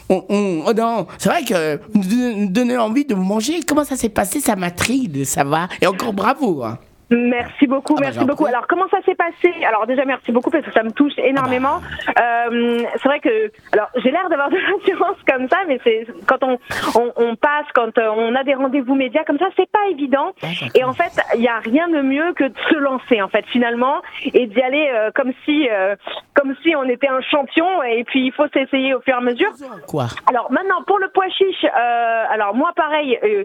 on, 0.10 0.24
on- 0.30 0.64
oh 0.68 1.08
c'est 1.18 1.30
vrai 1.30 1.44
que 1.44 1.80
nous 1.94 2.04
don- 2.04 2.38
nous 2.38 2.50
donner 2.50 2.78
envie 2.78 3.06
de 3.06 3.14
vous 3.16 3.24
manger, 3.24 3.43
comment 3.68 3.84
ça 3.86 3.96
s'est 3.96 4.10
passé, 4.10 4.40
ça 4.40 4.56
m'intrigue 4.56 5.12
de 5.12 5.24
savoir. 5.24 5.70
Et 5.82 5.88
encore 5.88 6.14
bravo. 6.14 6.64
hein. 6.64 6.80
Merci 7.14 7.68
beaucoup, 7.68 7.94
Ah 7.98 8.02
bah, 8.02 8.06
merci 8.12 8.26
beaucoup. 8.26 8.46
Alors 8.46 8.68
comment 8.68 8.88
ça 8.90 8.98
s'est 9.06 9.16
passé? 9.16 9.54
Alors 9.68 9.86
déjà 9.86 10.04
merci 10.06 10.32
beaucoup 10.32 10.50
parce 10.50 10.66
que 10.66 10.72
ça 10.72 10.84
me 10.84 10.92
touche 10.92 11.14
énormément. 11.18 11.80
Euh, 12.20 12.80
c'est 12.96 13.08
vrai 13.08 13.20
que 13.20 13.52
alors 13.72 13.90
j'ai 13.98 14.12
l'air 14.12 14.28
d'avoir 14.30 14.50
de 14.50 14.58
l'assurance 14.80 15.18
comme 15.28 15.48
ça, 15.50 15.58
mais 15.68 15.80
c'est 15.84 16.08
quand 16.28 16.44
on, 16.44 16.58
on, 16.96 17.12
on 17.16 17.36
passe, 17.36 17.66
quand 17.74 17.98
euh, 17.98 18.10
on 18.16 18.36
a 18.36 18.44
des 18.44 18.56
rendez-vous 18.56 18.96
médias 18.96 19.24
comme 19.26 19.38
ça, 19.40 19.46
c'est 19.56 19.70
pas 19.72 19.88
évident. 19.92 20.32
Et 20.76 20.84
en 20.84 20.94
fait, 20.94 21.12
il 21.36 21.42
y 21.42 21.48
a 21.48 21.60
rien 21.60 21.88
de 21.88 22.02
mieux 22.02 22.34
que 22.34 22.46
de 22.46 22.56
se 22.70 22.76
lancer 22.76 23.22
en 23.22 23.28
fait 23.28 23.46
finalement 23.48 24.02
et 24.34 24.48
d'y 24.48 24.62
aller 24.62 24.90
euh, 24.94 25.12
comme 25.14 25.32
si 25.46 25.68
euh, 25.70 25.96
comme 26.34 26.56
si 26.64 26.76
on 26.76 26.84
était 26.84 27.08
un 27.10 27.22
champion 27.22 27.84
et 27.84 28.04
puis 28.06 28.26
il 28.26 28.32
faut 28.32 28.48
s'essayer 28.54 28.94
au 28.94 29.02
fur 29.02 29.14
et 29.14 29.18
à 29.18 29.22
mesure. 29.22 29.52
Quoi? 29.88 30.08
Alors 30.28 30.52
maintenant 30.52 30.82
pour 30.88 31.00
le 31.00 31.10
pois 31.14 31.30
chiche, 31.30 31.64
euh, 31.66 32.24
alors 32.30 32.56
moi 32.56 32.72
pareil, 32.76 33.20
euh, 33.24 33.44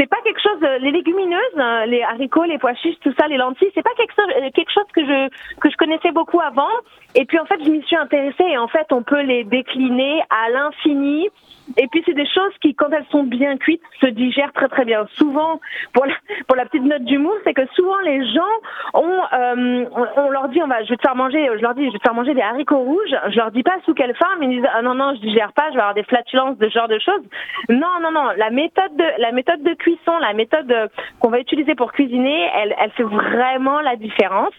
c'est 0.00 0.06
pas 0.08 0.16
quelque 0.24 0.40
chose. 0.40 0.62
euh, 0.62 0.78
Les 0.78 0.92
légumineuses, 0.92 1.58
hein, 1.58 1.84
les 1.86 2.02
haricots, 2.02 2.44
les 2.44 2.56
pois 2.58 2.74
chiches, 2.74 2.98
tout 3.00 3.12
ça, 3.20 3.26
les 3.28 3.36
lentilles, 3.36 3.70
c'est 3.74 3.82
pas 3.82 3.94
quelque 3.98 4.14
chose, 4.14 4.32
euh, 4.36 4.50
quelque 4.54 4.72
chose 4.72 4.90
que 4.94 5.04
je 5.04 5.28
que 5.60 5.70
je 5.70 5.76
connaissais 5.76 6.10
beaucoup 6.10 6.40
avant. 6.40 6.72
Et 7.14 7.26
puis 7.26 7.38
en 7.38 7.44
fait, 7.44 7.62
je 7.62 7.70
m'y 7.70 7.82
suis 7.82 7.96
intéressée 7.96 8.44
et 8.48 8.56
en 8.56 8.68
fait, 8.68 8.86
on 8.92 9.02
peut 9.02 9.20
les 9.20 9.44
décliner 9.44 10.22
à 10.30 10.48
l'infini. 10.48 11.28
Et 11.76 11.86
puis 11.88 12.02
c'est 12.04 12.14
des 12.14 12.26
choses 12.26 12.52
qui, 12.60 12.74
quand 12.74 12.90
elles 12.90 13.06
sont 13.10 13.22
bien 13.22 13.56
cuites, 13.56 13.82
se 14.00 14.06
digèrent 14.06 14.52
très 14.52 14.68
très 14.68 14.84
bien. 14.84 15.06
Souvent, 15.14 15.60
pour 15.92 16.04
la, 16.56 16.64
petite 16.64 16.82
note 16.82 17.04
d'humour, 17.04 17.34
c'est 17.44 17.54
que 17.54 17.66
souvent 17.74 17.98
les 18.00 18.26
gens 18.32 18.54
ont, 18.94 19.20
euh, 19.32 19.84
on, 19.94 20.06
on 20.16 20.30
leur 20.30 20.48
dit, 20.48 20.60
on 20.62 20.66
va, 20.66 20.82
je 20.84 20.90
vais 20.90 20.96
te 20.96 21.02
faire 21.02 21.14
manger, 21.14 21.48
je 21.56 21.62
leur 21.62 21.74
dis, 21.74 21.86
je 21.86 21.92
vais 21.92 21.98
te 21.98 22.02
faire 22.02 22.14
manger 22.14 22.34
des 22.34 22.40
haricots 22.40 22.78
rouges. 22.78 23.14
Je 23.28 23.36
leur 23.36 23.50
dis 23.52 23.62
pas 23.62 23.76
sous 23.84 23.94
quelle 23.94 24.14
forme, 24.16 24.42
ils 24.42 24.60
disent, 24.60 24.68
ah 24.74 24.82
non 24.82 24.94
non, 24.94 25.14
je 25.14 25.20
digère 25.20 25.52
pas, 25.52 25.68
je 25.68 25.74
vais 25.74 25.80
avoir 25.80 25.94
des 25.94 26.02
flatulences 26.04 26.58
de 26.58 26.68
ce 26.68 26.74
genre 26.74 26.88
de 26.88 26.98
choses. 26.98 27.22
Non 27.68 28.00
non 28.02 28.10
non, 28.10 28.30
la 28.36 28.50
méthode 28.50 28.96
de, 28.96 29.04
la 29.18 29.32
méthode 29.32 29.62
de 29.62 29.74
cuisson, 29.74 29.89
la 30.20 30.32
méthode 30.32 30.70
euh, 30.70 30.88
qu'on 31.18 31.30
va 31.30 31.40
utiliser 31.40 31.74
pour 31.74 31.92
cuisiner, 31.92 32.48
elle, 32.56 32.74
elle 32.78 32.90
fait 32.92 33.02
vraiment 33.02 33.80
la 33.80 33.96
différence. 33.96 34.54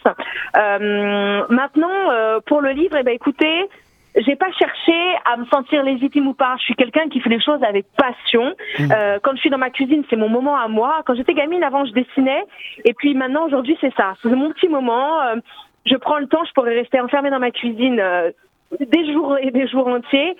Euh, 0.58 1.44
maintenant, 1.50 2.12
euh, 2.12 2.40
pour 2.46 2.62
le 2.62 2.72
livre, 2.72 2.98
eh 3.00 3.04
ben 3.04 3.14
écoutez 3.14 3.70
j'ai 4.18 4.36
pas 4.36 4.52
cherché 4.52 4.92
à 5.24 5.38
me 5.38 5.46
sentir 5.46 5.84
légitime 5.84 6.28
ou 6.28 6.34
pas. 6.34 6.56
Je 6.58 6.64
suis 6.64 6.76
quelqu'un 6.76 7.08
qui 7.08 7.22
fait 7.22 7.30
les 7.30 7.40
choses 7.40 7.64
avec 7.64 7.86
passion. 7.96 8.54
Euh, 8.82 9.20
quand 9.24 9.32
je 9.36 9.40
suis 9.40 9.50
dans 9.50 9.58
ma 9.58 9.70
cuisine, 9.70 10.04
c'est 10.10 10.18
mon 10.18 10.28
moment 10.28 10.58
à 10.58 10.68
moi. 10.68 11.02
Quand 11.06 11.16
j'étais 11.16 11.34
gamine, 11.34 11.64
avant, 11.64 11.86
je 11.86 11.94
dessinais. 11.94 12.44
Et 12.84 12.94
puis 12.94 13.14
maintenant, 13.14 13.46
aujourd'hui, 13.46 13.78
c'est 13.80 13.94
ça. 13.96 14.16
C'est 14.22 14.36
mon 14.36 14.52
petit 14.52 14.68
moment. 14.68 15.22
Euh, 15.22 15.36
je 15.86 15.96
prends 15.96 16.18
le 16.18 16.28
temps. 16.28 16.44
Je 16.44 16.52
pourrais 16.52 16.76
rester 16.76 17.00
enfermée 17.00 17.30
dans 17.30 17.40
ma 17.40 17.52
cuisine 17.52 18.02
euh, 18.02 18.32
des 18.82 19.14
jours 19.14 19.38
et 19.38 19.52
des 19.52 19.68
jours 19.70 19.88
entiers. 19.88 20.36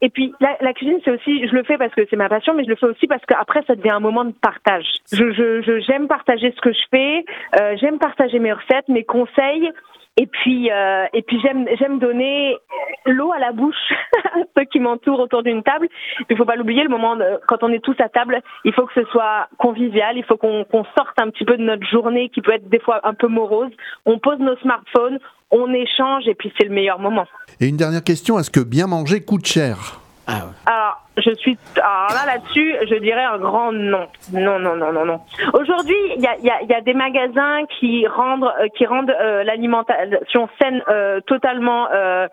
Et 0.00 0.10
puis 0.10 0.34
la, 0.40 0.72
cuisine, 0.74 0.98
c'est 1.04 1.10
aussi, 1.12 1.46
je 1.48 1.54
le 1.54 1.62
fais 1.64 1.78
parce 1.78 1.94
que 1.94 2.02
c'est 2.10 2.16
ma 2.16 2.28
passion, 2.28 2.54
mais 2.54 2.64
je 2.64 2.68
le 2.68 2.76
fais 2.76 2.86
aussi 2.86 3.06
parce 3.06 3.24
qu'après, 3.26 3.62
ça 3.66 3.74
devient 3.74 3.90
un 3.92 4.00
moment 4.00 4.24
de 4.24 4.32
partage. 4.32 4.86
Je- 5.12 5.82
j'aime 5.86 6.08
partager 6.08 6.52
ce 6.54 6.60
que 6.60 6.72
je 6.72 6.82
fais, 6.90 7.24
euh, 7.60 7.76
j'aime 7.80 7.98
partager 7.98 8.38
mes 8.38 8.52
recettes, 8.52 8.88
mes 8.88 9.04
conseils. 9.04 9.70
Et 10.16 10.26
puis, 10.26 10.70
euh, 10.70 11.06
et 11.12 11.22
puis 11.22 11.40
j'aime, 11.40 11.66
j'aime 11.76 11.98
donner 11.98 12.56
l'eau 13.04 13.32
à 13.32 13.40
la 13.40 13.50
bouche 13.50 13.74
à 14.24 14.38
ceux 14.56 14.64
qui 14.64 14.78
m'entourent 14.78 15.18
autour 15.18 15.42
d'une 15.42 15.64
table. 15.64 15.88
Il 16.30 16.36
faut 16.36 16.44
pas 16.44 16.54
l'oublier, 16.54 16.84
le 16.84 16.88
moment 16.88 17.16
de, 17.16 17.40
quand 17.48 17.62
on 17.62 17.72
est 17.72 17.82
tous 17.82 17.96
à 17.98 18.08
table, 18.08 18.40
il 18.64 18.72
faut 18.72 18.86
que 18.86 18.94
ce 18.94 19.04
soit 19.10 19.48
convivial. 19.58 20.16
Il 20.16 20.24
faut 20.24 20.36
qu'on, 20.36 20.64
qu'on 20.64 20.84
sorte 20.96 21.18
un 21.18 21.30
petit 21.30 21.44
peu 21.44 21.56
de 21.56 21.64
notre 21.64 21.86
journée 21.86 22.28
qui 22.28 22.42
peut 22.42 22.52
être 22.52 22.68
des 22.68 22.78
fois 22.78 23.00
un 23.02 23.14
peu 23.14 23.26
morose. 23.26 23.72
On 24.06 24.20
pose 24.20 24.38
nos 24.38 24.56
smartphones, 24.58 25.18
on 25.50 25.72
échange, 25.72 26.28
et 26.28 26.34
puis 26.34 26.52
c'est 26.56 26.64
le 26.64 26.74
meilleur 26.74 27.00
moment. 27.00 27.26
Et 27.60 27.66
une 27.66 27.76
dernière 27.76 28.04
question, 28.04 28.38
est-ce 28.38 28.50
que 28.50 28.60
bien 28.60 28.86
manger 28.86 29.20
coûte 29.20 29.46
cher? 29.46 30.03
Alors, 30.26 31.02
je 31.18 31.34
suis. 31.34 31.58
Alors 31.76 32.08
là, 32.10 32.34
là-dessus, 32.34 32.74
je 32.88 32.94
dirais 32.96 33.24
un 33.24 33.38
grand 33.38 33.72
non. 33.72 34.06
Non, 34.32 34.58
non, 34.58 34.76
non, 34.76 34.92
non, 34.92 35.04
non. 35.04 35.20
Aujourd'hui, 35.52 35.96
il 36.16 36.22
y 36.22 36.26
a, 36.26 36.36
y, 36.38 36.50
a, 36.50 36.62
y 36.62 36.74
a 36.74 36.80
des 36.80 36.94
magasins 36.94 37.64
qui 37.78 38.06
rendent, 38.06 38.50
euh, 38.60 38.68
qui 38.76 38.86
rendent 38.86 39.10
euh, 39.10 39.44
l'alimentation 39.44 40.48
saine 40.60 40.82
euh, 40.88 41.20
totalement. 41.26 41.88
Euh, 41.92 42.26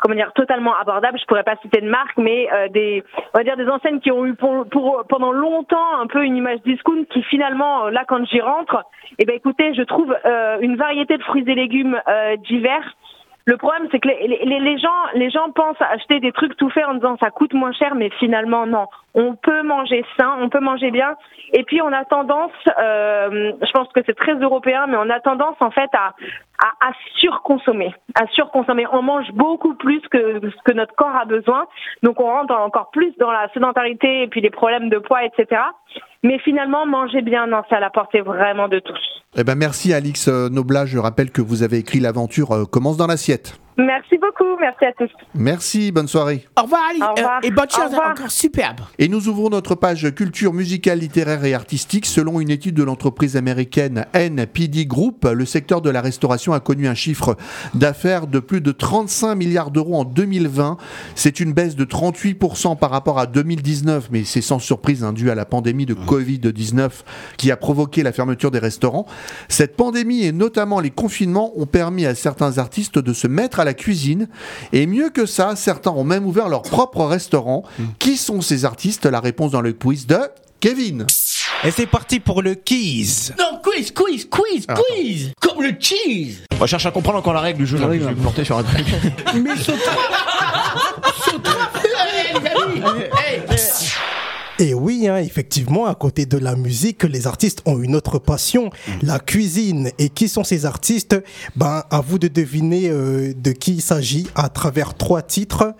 comment 0.00 0.14
dire 0.14 0.32
totalement 0.32 0.76
abordable 0.76 1.18
je 1.18 1.24
pourrais 1.26 1.42
pas 1.42 1.56
citer 1.62 1.80
de 1.80 1.88
marque 1.88 2.16
mais 2.18 2.48
euh, 2.52 2.68
des 2.68 3.02
on 3.34 3.38
va 3.38 3.42
dire 3.44 3.56
des 3.56 3.68
enseignes 3.68 3.98
qui 3.98 4.12
ont 4.12 4.24
eu 4.26 4.34
pour, 4.34 4.64
pour 4.68 5.04
pendant 5.08 5.32
longtemps 5.32 6.00
un 6.00 6.06
peu 6.06 6.24
une 6.24 6.36
image 6.36 6.60
discount 6.64 7.04
qui 7.10 7.20
finalement 7.24 7.86
euh, 7.86 7.90
là 7.90 8.04
quand 8.06 8.24
j'y 8.26 8.40
rentre 8.40 8.84
eh 9.18 9.24
ben 9.24 9.34
écoutez 9.34 9.74
je 9.74 9.82
trouve 9.82 10.16
euh, 10.24 10.58
une 10.60 10.76
variété 10.76 11.16
de 11.16 11.22
fruits 11.24 11.44
et 11.48 11.54
légumes 11.56 12.00
euh, 12.08 12.36
divers 12.36 12.94
le 13.48 13.56
problème, 13.56 13.88
c'est 13.90 13.98
que 13.98 14.08
les, 14.08 14.78
gens, 14.78 15.00
les 15.14 15.30
gens 15.30 15.50
pensent 15.52 15.80
acheter 15.80 16.20
des 16.20 16.32
trucs 16.32 16.54
tout 16.58 16.68
faits 16.68 16.84
en 16.84 16.94
disant 16.94 17.16
ça 17.18 17.30
coûte 17.30 17.54
moins 17.54 17.72
cher, 17.72 17.94
mais 17.94 18.10
finalement 18.18 18.66
non. 18.66 18.84
On 19.20 19.34
peut 19.34 19.64
manger 19.64 20.04
sain, 20.16 20.36
on 20.40 20.48
peut 20.48 20.60
manger 20.60 20.92
bien. 20.92 21.16
Et 21.52 21.64
puis 21.64 21.82
on 21.82 21.92
a 21.92 22.04
tendance, 22.04 22.52
euh, 22.80 23.52
je 23.60 23.70
pense 23.72 23.88
que 23.92 24.00
c'est 24.06 24.16
très 24.16 24.34
européen, 24.34 24.86
mais 24.86 24.96
on 24.96 25.10
a 25.10 25.18
tendance 25.18 25.56
en 25.58 25.72
fait 25.72 25.90
à, 25.92 26.14
à, 26.60 26.92
surconsommer, 27.16 27.92
à 28.14 28.28
surconsommer. 28.28 28.86
On 28.92 29.02
mange 29.02 29.26
beaucoup 29.32 29.74
plus 29.74 30.00
que 30.08 30.40
ce 30.40 30.62
que 30.64 30.72
notre 30.72 30.94
corps 30.94 31.16
a 31.20 31.24
besoin, 31.24 31.66
donc 32.04 32.20
on 32.20 32.26
rentre 32.26 32.54
encore 32.54 32.90
plus 32.92 33.12
dans 33.18 33.32
la 33.32 33.48
sédentarité 33.52 34.22
et 34.22 34.28
puis 34.28 34.40
les 34.40 34.50
problèmes 34.50 34.88
de 34.88 34.98
poids, 34.98 35.24
etc. 35.24 35.62
Mais 36.22 36.38
finalement, 36.38 36.86
manger 36.86 37.20
bien, 37.20 37.48
non, 37.48 37.62
c'est 37.68 37.74
à 37.74 37.80
la 37.80 37.90
portée 37.90 38.20
vraiment 38.20 38.68
de 38.68 38.78
tous. 38.78 39.00
Eh 39.36 39.42
ben 39.42 39.56
merci 39.56 39.92
Alix 39.92 40.28
euh, 40.28 40.48
Noblat, 40.48 40.86
je 40.86 40.98
rappelle 40.98 41.32
que 41.32 41.42
vous 41.42 41.64
avez 41.64 41.78
écrit 41.78 41.98
l'aventure 41.98 42.52
euh, 42.52 42.64
Commence 42.66 42.96
dans 42.96 43.08
l'assiette. 43.08 43.58
Merci 43.78 44.18
beaucoup, 44.18 44.58
merci 44.60 44.86
à 44.86 44.92
tous. 44.92 45.10
Merci, 45.34 45.92
bonne 45.92 46.08
soirée. 46.08 46.44
Au 46.58 46.62
revoir, 46.62 46.80
Ali. 46.90 47.00
Au 47.00 47.14
revoir. 47.14 47.38
Euh, 47.44 47.46
et 47.46 47.50
bonne 47.52 47.68
Au 47.72 47.76
chance, 47.76 47.92
encore 47.94 48.30
superbe. 48.32 48.80
Et 48.98 49.06
nous 49.06 49.28
ouvrons 49.28 49.50
notre 49.50 49.76
page 49.76 50.12
culture 50.16 50.52
musicale, 50.52 50.98
littéraire 50.98 51.44
et 51.44 51.54
artistique. 51.54 52.04
Selon 52.04 52.40
une 52.40 52.50
étude 52.50 52.74
de 52.74 52.82
l'entreprise 52.82 53.36
américaine 53.36 54.06
NPD 54.14 54.86
Group, 54.86 55.28
le 55.32 55.44
secteur 55.44 55.80
de 55.80 55.90
la 55.90 56.00
restauration 56.00 56.54
a 56.54 56.60
connu 56.60 56.88
un 56.88 56.96
chiffre 56.96 57.36
d'affaires 57.74 58.26
de 58.26 58.40
plus 58.40 58.60
de 58.60 58.72
35 58.72 59.36
milliards 59.36 59.70
d'euros 59.70 59.94
en 59.94 60.04
2020. 60.04 60.76
C'est 61.14 61.38
une 61.38 61.52
baisse 61.52 61.76
de 61.76 61.84
38% 61.84 62.76
par 62.76 62.90
rapport 62.90 63.20
à 63.20 63.26
2019, 63.26 64.08
mais 64.10 64.24
c'est 64.24 64.40
sans 64.40 64.58
surprise 64.58 65.04
hein, 65.04 65.12
dû 65.12 65.30
à 65.30 65.36
la 65.36 65.44
pandémie 65.44 65.86
de 65.86 65.94
Covid-19 65.94 66.90
qui 67.36 67.52
a 67.52 67.56
provoqué 67.56 68.02
la 68.02 68.10
fermeture 68.10 68.50
des 68.50 68.58
restaurants. 68.58 69.06
Cette 69.48 69.76
pandémie 69.76 70.24
et 70.24 70.32
notamment 70.32 70.80
les 70.80 70.90
confinements 70.90 71.52
ont 71.56 71.66
permis 71.66 72.06
à 72.06 72.16
certains 72.16 72.58
artistes 72.58 72.98
de 72.98 73.12
se 73.12 73.28
mettre 73.28 73.60
à 73.60 73.67
la 73.68 73.74
cuisine. 73.74 74.28
Et 74.72 74.86
mieux 74.86 75.10
que 75.10 75.26
ça, 75.26 75.54
certains 75.56 75.90
ont 75.90 76.04
même 76.04 76.26
ouvert 76.26 76.48
leur 76.48 76.62
propre 76.62 77.04
restaurant. 77.04 77.64
Qui 77.98 78.16
sont 78.16 78.40
ces 78.40 78.64
artistes? 78.64 79.04
La 79.06 79.20
réponse 79.20 79.52
dans 79.52 79.60
le 79.60 79.72
quiz 79.72 80.06
de 80.06 80.18
Kevin. 80.60 81.06
Et 81.64 81.70
c'est 81.70 81.86
parti 81.86 82.20
pour 82.20 82.40
le 82.42 82.54
quiz. 82.54 83.34
Non, 83.38 83.60
quiz, 83.62 83.90
quiz, 83.92 84.28
quiz, 84.30 84.64
Attends. 84.68 84.82
quiz. 84.94 85.32
Comme 85.40 85.62
le 85.62 85.72
cheese. 85.78 86.38
On 86.60 86.66
cherche 86.66 86.86
à 86.86 86.90
comprendre 86.90 87.18
encore 87.18 87.34
la 87.34 87.40
règle 87.40 87.58
du 87.58 87.66
jeu. 87.66 87.78
je 87.78 87.84
vais 87.84 87.98
me 87.98 88.14
planter 88.14 88.44
sur 88.44 88.58
un 88.58 88.62
truc. 88.62 88.86
Mais 89.34 89.56
saute-toi. 89.56 89.92
Saute-toi. 91.24 91.52
Et 94.60 94.74
oui, 94.74 95.06
hein, 95.06 95.18
effectivement, 95.18 95.86
à 95.86 95.94
côté 95.94 96.26
de 96.26 96.36
la 96.36 96.56
musique, 96.56 97.04
les 97.04 97.28
artistes 97.28 97.62
ont 97.64 97.80
une 97.80 97.94
autre 97.94 98.18
passion, 98.18 98.70
la 99.02 99.20
cuisine. 99.20 99.90
Et 99.98 100.08
qui 100.08 100.28
sont 100.28 100.42
ces 100.42 100.66
artistes? 100.66 101.16
Ben, 101.54 101.84
à 101.90 102.00
vous 102.00 102.18
de 102.18 102.26
deviner 102.26 102.88
euh, 102.88 103.32
de 103.36 103.52
qui 103.52 103.74
il 103.74 103.82
s'agit 103.82 104.26
à 104.34 104.48
travers 104.48 104.94
trois 104.94 105.22
titres. 105.22 105.74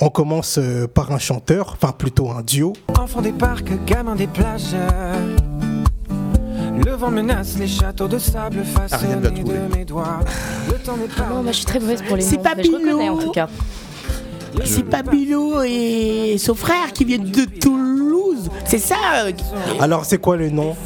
On 0.00 0.08
commence 0.08 0.58
euh, 0.58 0.88
par 0.88 1.12
un 1.12 1.18
chanteur, 1.18 1.76
enfin 1.80 1.92
plutôt 1.92 2.30
un 2.30 2.42
duo. 2.42 2.72
Enfant 2.98 3.22
des 3.22 3.32
parcs, 3.32 3.70
gamin 3.86 4.16
des 4.16 4.26
plages. 4.26 4.74
Le 6.84 6.90
vent 6.92 7.10
menace 7.10 7.56
les 7.56 7.68
châteaux 7.68 8.08
de 8.08 8.18
sable 8.18 8.64
façonnés 8.64 9.14
de 9.14 9.76
mes 9.76 9.84
doigts. 9.84 10.18
Le 10.68 10.74
temps 10.74 10.96
n'est 10.96 11.06
pas. 11.06 11.28
Non, 11.28 11.42
moi 11.42 11.52
je 11.52 11.58
suis 11.58 11.66
très 11.66 11.78
mauvaise 11.78 12.02
pour 12.02 12.16
les 12.16 12.22
C'est 12.22 12.38
pas 12.38 12.54
mais 12.56 12.64
je 12.64 12.72
reconnais 12.72 13.08
en 13.08 13.18
tout 13.18 13.30
cas. 13.30 13.48
C'est 14.64 14.84
Pabilo 14.84 15.62
et 15.62 16.36
son 16.38 16.54
frère 16.54 16.92
qui 16.92 17.04
viennent 17.04 17.30
de 17.30 17.44
Toulouse. 17.44 18.48
C'est 18.66 18.78
ça 18.78 18.96
euh, 19.24 19.32
Alors, 19.80 20.04
c'est 20.04 20.18
quoi 20.18 20.36
le 20.36 20.50
nom? 20.50 20.76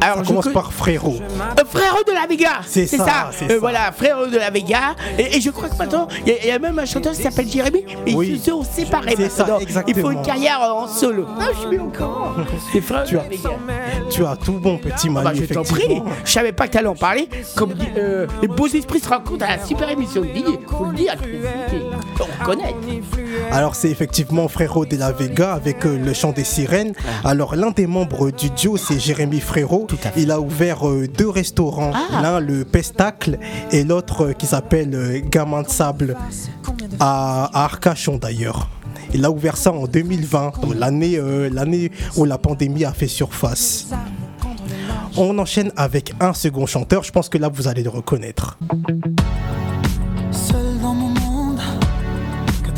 Alors, 0.00 0.18
Ça 0.18 0.22
je 0.22 0.28
commence 0.28 0.48
par 0.48 0.72
Frérot. 0.72 1.16
Euh, 1.18 1.64
frérot 1.68 2.02
de 2.06 2.12
la 2.12 2.26
Vega 2.26 2.60
C'est 2.66 2.86
ça, 2.86 3.30
c'est 3.32 3.44
Euh, 3.46 3.48
ça. 3.48 3.58
Voilà, 3.58 3.92
frérot 3.92 4.26
de 4.26 4.36
la 4.36 4.50
Vega 4.50 4.94
Et, 5.18 5.36
et 5.36 5.40
je 5.40 5.50
crois 5.50 5.68
que 5.68 5.76
maintenant, 5.76 6.08
il 6.26 6.32
y, 6.32 6.36
a- 6.36 6.42
il 6.42 6.48
y 6.48 6.50
a 6.50 6.58
même 6.58 6.78
un 6.78 6.84
chanteur 6.84 7.12
qui 7.12 7.22
s'appelle 7.22 7.48
Jérémy 7.48 7.84
Et 8.06 8.14
Oui. 8.14 8.30
ils 8.34 8.38
se 8.40 8.50
sont 8.50 8.62
séparés 8.64 9.14
C'est 9.16 9.28
ça, 9.28 9.42
maintenant. 9.44 9.58
Il 9.58 9.62
exactement. 9.62 10.02
faut 10.02 10.10
une 10.12 10.22
carrière 10.22 10.60
euh, 10.62 10.72
en 10.82 10.86
solo 10.88 11.26
Ah, 11.38 11.44
je 11.54 11.68
suis 11.68 11.78
courant 11.78 12.32
C'est 12.72 12.80
frérot 12.80 13.06
Tu 13.06 13.14
de 13.14 13.18
as, 13.18 13.22
la 13.22 13.28
Vega 13.28 13.50
tu 14.10 14.26
as 14.26 14.36
tout 14.36 14.52
bon, 14.54 14.76
petit 14.78 15.06
Ah 15.08 15.12
Manu, 15.12 15.40
bah, 15.40 15.46
je 15.48 15.54
t'en 15.54 15.62
prie, 15.62 15.82
effectivement. 15.84 16.10
je 16.24 16.30
savais 16.32 16.52
pas 16.52 16.66
que 16.66 16.72
t'allais 16.72 16.88
en 16.88 16.94
parler. 16.96 17.28
Comme 17.56 17.72
dit, 17.74 17.86
euh, 17.96 18.26
les 18.42 18.48
beaux 18.48 18.66
esprits 18.66 18.98
se 19.00 19.08
rencontrent 19.08 19.44
à 19.44 19.56
la 19.56 19.64
super 19.64 19.88
émission 19.88 20.22
de 20.22 20.26
Didier. 20.26 20.58
Faut 20.66 20.84
le 20.86 20.94
dire, 20.94 21.14
on 22.18 22.24
reconnaît. 22.44 22.74
Alors 23.52 23.74
c'est 23.74 23.90
effectivement 23.90 24.48
Frérot 24.48 24.86
de 24.86 24.96
la 24.96 25.12
Vega 25.12 25.52
avec 25.54 25.84
euh, 25.86 25.98
le 25.98 26.12
chant 26.12 26.32
des 26.32 26.44
sirènes. 26.44 26.92
Ah. 27.24 27.30
Alors 27.30 27.56
l'un 27.56 27.70
des 27.70 27.86
membres 27.86 28.30
du 28.30 28.50
duo 28.50 28.76
c'est 28.76 28.98
Jérémy 28.98 29.40
Frérot. 29.40 29.86
Il 30.16 30.30
a 30.30 30.40
ouvert 30.40 30.88
euh, 30.88 31.06
deux 31.08 31.28
restaurants, 31.28 31.92
Ah. 31.94 32.22
l'un 32.22 32.40
le 32.40 32.64
Pestacle 32.64 33.38
et 33.72 33.84
l'autre 33.84 34.26
euh, 34.26 34.32
qui 34.32 34.46
s'appelle 34.46 34.94
euh, 34.94 35.20
Gamin 35.24 35.62
de 35.62 35.68
Sable 35.68 36.16
à, 36.98 37.44
à 37.52 37.64
Arcachon 37.64 38.16
d'ailleurs. 38.18 38.68
Il 39.12 39.24
a 39.24 39.30
ouvert 39.30 39.56
ça 39.56 39.72
en 39.72 39.86
2020, 39.86 40.52
donc 40.62 40.74
l'année 40.76 41.16
euh, 41.18 41.50
l'année 41.52 41.90
où 42.16 42.24
la 42.24 42.38
pandémie 42.38 42.84
a 42.84 42.92
fait 42.92 43.08
surface. 43.08 43.88
On 45.16 45.36
enchaîne 45.40 45.72
avec 45.76 46.12
un 46.20 46.32
second 46.32 46.66
chanteur. 46.66 47.02
Je 47.02 47.10
pense 47.10 47.28
que 47.28 47.36
là, 47.36 47.48
vous 47.52 47.66
allez 47.66 47.82
le 47.82 47.90
reconnaître. 47.90 48.56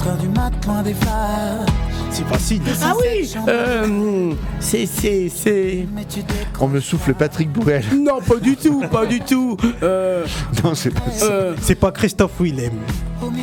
4 0.03 0.09
heures 0.09 0.16
du 0.18 0.28
mat, 0.28 0.50
loin 0.66 0.82
des. 0.82 0.94
C'est 2.11 2.26
facile. 2.26 2.61
Ah 2.82 2.92
oui 3.00 3.32
euh, 3.48 4.32
C'est. 4.59 4.86
C'est. 4.86 5.28
C'est. 5.28 5.86
On 6.61 6.68
me 6.68 6.80
souffle 6.80 7.14
Patrick 7.14 7.50
Bourrel. 7.53 7.84
Non, 7.96 8.20
pas 8.20 8.36
du 8.36 8.57
tout, 8.57 8.82
pas 8.90 9.07
du 9.07 9.20
tout. 9.20 9.57
Euh, 9.82 10.24
Non, 10.64 10.74
c'est 10.74 10.90
pas 10.90 11.11
ça. 11.11 11.24
euh, 11.26 11.55
C'est 11.61 11.76
pas 11.76 11.92
Christophe 11.92 12.40
Willem. 12.40 12.72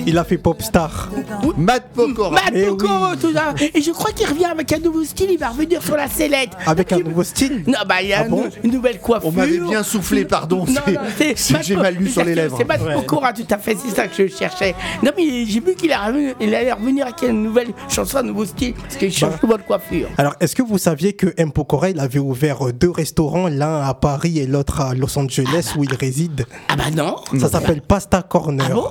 Il 0.05 0.17
a 0.17 0.23
fait 0.23 0.37
Popstar. 0.37 1.09
Matt 1.57 1.89
Pokora. 1.93 2.31
Matt 2.31 2.51
Eh 2.53 2.65
Pokora, 2.65 3.15
tout 3.19 3.33
ça. 3.33 3.53
Et 3.73 3.81
je 3.81 3.91
crois 3.91 4.11
qu'il 4.11 4.27
revient 4.27 4.45
avec 4.45 4.71
un 4.73 4.79
nouveau 4.79 5.03
style, 5.03 5.29
il 5.31 5.37
va 5.37 5.49
revenir 5.49 5.81
sur 5.83 5.95
la 5.95 6.07
sellette. 6.07 6.51
Avec 6.65 6.91
un 6.91 6.99
nouveau 6.99 7.23
style 7.23 7.63
Non, 7.67 7.79
bah 7.87 8.01
il 8.01 8.09
y 8.09 8.13
a 8.13 8.19
Ah 8.21 8.23
une, 8.25 8.29
bon 8.29 8.43
une 8.63 8.71
nouvelle 8.71 8.99
coiffure. 8.99 9.27
On 9.29 9.31
m'avait 9.31 9.59
bien 9.59 9.83
soufflé, 9.83 10.25
pardon. 10.25 10.65
Non, 10.67 10.81
c'est- 10.85 10.91
non, 10.93 10.99
c'est 11.17 11.37
c'est- 11.37 11.53
Matt 11.53 11.63
J'ai 11.63 11.75
Po- 11.75 11.81
mal 11.81 11.95
lu 11.95 12.09
sur 12.09 12.23
les 12.23 12.35
lèvres. 12.35 12.55
C'est 12.57 12.65
Matt 12.65 12.81
Ouais. 12.81 12.93
Pokora, 12.95 13.33
tout 13.33 13.45
à 13.49 13.57
fait, 13.57 13.75
c'est 13.75 13.93
ça 13.95 14.07
que 14.07 14.15
je 14.27 14.33
cherchais. 14.33 14.73
Non, 15.03 15.11
mais 15.17 15.45
j'ai 15.45 15.59
vu 15.59 15.75
qu'il 15.75 15.91
allait 15.91 16.35
il 16.39 16.53
allait 16.55 16.71
revenir 16.73 17.05
avec 17.05 17.21
une 17.23 17.43
nouvelle 17.43 17.69
chanson, 17.89 18.17
un 18.17 18.23
nouveau 18.23 18.45
style, 18.45 18.73
parce 18.73 18.95
qu'il 18.95 19.11
change 19.11 19.31
Bah. 19.31 19.37
souvent 19.41 19.57
de 19.57 19.61
coiffure. 19.63 20.07
Alors, 20.17 20.35
est-ce 20.39 20.55
que 20.55 20.61
vous 20.63 20.77
saviez 20.77 21.13
que 21.13 21.33
M. 21.37 21.51
Pokora, 21.51 21.89
il 21.89 21.99
avait 21.99 22.19
ouvert 22.19 22.67
euh, 22.67 22.73
deux 22.73 22.89
restaurants, 22.89 23.47
l'un 23.47 23.81
à 23.81 23.93
Paris 23.93 24.39
et 24.39 24.45
l'autre 24.47 24.81
à 24.81 24.93
Los 24.95 25.17
Angeles, 25.17 25.73
où 25.77 25.83
il 25.83 25.93
réside? 25.93 26.45
Ah 26.69 26.75
bah 26.75 26.83
non 26.95 27.15
Ça 27.39 27.49
s'appelle 27.49 27.81
Pasta 27.81 28.21
Corner. 28.21 28.65
Ah 28.69 28.73
bon? 28.73 28.87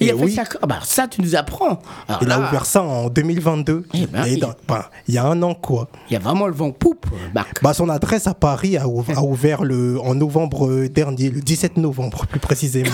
Il 0.00 0.08
Et 0.08 0.10
a 0.12 0.16
fait 0.16 0.24
oui. 0.24 0.32
ça. 0.34 0.44
Ah 0.62 0.66
bah 0.66 0.78
ça, 0.84 1.08
tu 1.08 1.22
nous 1.22 1.34
apprends. 1.36 1.78
Alors 2.08 2.22
Il 2.22 2.30
a 2.30 2.38
ouvert 2.38 2.66
ça 2.66 2.82
en 2.82 3.08
2022. 3.08 3.84
Eh 3.94 4.06
ben, 4.06 4.24
Et 4.26 4.32
il- 4.34 4.40
dans- 4.40 4.52
ben, 4.68 4.84
il 5.08 5.14
y 5.14 5.18
a 5.18 5.24
un 5.24 5.42
an, 5.42 5.54
quoi. 5.54 5.88
Il 6.10 6.12
y 6.12 6.16
a 6.16 6.18
vraiment 6.20 6.46
le 6.46 6.52
vent 6.54 6.70
poupe, 6.70 7.06
Marc. 7.34 7.62
Bah, 7.62 7.72
son 7.74 7.88
adresse 7.88 8.26
à 8.26 8.34
Paris 8.34 8.76
a, 8.76 8.84
ouv- 8.86 9.14
a 9.16 9.22
ouvert 9.22 9.64
le, 9.64 9.98
en 10.00 10.14
novembre 10.14 10.66
euh, 10.68 10.88
dernier, 10.88 11.30
le 11.30 11.40
17 11.40 11.76
novembre 11.78 12.26
plus 12.26 12.40
précisément. 12.40 12.90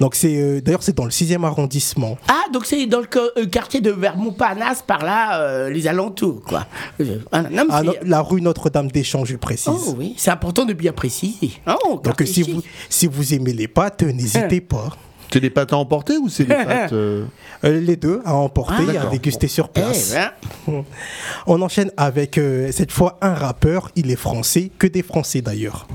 Donc 0.00 0.16
c'est 0.16 0.34
euh, 0.40 0.60
d'ailleurs 0.60 0.82
c'est 0.82 0.96
dans 0.96 1.04
le 1.04 1.12
6e 1.12 1.44
arrondissement. 1.44 2.18
Ah, 2.26 2.42
donc 2.52 2.66
c'est 2.66 2.84
dans 2.86 2.98
le 2.98 3.06
euh, 3.38 3.46
quartier 3.46 3.80
de 3.80 3.92
Vermont-Parnasse, 3.92 4.82
par 4.82 5.04
là, 5.04 5.38
euh, 5.40 5.70
les 5.70 5.86
alentours, 5.86 6.42
quoi. 6.42 6.66
Ah, 7.30 7.44
Ah, 7.70 7.82
la 8.04 8.20
rue 8.20 8.40
Notre-Dame-des-Champs, 8.40 9.24
je 9.24 9.36
précise. 9.36 9.68
Oh 9.72 9.94
oui, 9.96 10.14
c'est 10.16 10.32
important 10.32 10.64
de 10.64 10.72
bien 10.72 10.90
préciser. 10.92 11.52
Oh, 11.68 12.00
Donc 12.02 12.20
si 12.26 12.42
vous, 12.42 12.60
si 12.88 13.06
vous 13.06 13.34
aimez 13.34 13.52
les 13.52 13.68
pâtes, 13.68 14.02
n'hésitez 14.02 14.56
Hein. 14.56 14.66
pas. 14.68 14.88
C'est 15.34 15.40
des 15.40 15.50
pâtes 15.50 15.72
à 15.72 15.76
emporter 15.78 16.16
ou 16.16 16.28
c'est 16.28 16.44
des 16.44 16.54
pâtes. 16.64 16.92
euh, 16.92 17.24
Euh, 17.64 17.80
les 17.80 17.96
deux 17.96 18.22
à 18.24 18.34
emporter 18.36 18.84
Ah, 18.88 18.92
et 18.92 18.96
à 18.98 19.06
déguster 19.06 19.48
sur 19.48 19.68
Eh 19.74 19.80
place. 19.80 20.14
ben, 20.68 20.84
On 21.48 21.60
enchaîne 21.60 21.90
avec 21.96 22.38
euh, 22.38 22.70
cette 22.70 22.92
fois 22.92 23.18
un 23.20 23.34
rappeur, 23.34 23.90
il 23.96 24.12
est 24.12 24.16
français, 24.16 24.70
que 24.78 24.86
des 24.86 25.02
français 25.02 25.40
d'ailleurs. 25.40 25.88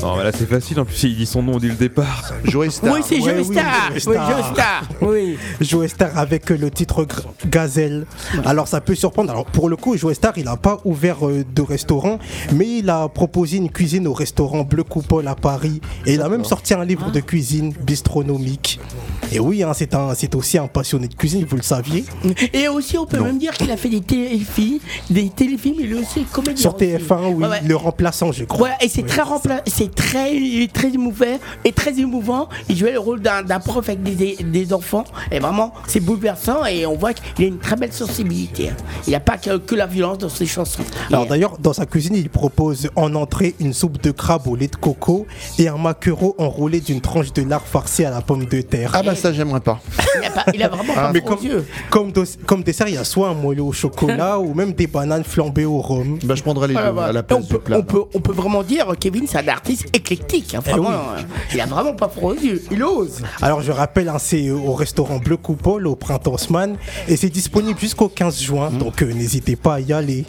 Non, 0.00 0.16
mais 0.16 0.24
là 0.24 0.30
c'est 0.32 0.48
facile, 0.48 0.78
en 0.80 0.84
plus 0.84 1.02
il 1.04 1.16
dit 1.16 1.26
son 1.26 1.42
nom 1.42 1.58
dès 1.58 1.68
le 1.68 1.74
départ. 1.74 2.32
Joey 2.44 2.70
Star. 2.70 2.94
Oui, 2.94 3.00
c'est 3.04 3.16
Ouais, 3.20 3.34
Joe 3.36 3.46
oui, 3.48 3.54
Star. 3.54 3.90
Oui, 3.92 4.00
Star. 4.00 4.30
Joe 4.30 4.46
Star. 4.52 4.82
Oui. 5.02 5.38
Joe 5.60 5.88
Star 5.88 6.16
avec 6.18 6.50
le 6.50 6.70
titre 6.70 7.06
Gazelle. 7.46 8.06
Alors 8.44 8.68
ça 8.68 8.80
peut 8.80 8.94
surprendre. 8.94 9.30
Alors 9.30 9.44
pour 9.46 9.68
le 9.68 9.76
coup, 9.76 9.96
Joe 9.96 10.14
Star, 10.14 10.32
il 10.36 10.44
n'a 10.44 10.56
pas 10.56 10.78
ouvert 10.84 11.26
euh, 11.26 11.44
de 11.54 11.62
restaurant, 11.62 12.18
mais 12.52 12.78
il 12.78 12.90
a 12.90 13.08
proposé 13.08 13.56
une 13.56 13.70
cuisine 13.70 14.06
au 14.06 14.12
restaurant 14.12 14.62
Bleu 14.62 14.84
Coupole 14.84 15.26
à 15.28 15.34
Paris. 15.34 15.80
Et 16.06 16.14
il 16.14 16.22
a 16.22 16.28
même 16.28 16.44
sorti 16.44 16.74
un 16.74 16.84
livre 16.84 17.10
de 17.10 17.20
cuisine 17.20 17.72
bistronomique. 17.82 18.78
Et 19.32 19.40
oui, 19.40 19.62
hein, 19.62 19.72
c'est 19.74 19.94
un, 19.94 20.14
c'est 20.14 20.34
aussi 20.34 20.56
un 20.58 20.68
passionné 20.68 21.08
de 21.08 21.14
cuisine, 21.14 21.44
vous 21.48 21.56
le 21.56 21.62
saviez. 21.62 22.04
Et 22.54 22.68
aussi, 22.68 22.96
on 22.96 23.04
peut 23.04 23.20
même 23.20 23.38
dire 23.38 23.52
qu'il 23.52 23.70
a 23.70 23.76
fait 23.76 23.90
des 23.90 24.00
téléfilms, 24.00 24.78
des 25.10 25.28
téléfilms, 25.28 25.74
il 25.80 25.92
est 25.92 26.00
aussi 26.00 26.24
comédien. 26.32 26.56
Sur 26.56 26.74
aussi. 26.76 26.84
TF1, 26.86 27.26
oui, 27.34 27.34
Ouais, 27.42 27.48
ouais. 27.48 27.60
le 27.66 27.76
remplaçant, 27.76 28.32
je 28.32 28.44
crois. 28.44 28.68
Ouais, 28.68 28.74
et 28.80 28.88
c'est 28.88 29.04
très 29.04 29.22
rempla- 29.22 29.60
très, 29.88 30.32
très 30.72 30.88
émouvant 30.88 31.38
et 31.64 31.72
très 31.72 31.98
émouvant. 31.98 32.48
Il 32.68 32.76
jouait 32.76 32.92
le 32.92 32.98
rôle 32.98 33.20
d'un 33.20 33.60
prof 33.60 33.88
avec 33.88 34.02
des, 34.02 34.36
des 34.36 34.72
enfants. 34.72 35.04
Et 35.30 35.38
vraiment, 35.38 35.72
c'est 35.86 36.00
bouleversant 36.00 36.64
et 36.66 36.86
on 36.86 36.96
voit 36.96 37.12
qu'il 37.12 37.44
a 37.44 37.48
une 37.48 37.58
très 37.58 37.76
belle 37.76 37.92
sensibilité. 37.92 38.70
Il 39.06 39.10
n'y 39.10 39.16
a 39.16 39.20
pas 39.20 39.36
que, 39.38 39.56
que 39.58 39.74
la 39.74 39.86
violence 39.86 40.18
dans 40.18 40.28
ses 40.28 40.46
chansons. 40.46 40.82
Alors 41.10 41.24
Et- 41.24 41.28
d'ailleurs, 41.28 41.58
dans 41.58 41.72
sa 41.72 41.86
cuisine, 41.86 42.14
il 42.14 42.28
propose 42.30 42.88
en 42.96 43.14
entrée 43.14 43.54
une 43.60 43.72
soupe 43.72 44.00
de 44.02 44.10
crabe 44.10 44.46
au 44.46 44.56
lait 44.56 44.68
de 44.68 44.76
coco 44.76 45.26
et 45.58 45.68
un 45.68 45.76
maquereau 45.78 46.34
enroulé 46.38 46.80
d'une 46.80 47.00
tranche 47.00 47.32
de 47.32 47.42
lard 47.42 47.62
farci 47.66 48.04
à 48.04 48.10
la 48.10 48.20
pomme 48.20 48.46
de 48.46 48.60
terre. 48.62 48.92
Ah 48.94 49.02
bah 49.02 49.14
ça, 49.14 49.32
j'aimerais 49.32 49.60
pas. 49.60 49.80
il, 50.20 50.26
a 50.26 50.30
pas- 50.30 50.44
il 50.54 50.62
a 50.62 50.68
vraiment 50.68 50.94
pas 50.94 51.12
mais 51.12 51.20
comme, 51.20 51.42
yeux. 51.42 51.66
comme, 51.90 52.12
dos- 52.12 52.24
comme 52.46 52.62
dessert, 52.62 52.88
il 52.88 52.94
y 52.94 52.98
a 52.98 53.04
soit 53.04 53.28
un 53.28 53.34
moelleux 53.34 53.62
au 53.62 53.72
chocolat 53.72 54.38
ou 54.40 54.54
même 54.54 54.72
des 54.72 54.86
bananes 54.86 55.24
flambées 55.24 55.64
au 55.64 55.80
rhum. 55.80 56.18
Bah 56.24 56.34
je 56.34 56.42
prendrais 56.42 56.68
les 56.68 56.74
deux 56.74 56.80
à 56.80 57.12
la 57.12 57.20
on, 57.20 57.22
place 57.22 57.46
peut, 57.46 57.54
du 57.56 57.60
plat. 57.60 57.78
on, 57.78 57.82
peut, 57.82 58.02
on 58.14 58.20
peut 58.20 58.32
vraiment 58.32 58.62
dire, 58.62 58.86
Kevin, 58.98 59.26
c'est 59.26 59.38
un 59.38 59.48
artiste 59.48 59.77
éclectique. 59.92 60.54
hein, 60.54 60.60
vraiment, 60.60 60.88
oui. 60.88 61.22
hein. 61.22 61.26
Il 61.54 61.60
a 61.60 61.66
vraiment 61.66 61.94
pas 61.94 62.08
froid 62.08 62.32
aux 62.32 62.36
yeux. 62.36 62.62
Il 62.70 62.82
ose. 62.82 63.22
Alors 63.42 63.60
je 63.62 63.72
rappelle, 63.72 64.08
hein, 64.08 64.18
c'est 64.18 64.48
euh, 64.48 64.54
au 64.54 64.74
restaurant 64.74 65.18
Bleu 65.18 65.36
Coupole 65.36 65.86
au 65.86 65.96
Printemps 65.96 66.32
Haussmann 66.34 66.76
et 67.08 67.16
c'est 67.16 67.28
disponible 67.30 67.78
jusqu'au 67.78 68.08
15 68.08 68.40
juin, 68.40 68.70
donc 68.70 69.02
euh, 69.02 69.12
n'hésitez 69.12 69.56
pas 69.56 69.74
à 69.74 69.80
y 69.80 69.92
aller. 69.92 70.24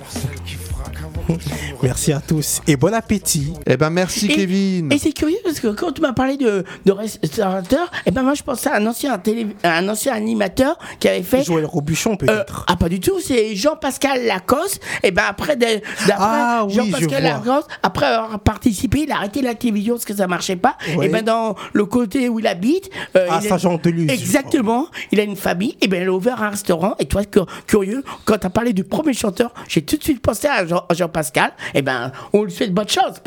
Merci 1.83 2.11
à 2.13 2.19
tous 2.19 2.61
et 2.67 2.75
bon 2.75 2.93
appétit. 2.93 3.53
Eh 3.65 3.77
ben 3.77 3.89
merci 3.89 4.27
Et- 4.27 4.35
Kevin. 4.35 4.91
Et 4.91 4.97
c'est 4.97 5.11
curieux 5.13 5.37
parce 5.43 5.59
que 5.59 5.67
quand 5.67 5.91
tu 5.91 6.01
m'as 6.01 6.13
parlé 6.13 6.37
de, 6.37 6.63
de 6.85 6.91
restaurateur, 6.91 7.89
et 8.05 8.11
ben 8.11 8.23
moi 8.23 8.33
je 8.33 8.43
pensais 8.43 8.69
à 8.69 8.75
un 8.77 8.85
ancien, 8.87 9.17
télé, 9.17 9.47
un 9.63 9.87
ancien 9.87 10.13
animateur 10.13 10.77
qui 10.99 11.07
avait 11.07 11.21
fait. 11.23 11.43
Joël 11.43 11.65
Robuchon 11.65 12.13
Euh, 12.13 12.15
peut-être. 12.17 12.65
ah 12.67 12.75
pas 12.75 12.89
du 12.89 12.99
tout, 12.99 13.19
c'est 13.19 13.55
Jean-Pascal 13.55 14.25
Lacoste. 14.25 14.81
Et 15.03 15.11
ben 15.11 15.23
après, 15.27 15.55
de- 15.55 15.65
d'après 16.07 16.15
Ah 16.19 16.65
oui, 16.67 16.73
Jean-Pascal 16.73 17.23
je. 17.23 17.27
Lacoste, 17.27 17.67
après 17.83 18.05
avoir 18.05 18.39
participé, 18.39 19.01
il 19.03 19.11
a 19.11 19.17
arrêté 19.17 19.41
la 19.41 19.55
télévision 19.55 19.95
parce 19.95 20.05
que 20.05 20.15
ça 20.15 20.27
marchait 20.27 20.55
pas. 20.55 20.77
Ouais. 20.97 21.05
Et 21.05 21.09
ben 21.09 21.23
dans 21.23 21.55
le 21.73 21.85
côté 21.85 22.29
où 22.29 22.39
il 22.39 22.47
habite, 22.47 22.89
euh, 23.15 23.27
À 23.29 23.39
il 23.41 23.45
a- 23.45 23.49
Saint-Jean-de-Luz, 23.49 24.07
je 24.09 24.13
Exactement, 24.13 24.87
il 25.11 25.19
a 25.19 25.23
une 25.23 25.35
famille. 25.35 25.77
Et 25.81 25.87
ben 25.87 26.01
il 26.01 26.07
a 26.07 26.11
ouvert 26.13 26.41
un 26.43 26.49
restaurant. 26.49 26.95
Et 26.99 27.05
toi, 27.05 27.23
cu- 27.25 27.39
curieux, 27.67 28.03
quand 28.25 28.37
tu 28.37 28.47
as 28.47 28.49
parlé 28.49 28.73
du 28.73 28.83
premier 28.83 29.13
chanteur, 29.13 29.53
j'ai 29.67 29.81
tout 29.81 29.97
de 29.97 30.03
suite 30.03 30.21
pensé 30.21 30.47
à 30.47 30.65
Jean- 30.65 30.85
à 31.19 31.23
Jean-Pascal. 31.23 31.51
Et 31.73 31.81
ben 31.81 32.11
on 32.33 32.43
lui 32.43 32.51
souhaite 32.51 32.73
bonne 32.73 32.89
chance. 32.89 33.17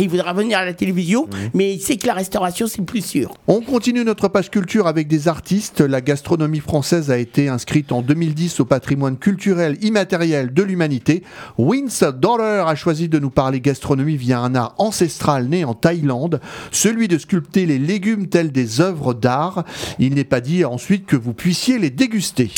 Il 0.00 0.08
voudra 0.08 0.32
venir 0.32 0.58
à 0.58 0.64
la 0.64 0.74
télévision, 0.74 1.28
mais 1.54 1.74
il 1.74 1.80
sait 1.80 1.96
que 1.96 2.06
la 2.06 2.14
restauration 2.14 2.68
c'est 2.68 2.82
plus 2.82 3.04
sûr. 3.04 3.34
On 3.48 3.60
continue 3.60 4.04
notre 4.04 4.28
page 4.28 4.48
culture 4.48 4.86
avec 4.86 5.08
des 5.08 5.26
artistes. 5.26 5.80
La 5.80 6.00
gastronomie 6.00 6.60
française 6.60 7.10
a 7.10 7.18
été 7.18 7.48
inscrite 7.48 7.90
en 7.90 8.00
2010 8.00 8.60
au 8.60 8.64
patrimoine 8.64 9.16
culturel 9.16 9.76
immatériel 9.82 10.54
de 10.54 10.62
l'humanité. 10.62 11.24
Wins 11.56 12.12
Dollar 12.14 12.68
a 12.68 12.76
choisi 12.76 13.08
de 13.08 13.18
nous 13.18 13.30
parler 13.30 13.60
gastronomie 13.60 14.16
via 14.16 14.38
un 14.38 14.54
art 14.54 14.74
ancestral 14.78 15.48
né 15.48 15.64
en 15.64 15.74
Thaïlande, 15.74 16.40
celui 16.70 17.08
de 17.08 17.18
sculpter 17.18 17.66
les 17.66 17.80
légumes 17.80 18.28
tels 18.28 18.52
des 18.52 18.80
œuvres 18.80 19.14
d'art. 19.14 19.64
Il 19.98 20.14
n'est 20.14 20.22
pas 20.22 20.40
dit 20.40 20.64
ensuite 20.64 21.06
que 21.06 21.16
vous 21.16 21.34
puissiez 21.34 21.78
les 21.78 21.90
déguster. 21.90 22.52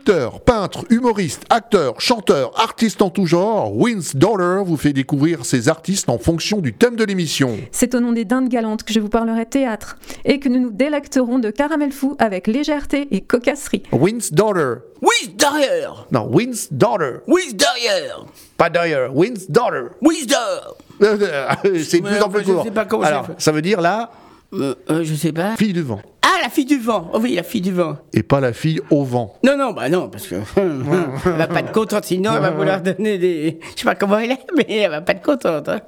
Sculpteur, 0.00 0.40
peintre, 0.40 0.84
humoriste, 0.88 1.44
acteur, 1.50 2.00
chanteur, 2.00 2.58
artiste 2.58 3.02
en 3.02 3.10
tout 3.10 3.26
genre, 3.26 3.76
Wins 3.76 4.12
Dollar 4.14 4.64
vous 4.64 4.78
fait 4.78 4.94
découvrir 4.94 5.44
ces 5.44 5.68
artistes 5.68 6.08
en 6.08 6.16
fonction 6.16 6.60
du 6.60 6.72
thème 6.72 6.96
de 6.96 7.04
l'émission. 7.04 7.58
C'est 7.70 7.94
au 7.94 8.00
nom 8.00 8.12
des 8.12 8.24
dindes 8.24 8.48
galantes 8.48 8.82
que 8.82 8.94
je 8.94 9.00
vous 9.00 9.10
parlerai 9.10 9.44
théâtre 9.44 9.98
et 10.24 10.40
que 10.40 10.48
nous 10.48 10.58
nous 10.58 10.70
délecterons 10.70 11.38
de 11.38 11.50
caramel 11.50 11.92
fou 11.92 12.16
avec 12.18 12.46
légèreté 12.46 13.08
et 13.10 13.20
cocasserie. 13.20 13.82
Wins 13.92 14.30
Dollar. 14.32 14.78
Oui, 15.02 15.34
derrière 15.36 16.06
Non, 16.10 16.28
Wins 16.32 16.68
Daughter. 16.70 17.18
Oui, 17.26 17.52
derrière 17.52 18.24
Pas 18.56 18.70
d'ailleurs, 18.70 19.14
Wins 19.14 19.46
Daughter. 19.50 19.88
Oui, 20.00 20.26
derrière 20.26 21.56
C'est 21.84 22.00
de 22.00 22.06
plus 22.06 22.22
en 22.22 22.28
plus 22.30 22.44
court. 22.44 22.62
sais 22.62 22.70
pas 22.70 22.86
comment 22.86 23.04
Alors, 23.04 23.26
ça 23.36 23.52
veut 23.52 23.62
dire 23.62 23.82
la 23.82 24.10
Euh, 24.52 24.74
euh, 24.90 25.04
Je 25.04 25.14
sais 25.14 25.32
pas. 25.32 25.56
fille 25.56 25.72
du 25.72 25.82
vent. 25.82 26.00
Ah, 26.22 26.42
la 26.42 26.48
fille 26.50 26.64
du 26.64 26.78
vent 26.78 27.10
Oh 27.14 27.18
Oui, 27.20 27.34
la 27.34 27.42
fille 27.42 27.60
du 27.60 27.72
vent. 27.72 27.96
Et 28.12 28.22
pas 28.22 28.40
la 28.40 28.52
fille 28.52 28.80
au 28.90 29.04
vent. 29.04 29.34
Non, 29.44 29.56
non, 29.56 29.72
bah 29.72 29.88
non, 29.88 30.08
parce 30.08 30.26
que 30.26 30.36
elle 30.56 31.32
va 31.36 31.46
pas 31.46 31.60
être 31.60 31.72
contente, 31.72 32.04
sinon 32.04 32.32
elle 32.34 32.42
va 32.42 32.50
vouloir 32.50 32.80
donner 32.80 33.18
des. 33.18 33.58
Je 33.74 33.80
sais 33.80 33.84
pas 33.84 33.94
comment 33.94 34.18
elle 34.18 34.32
est, 34.32 34.46
mais 34.56 34.66
elle 34.68 34.90
va 34.90 35.00
pas 35.00 35.12
être 35.12 35.22
contente. 35.22 35.68
hein. 35.68 35.80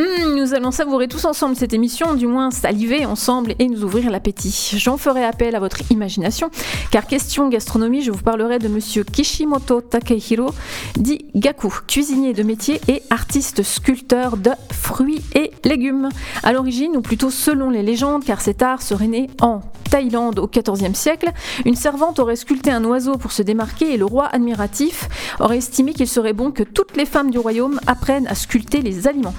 Hum, 0.00 0.34
nous 0.34 0.54
allons 0.54 0.70
savourer 0.70 1.08
tous 1.08 1.26
ensemble 1.26 1.56
cette 1.56 1.74
émission, 1.74 2.14
du 2.14 2.26
moins 2.26 2.50
saliver 2.50 3.04
ensemble 3.04 3.54
et 3.58 3.66
nous 3.66 3.84
ouvrir 3.84 4.10
l'appétit. 4.10 4.72
J'en 4.78 4.96
ferai 4.96 5.22
appel 5.22 5.54
à 5.54 5.60
votre 5.60 5.92
imagination, 5.92 6.48
car 6.90 7.06
question 7.06 7.50
gastronomie, 7.50 8.00
je 8.00 8.10
vous 8.10 8.22
parlerai 8.22 8.58
de 8.58 8.68
monsieur 8.68 9.04
Kishimoto 9.04 9.82
Takehiro, 9.82 10.54
dit 10.96 11.26
Gaku, 11.34 11.70
cuisinier 11.86 12.32
de 12.32 12.42
métier 12.42 12.80
et 12.88 13.02
artiste 13.10 13.62
sculpteur 13.62 14.38
de 14.38 14.52
fruits 14.72 15.20
et 15.34 15.50
légumes. 15.64 16.08
À 16.42 16.54
l'origine, 16.54 16.96
ou 16.96 17.02
plutôt 17.02 17.28
selon 17.28 17.68
les 17.68 17.82
légendes, 17.82 18.24
car 18.24 18.40
cet 18.40 18.62
art 18.62 18.80
serait 18.80 19.06
né 19.06 19.28
en 19.42 19.60
Thaïlande 19.90 20.38
au 20.38 20.46
XIVe 20.46 20.94
siècle, 20.94 21.30
une 21.66 21.74
servante 21.74 22.20
aurait 22.20 22.36
sculpté 22.36 22.70
un 22.70 22.84
oiseau 22.84 23.16
pour 23.16 23.32
se 23.32 23.42
démarquer 23.42 23.92
et 23.92 23.96
le 23.96 24.04
roi 24.04 24.26
admiratif 24.26 25.08
aurait 25.40 25.58
estimé 25.58 25.92
qu'il 25.92 26.06
serait 26.06 26.32
bon 26.32 26.52
que 26.52 26.62
toutes 26.62 26.96
les 26.96 27.04
femmes 27.04 27.30
du 27.30 27.38
royaume 27.38 27.80
apprennent 27.86 28.28
à 28.28 28.34
sculpter 28.34 28.82
les 28.82 29.08
aliments. 29.08 29.34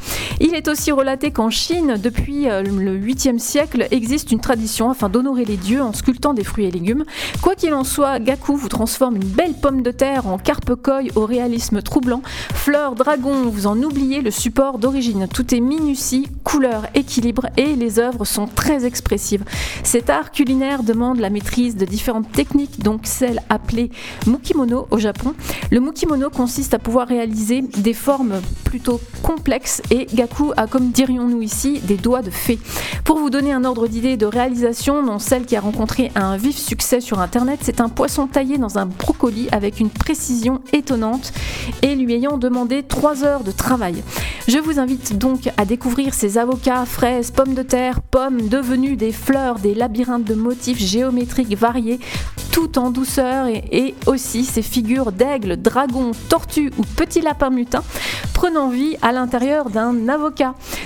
Il 0.51 0.57
est 0.57 0.67
aussi 0.67 0.91
relaté 0.91 1.31
qu'en 1.31 1.49
Chine, 1.49 1.95
depuis 1.97 2.49
euh, 2.49 2.61
le 2.61 2.99
8e 2.99 3.39
siècle, 3.39 3.87
existe 3.89 4.33
une 4.33 4.41
tradition 4.41 4.89
afin 4.89 5.07
d'honorer 5.07 5.45
les 5.45 5.55
dieux 5.55 5.81
en 5.81 5.93
sculptant 5.93 6.33
des 6.33 6.43
fruits 6.43 6.65
et 6.65 6.71
légumes. 6.71 7.05
Quoi 7.41 7.55
qu'il 7.55 7.73
en 7.73 7.85
soit, 7.85 8.19
Gaku 8.19 8.57
vous 8.57 8.67
transforme 8.67 9.15
une 9.15 9.23
belle 9.23 9.53
pomme 9.53 9.81
de 9.81 9.91
terre 9.91 10.27
en 10.27 10.37
carpe-coy 10.37 11.07
au 11.15 11.25
réalisme 11.25 11.81
troublant. 11.81 12.21
Fleur, 12.53 12.95
dragon, 12.95 13.43
vous 13.45 13.65
en 13.65 13.81
oubliez 13.81 14.19
le 14.19 14.29
support 14.29 14.77
d'origine. 14.77 15.29
Tout 15.33 15.55
est 15.55 15.61
minutie, 15.61 16.27
couleur, 16.43 16.85
équilibre 16.95 17.47
et 17.55 17.77
les 17.77 17.99
œuvres 17.99 18.25
sont 18.25 18.47
très 18.47 18.85
expressives. 18.85 19.45
Cet 19.83 20.09
art 20.09 20.31
culinaire 20.31 20.83
demande 20.83 21.19
la 21.19 21.29
maîtrise 21.29 21.77
de 21.77 21.85
différentes 21.85 22.29
techniques, 22.29 22.83
donc 22.83 23.03
celle 23.05 23.39
appelée 23.47 23.89
mukimono 24.27 24.85
au 24.91 24.97
Japon. 24.97 25.33
Le 25.69 25.79
mukimono 25.79 26.29
consiste 26.29 26.73
à 26.73 26.79
pouvoir 26.79 27.07
réaliser 27.07 27.61
des 27.61 27.93
formes 27.93 28.41
plutôt 28.65 28.99
complexes 29.23 29.81
et 29.91 30.07
Gaku 30.13 30.30
a, 30.57 30.67
comme 30.67 30.91
dirions-nous 30.91 31.41
ici, 31.41 31.79
des 31.83 31.97
doigts 31.97 32.21
de 32.21 32.29
fée. 32.29 32.59
Pour 33.03 33.17
vous 33.17 33.29
donner 33.29 33.51
un 33.51 33.63
ordre 33.63 33.87
d'idée 33.87 34.17
de 34.17 34.25
réalisation, 34.25 35.03
dont 35.03 35.19
celle 35.19 35.45
qui 35.45 35.55
a 35.55 35.61
rencontré 35.61 36.11
un 36.15 36.37
vif 36.37 36.57
succès 36.57 37.01
sur 37.01 37.19
internet, 37.19 37.59
c'est 37.61 37.81
un 37.81 37.89
poisson 37.89 38.27
taillé 38.27 38.57
dans 38.57 38.77
un 38.77 38.85
brocoli 38.85 39.47
avec 39.51 39.79
une 39.79 39.89
précision 39.89 40.61
étonnante 40.73 41.33
et 41.81 41.95
lui 41.95 42.13
ayant 42.13 42.37
demandé 42.37 42.83
3 42.83 43.23
heures 43.23 43.43
de 43.43 43.51
travail. 43.51 44.03
Je 44.47 44.57
vous 44.57 44.79
invite 44.79 45.17
donc 45.17 45.49
à 45.57 45.65
découvrir 45.65 46.13
ces 46.13 46.37
avocats, 46.37 46.85
fraises, 46.85 47.31
pommes 47.31 47.53
de 47.53 47.63
terre, 47.63 48.01
pommes 48.01 48.47
devenues 48.47 48.95
des 48.95 49.11
fleurs, 49.11 49.59
des 49.59 49.75
labyrinthes 49.75 50.23
de 50.25 50.33
motifs 50.33 50.79
géométriques 50.79 51.55
variés, 51.57 51.99
tout 52.51 52.79
en 52.79 52.89
douceur 52.91 53.47
et, 53.47 53.63
et 53.71 53.95
aussi 54.07 54.43
ces 54.43 54.61
figures 54.61 55.11
d'aigles, 55.11 55.57
dragons, 55.57 56.11
tortues 56.29 56.71
ou 56.77 56.83
petits 56.83 57.21
lapins 57.21 57.49
mutins 57.49 57.83
prenant 58.33 58.69
vie 58.69 58.97
à 59.03 59.11
l'intérieur 59.11 59.69
d'un 59.69 60.09
avocat. 60.09 60.20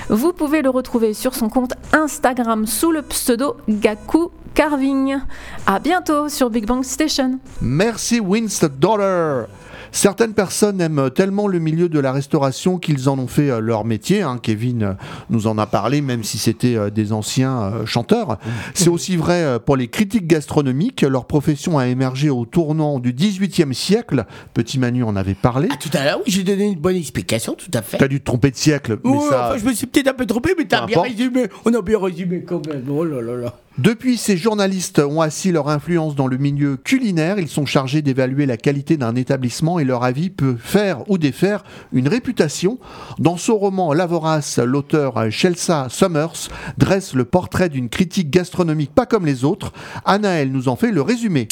Vous 0.10 0.34
pouvez 0.34 0.62
le 0.62 0.70
retrouver 0.70 1.14
sur 1.14 1.36
son 1.36 1.50
compte 1.50 1.74
Instagram 1.94 2.66
sous 2.66 2.92
le 2.92 3.02
pseudo 3.02 3.58
Gaku 3.68 4.30
Carving. 4.54 5.18
À 5.66 5.80
bientôt 5.80 6.30
sur 6.30 6.50
Big 6.50 6.66
Bang 6.66 6.84
Station. 6.84 7.40
Merci 7.62 8.20
Winston 8.20 8.72
Dollar. 8.80 9.48
Certaines 9.96 10.34
personnes 10.34 10.82
aiment 10.82 11.10
tellement 11.10 11.48
le 11.48 11.58
milieu 11.60 11.88
de 11.88 12.00
la 12.00 12.12
restauration 12.12 12.80
qu'ils 12.80 13.08
en 13.08 13.18
ont 13.18 13.28
fait 13.28 13.50
euh, 13.50 13.60
leur 13.60 13.86
métier. 13.86 14.22
hein. 14.24 14.38
Kevin 14.44 14.84
euh, 14.84 14.94
nous 15.30 15.48
en 15.48 15.58
a 15.58 15.66
parlé, 15.66 16.02
même 16.02 16.22
si 16.22 16.38
c'était 16.38 16.76
euh, 16.76 16.90
des 16.90 17.14
anciens 17.14 17.72
chanteurs. 17.86 18.38
C'est 18.74 18.90
aussi 18.90 19.16
vrai 19.16 19.58
pour 19.66 19.78
les 19.78 19.88
critiques 19.88 20.28
gastronomiques. 20.28 21.02
Leur 21.04 21.26
profession 21.26 21.78
a 21.78 21.88
émergé 21.88 22.30
au 22.30 22.44
tournant 22.44 23.00
du 23.00 23.14
18e 23.14 23.72
siècle. 23.72 24.26
Petit 24.54 24.80
Manu 24.80 25.04
en 25.04 25.16
avait 25.16 25.34
parlé. 25.34 25.70
Tout 25.80 25.90
à 25.98 26.04
l'heure, 26.04 26.18
oui, 26.26 26.32
j'ai 26.32 26.44
donné 26.44 26.66
une 26.66 26.80
bonne 26.80 26.98
explication, 26.98 27.54
tout 27.56 27.72
à 27.74 27.82
fait. 27.82 27.98
T'as 27.98 28.10
dû 28.10 28.20
te 28.20 28.26
tromper 28.26 28.52
de 28.52 28.58
siècle, 28.58 28.98
mais 29.04 29.12
Ouais, 29.12 29.30
ça. 29.30 29.48
enfin, 29.52 29.58
je 29.58 29.66
me 29.66 29.74
suis 29.74 29.88
peut-être 29.88 30.10
un 30.10 30.14
peu 30.14 30.26
trompé, 30.26 30.54
mais 30.58 30.66
t'as 30.66 30.86
bien 30.86 31.02
résumé. 31.02 31.46
On 31.64 31.74
a 31.74 31.82
bien 31.82 32.00
résumé 32.00 32.44
quand 32.46 32.68
même. 32.68 32.84
Oh 32.90 33.06
là 33.06 33.22
là 33.22 33.36
là. 33.38 33.54
Depuis, 33.78 34.16
ces 34.18 34.38
journalistes 34.38 35.00
ont 35.00 35.20
assis 35.20 35.52
leur 35.52 35.68
influence 35.68 36.16
dans 36.16 36.28
le 36.28 36.38
milieu 36.38 36.78
culinaire. 36.78 37.40
Ils 37.40 37.50
sont 37.50 37.66
chargés 37.66 38.02
d'évaluer 38.02 38.46
la 38.46 38.56
qualité 38.56 38.96
d'un 38.96 39.16
établissement 39.16 39.80
et 39.80 39.84
leur 39.84 40.06
avis 40.06 40.30
peut 40.30 40.56
faire 40.58 41.04
ou 41.10 41.18
défaire 41.18 41.66
une 41.92 42.08
réputation. 42.08 42.80
Dans 43.20 43.36
son 43.36 43.58
roman 43.58 43.92
La 43.92 44.06
Vorace, 44.06 44.60
l'auteur 44.60 45.30
Chelsea 45.30 45.90
Summers 45.90 46.50
dresse 46.78 47.14
le 47.14 47.26
portrait 47.26 47.68
d'une 47.68 47.90
critique 47.90 48.30
gastronomique 48.30 48.96
pas 48.96 49.06
comme 49.06 49.26
les 49.26 49.44
autres. 49.44 49.74
Anaël 50.06 50.54
nous 50.54 50.70
en 50.70 50.78
fait 50.78 50.92
le 50.92 51.02
résumé. 51.02 51.50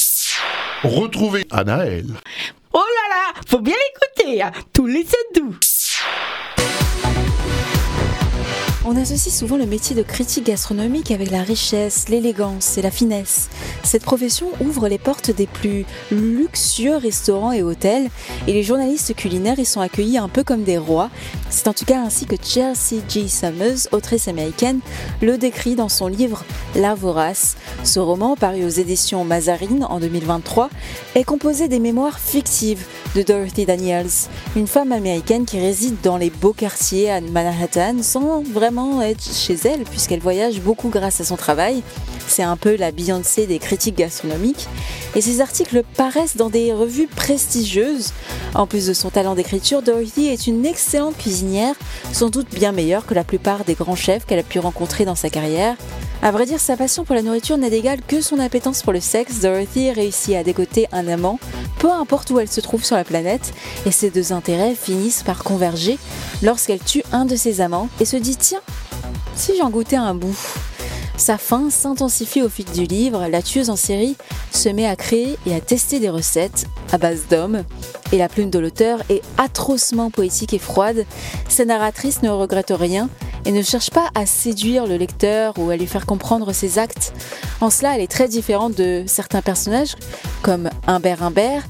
Retrouvez 0.82 1.46
Anaël. 1.50 2.06
Oh 2.72 2.78
là 2.78 3.16
là, 3.16 3.42
faut 3.46 3.60
bien 3.60 3.74
l'écouter, 3.74 4.42
hein. 4.42 4.50
tous 4.72 4.86
les 4.86 5.06
doux. 5.34 5.54
On 8.86 8.96
associe 8.96 9.34
souvent 9.34 9.56
le 9.56 9.64
métier 9.64 9.96
de 9.96 10.02
critique 10.02 10.44
gastronomique 10.44 11.10
avec 11.10 11.30
la 11.30 11.42
richesse, 11.42 12.10
l'élégance 12.10 12.76
et 12.76 12.82
la 12.82 12.90
finesse. 12.90 13.48
Cette 13.82 14.02
profession 14.02 14.48
ouvre 14.60 14.88
les 14.88 14.98
portes 14.98 15.30
des 15.30 15.46
plus 15.46 15.86
luxueux 16.10 16.96
restaurants 16.96 17.52
et 17.52 17.62
hôtels, 17.62 18.10
et 18.46 18.52
les 18.52 18.62
journalistes 18.62 19.14
culinaires 19.14 19.58
y 19.58 19.64
sont 19.64 19.80
accueillis 19.80 20.18
un 20.18 20.28
peu 20.28 20.44
comme 20.44 20.64
des 20.64 20.76
rois. 20.76 21.08
C'est 21.48 21.66
en 21.66 21.72
tout 21.72 21.86
cas 21.86 22.02
ainsi 22.02 22.26
que 22.26 22.36
Chelsea 22.42 23.02
G. 23.08 23.26
Summers, 23.26 23.88
autrice 23.92 24.28
américaine, 24.28 24.80
le 25.22 25.38
décrit 25.38 25.76
dans 25.76 25.88
son 25.88 26.06
livre 26.06 26.44
La 26.74 26.94
Vorace. 26.94 27.56
Ce 27.84 27.98
roman, 27.98 28.36
paru 28.36 28.66
aux 28.66 28.68
éditions 28.68 29.24
Mazarine 29.24 29.86
en 29.88 29.98
2023, 29.98 30.68
est 31.14 31.24
composé 31.24 31.68
des 31.68 31.78
mémoires 31.78 32.18
fictives 32.18 32.84
de 33.14 33.22
Dorothy 33.22 33.64
Daniels, 33.64 34.10
une 34.56 34.66
femme 34.66 34.92
américaine 34.92 35.46
qui 35.46 35.60
réside 35.60 35.96
dans 36.02 36.16
les 36.16 36.30
beaux 36.30 36.52
quartiers 36.52 37.10
à 37.10 37.20
Manhattan 37.20 38.02
sans 38.02 38.42
vraiment 38.42 38.73
être 39.02 39.22
chez 39.32 39.56
elle 39.64 39.84
puisqu'elle 39.84 40.20
voyage 40.20 40.60
beaucoup 40.60 40.88
grâce 40.88 41.20
à 41.20 41.24
son 41.24 41.36
travail. 41.36 41.82
C'est 42.26 42.42
un 42.42 42.56
peu 42.56 42.76
la 42.76 42.90
Beyoncé 42.90 43.46
des 43.46 43.58
critiques 43.58 43.96
gastronomiques. 43.96 44.66
Et 45.14 45.20
ses 45.20 45.40
articles 45.40 45.82
paraissent 45.96 46.36
dans 46.36 46.50
des 46.50 46.72
revues 46.72 47.06
prestigieuses. 47.06 48.12
En 48.54 48.66
plus 48.66 48.86
de 48.86 48.92
son 48.92 49.10
talent 49.10 49.34
d'écriture, 49.34 49.82
Dorothy 49.82 50.26
est 50.26 50.46
une 50.46 50.66
excellente 50.66 51.16
cuisinière, 51.16 51.74
sans 52.12 52.30
doute 52.30 52.52
bien 52.52 52.72
meilleure 52.72 53.06
que 53.06 53.14
la 53.14 53.24
plupart 53.24 53.64
des 53.64 53.74
grands 53.74 53.96
chefs 53.96 54.26
qu'elle 54.26 54.40
a 54.40 54.44
pu 54.44 54.58
rencontrer 54.58 55.04
dans 55.04 55.14
sa 55.14 55.30
carrière. 55.30 55.76
À 56.22 56.30
vrai 56.30 56.46
dire, 56.46 56.58
sa 56.58 56.76
passion 56.76 57.04
pour 57.04 57.14
la 57.14 57.22
nourriture 57.22 57.58
n'a 57.58 57.68
d'égal 57.68 58.00
que 58.06 58.22
son 58.22 58.38
appétence 58.38 58.82
pour 58.82 58.92
le 58.92 59.00
sexe. 59.00 59.40
Dorothy 59.40 59.90
réussit 59.92 60.34
à 60.34 60.42
dégoter 60.42 60.86
un 60.90 61.06
amant, 61.06 61.38
peu 61.78 61.92
importe 61.92 62.30
où 62.30 62.40
elle 62.40 62.48
se 62.48 62.62
trouve 62.62 62.82
sur 62.82 62.96
la 62.96 63.04
planète, 63.04 63.52
et 63.84 63.90
ces 63.90 64.10
deux 64.10 64.32
intérêts 64.32 64.74
finissent 64.74 65.22
par 65.22 65.44
converger 65.44 65.98
lorsqu'elle 66.42 66.80
tue 66.80 67.04
un 67.12 67.26
de 67.26 67.36
ses 67.36 67.60
amants 67.60 67.88
et 68.00 68.04
se 68.04 68.16
dit 68.16 68.36
tiens, 68.36 68.62
si 69.34 69.56
j'en 69.56 69.70
goûtais 69.70 69.96
un 69.96 70.14
bout. 70.14 70.36
Sa 71.16 71.38
faim 71.38 71.70
s'intensifie 71.70 72.42
au 72.42 72.48
fil 72.48 72.64
du 72.66 72.84
livre, 72.84 73.28
la 73.28 73.40
tueuse 73.40 73.70
en 73.70 73.76
série 73.76 74.16
se 74.50 74.68
met 74.68 74.86
à 74.86 74.96
créer 74.96 75.38
et 75.46 75.54
à 75.54 75.60
tester 75.60 76.00
des 76.00 76.08
recettes 76.08 76.66
à 76.92 76.98
base 76.98 77.28
d'hommes, 77.30 77.62
et 78.12 78.18
la 78.18 78.28
plume 78.28 78.50
de 78.50 78.58
l'auteur 78.58 79.00
est 79.08 79.22
atrocement 79.38 80.10
poétique 80.10 80.54
et 80.54 80.58
froide. 80.58 81.06
Sa 81.48 81.64
narratrice 81.64 82.22
ne 82.22 82.30
regrette 82.30 82.72
rien 82.76 83.08
et 83.44 83.52
ne 83.52 83.62
cherche 83.62 83.90
pas 83.90 84.10
à 84.14 84.26
séduire 84.26 84.86
le 84.86 84.96
lecteur 84.96 85.54
ou 85.58 85.70
à 85.70 85.76
lui 85.76 85.86
faire 85.86 86.06
comprendre 86.06 86.52
ses 86.52 86.78
actes. 86.78 87.12
En 87.60 87.70
cela, 87.70 87.94
elle 87.94 88.02
est 88.02 88.10
très 88.10 88.28
différente 88.28 88.74
de 88.74 89.04
certains 89.06 89.42
personnages, 89.42 89.96
comme 90.42 90.70
Humbert 90.86 91.22
Humbert, 91.22 91.62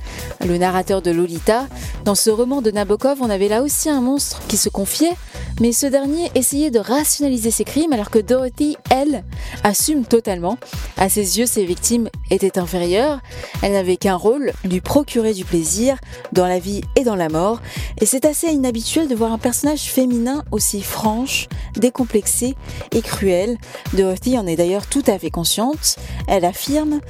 le 0.45 0.59
narrateur 0.59 1.03
de 1.03 1.11
Lolita. 1.11 1.66
Dans 2.05 2.14
ce 2.14 2.31
roman 2.31 2.62
de 2.62 2.70
Nabokov, 2.70 3.18
on 3.20 3.31
avait 3.31 3.49
là 3.49 3.62
aussi 3.62 3.89
un 3.89 4.01
monstre 4.01 4.41
qui 4.49 4.57
se 4.57 4.68
confiait, 4.68 5.14
mais 5.61 5.72
ce 5.72 5.87
dernier 5.87 6.31
essayait 6.35 6.70
de 6.70 6.81
rationaliser 6.81 7.51
ses 7.51 7.64
crimes 7.64 7.93
alors 7.93 8.11
que 8.11 8.18
Dorothy, 8.18 8.77
elle, 8.91 9.25
assume 9.62 10.05
totalement. 10.05 10.59
À 10.97 11.09
ses 11.09 11.39
yeux, 11.39 11.47
ses 11.47 11.64
victimes 11.64 12.09
étaient 12.31 12.59
inférieures. 12.59 13.20
Elle 13.62 13.72
n'avait 13.72 13.97
qu'un 13.97 14.16
rôle, 14.16 14.53
lui 14.64 14.81
procurer 14.81 15.33
du 15.33 15.45
plaisir 15.45 15.97
dans 16.33 16.49
la 16.49 16.59
vie 16.59 16.83
et 16.97 17.05
dans 17.05 17.14
la 17.14 17.29
mort. 17.29 17.61
Et 18.01 18.07
c'est 18.07 18.25
assez 18.25 18.49
inhabituel 18.49 19.07
de 19.07 19.14
voir 19.14 19.33
un 19.33 19.39
personnage 19.39 19.83
féminin 19.83 20.43
aussi 20.51 20.83
franche, 20.83 21.49
décomplexé 21.77 22.55
et 22.93 23.03
cruel. 23.03 23.57
Dorothy 23.95 24.39
en 24.39 24.47
est 24.47 24.57
d'ailleurs 24.57 24.87
tout 24.87 25.05
à 25.07 25.18
fait 25.18 25.31
consciente. 25.31 25.97
Elle 26.29 26.45
affirme 26.45 27.01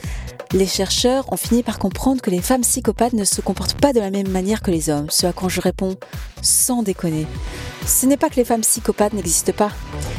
les 0.54 0.66
chercheurs 0.66 1.32
ont 1.32 1.36
fini 1.36 1.64
par 1.64 1.80
comprendre 1.80 2.22
que 2.22 2.30
les 2.30 2.40
femmes 2.40 2.60
psychopathes 2.60 3.12
ne 3.12 3.24
se 3.24 3.40
comportent 3.40 3.80
pas 3.80 3.92
de 3.92 3.98
la 3.98 4.10
même 4.10 4.28
manière 4.28 4.62
que 4.62 4.70
les 4.70 4.88
hommes, 4.88 5.10
ce 5.10 5.26
à 5.26 5.32
quoi 5.32 5.48
je 5.48 5.60
réponds 5.60 5.96
sans 6.42 6.84
déconner. 6.84 7.26
Ce 7.86 8.06
n'est 8.06 8.16
pas 8.16 8.30
que 8.30 8.36
les 8.36 8.44
femmes 8.44 8.60
psychopathes 8.60 9.14
n'existent 9.14 9.52
pas, 9.52 9.72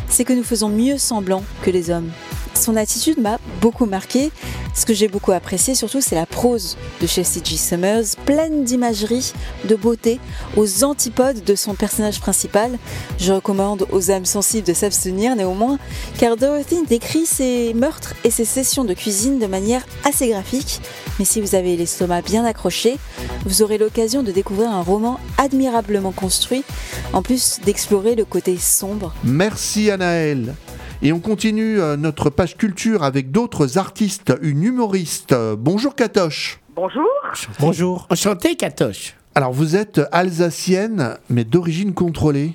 c'est 0.10 0.26
que 0.26 0.34
nous 0.34 0.43
faisons 0.43 0.68
mieux 0.68 0.98
semblant 0.98 1.41
que 1.62 1.70
les 1.70 1.89
hommes. 1.89 2.12
Son 2.56 2.76
attitude 2.78 3.20
m'a 3.20 3.38
beaucoup 3.62 3.86
marqué. 3.86 4.32
Ce 4.74 4.86
que 4.86 4.93
j'ai 4.93 5.08
beaucoup 5.08 5.32
apprécié 5.32 5.76
surtout, 5.76 6.01
c'est 6.01 6.16
la 6.16 6.26
prose 6.26 6.78
de 7.01 7.08
Chelsea 7.08 7.43
G. 7.43 7.58
Summers, 7.58 8.16
pleine 8.26 8.64
d'imagerie, 8.64 9.34
de 9.66 9.76
beauté, 9.76 10.20
aux 10.58 10.84
antipodes 10.84 11.43
de 11.43 11.56
son 11.56 11.76
personnage 11.76 12.20
principal. 12.20 12.78
Je 13.20 13.32
recommande 13.32 13.86
aux 13.91 14.12
âmes 14.12 14.26
sensibles 14.26 14.68
de 14.68 14.74
s'abstenir 14.74 15.36
néanmoins, 15.36 15.80
car 16.18 16.38
Dorothy 16.38 16.84
décrit 16.88 17.26
ses 17.26 17.74
meurtres 17.74 18.16
et 18.24 18.32
ses 18.32 18.45
sessions 18.45 18.84
de 18.84 18.93
cuisine 18.93 19.38
de 19.38 19.47
manière 19.47 19.86
assez 20.03 20.30
graphique. 20.30 20.82
Mais 21.20 21.26
si 21.26 21.41
vous 21.41 21.56
avez 21.56 21.78
l'estomac 21.78 22.22
bien 22.22 22.43
accroché, 22.45 22.97
vous 23.45 23.62
aurez 23.62 23.78
l'occasion 23.78 24.24
de 24.24 24.32
découvrir 24.32 24.70
un 24.70 24.82
roman 24.82 25.20
admirablement 25.38 26.12
construit, 26.12 26.64
en 27.14 27.22
plus 27.22 27.60
d'explorer 27.66 28.16
le 28.16 28.26
côté 28.26 28.58
sombre. 28.58 29.14
Merci 29.24 29.91
Anaël. 29.91 30.56
Et 31.02 31.12
on 31.12 31.20
continue 31.20 31.80
euh, 31.80 31.98
notre 31.98 32.30
page 32.30 32.58
culture 32.58 33.04
avec 33.04 33.32
d'autres 33.32 33.78
artistes, 33.78 34.34
une 34.41 34.64
humoriste. 34.64 35.36
Bonjour 35.58 35.96
Katoche. 35.96 36.60
Bonjour. 36.76 37.10
Bonjour. 37.60 38.08
Enchanté, 38.10 38.56
Katoche. 38.56 39.16
Alors 39.38 39.52
vous 39.52 39.76
êtes 39.76 40.00
alsacienne, 40.14 41.18
mais 41.30 41.43
d'origine 41.43 41.93
contrôlée. 41.93 42.52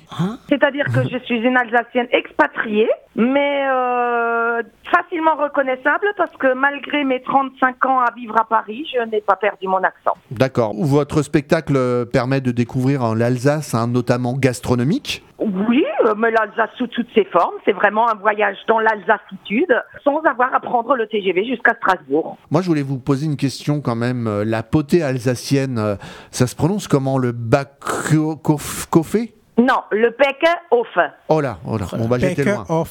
C'est-à-dire 0.49 0.85
que 0.85 1.07
je 1.07 1.17
suis 1.25 1.37
une 1.37 1.55
Alsacienne 1.55 2.07
expatriée, 2.11 2.89
mais 3.15 3.67
euh, 3.67 4.61
facilement 4.93 5.35
reconnaissable 5.35 6.07
parce 6.17 6.35
que 6.37 6.53
malgré 6.53 7.03
mes 7.03 7.21
35 7.21 7.85
ans 7.85 7.99
à 7.99 8.13
vivre 8.15 8.35
à 8.39 8.45
Paris, 8.45 8.85
je 8.93 9.03
n'ai 9.09 9.21
pas 9.21 9.35
perdu 9.35 9.67
mon 9.67 9.83
accent. 9.83 10.13
D'accord. 10.31 10.73
Votre 10.77 11.21
spectacle 11.21 11.75
euh, 11.75 12.05
permet 12.05 12.41
de 12.41 12.51
découvrir 12.51 13.15
l'Alsace, 13.15 13.73
hein, 13.73 13.87
notamment 13.87 14.33
gastronomique? 14.33 15.23
Oui, 15.39 15.83
euh, 16.05 16.13
mais 16.17 16.31
l'Alsace 16.31 16.69
sous 16.77 16.87
toutes 16.87 17.11
ses 17.13 17.25
formes, 17.25 17.55
c'est 17.65 17.73
vraiment 17.73 18.09
un 18.09 18.15
voyage 18.15 18.57
dans 18.67 18.79
l'Alsacitude 18.79 19.75
sans 20.03 20.21
avoir 20.21 20.53
à 20.53 20.59
prendre 20.59 20.95
le 20.95 21.07
TGV 21.07 21.45
jusqu'à 21.45 21.73
Strasbourg. 21.75 22.37
Moi, 22.49 22.61
je 22.61 22.67
voulais 22.67 22.83
vous 22.83 22.99
poser 22.99 23.25
une 23.25 23.37
question 23.37 23.81
quand 23.81 23.95
même. 23.95 24.43
La 24.45 24.63
potée 24.63 25.03
alsacienne, 25.03 25.97
ça 26.29 26.47
se 26.47 26.55
prononce 26.55 26.87
comment 26.87 27.17
Le 27.17 27.31
Backhofe 27.31 28.87
Non, 29.61 29.81
le 29.91 30.11
Pecke 30.11 30.47
au 30.71 30.83
feu. 30.93 31.01
Oh 31.29 31.41
là, 31.41 31.57
oh 31.67 31.77
là, 31.77 31.85
bon 31.97 32.07
bah 32.07 32.17
j'étais 32.19 32.43
loin. 32.43 32.65
Oh 32.69 32.83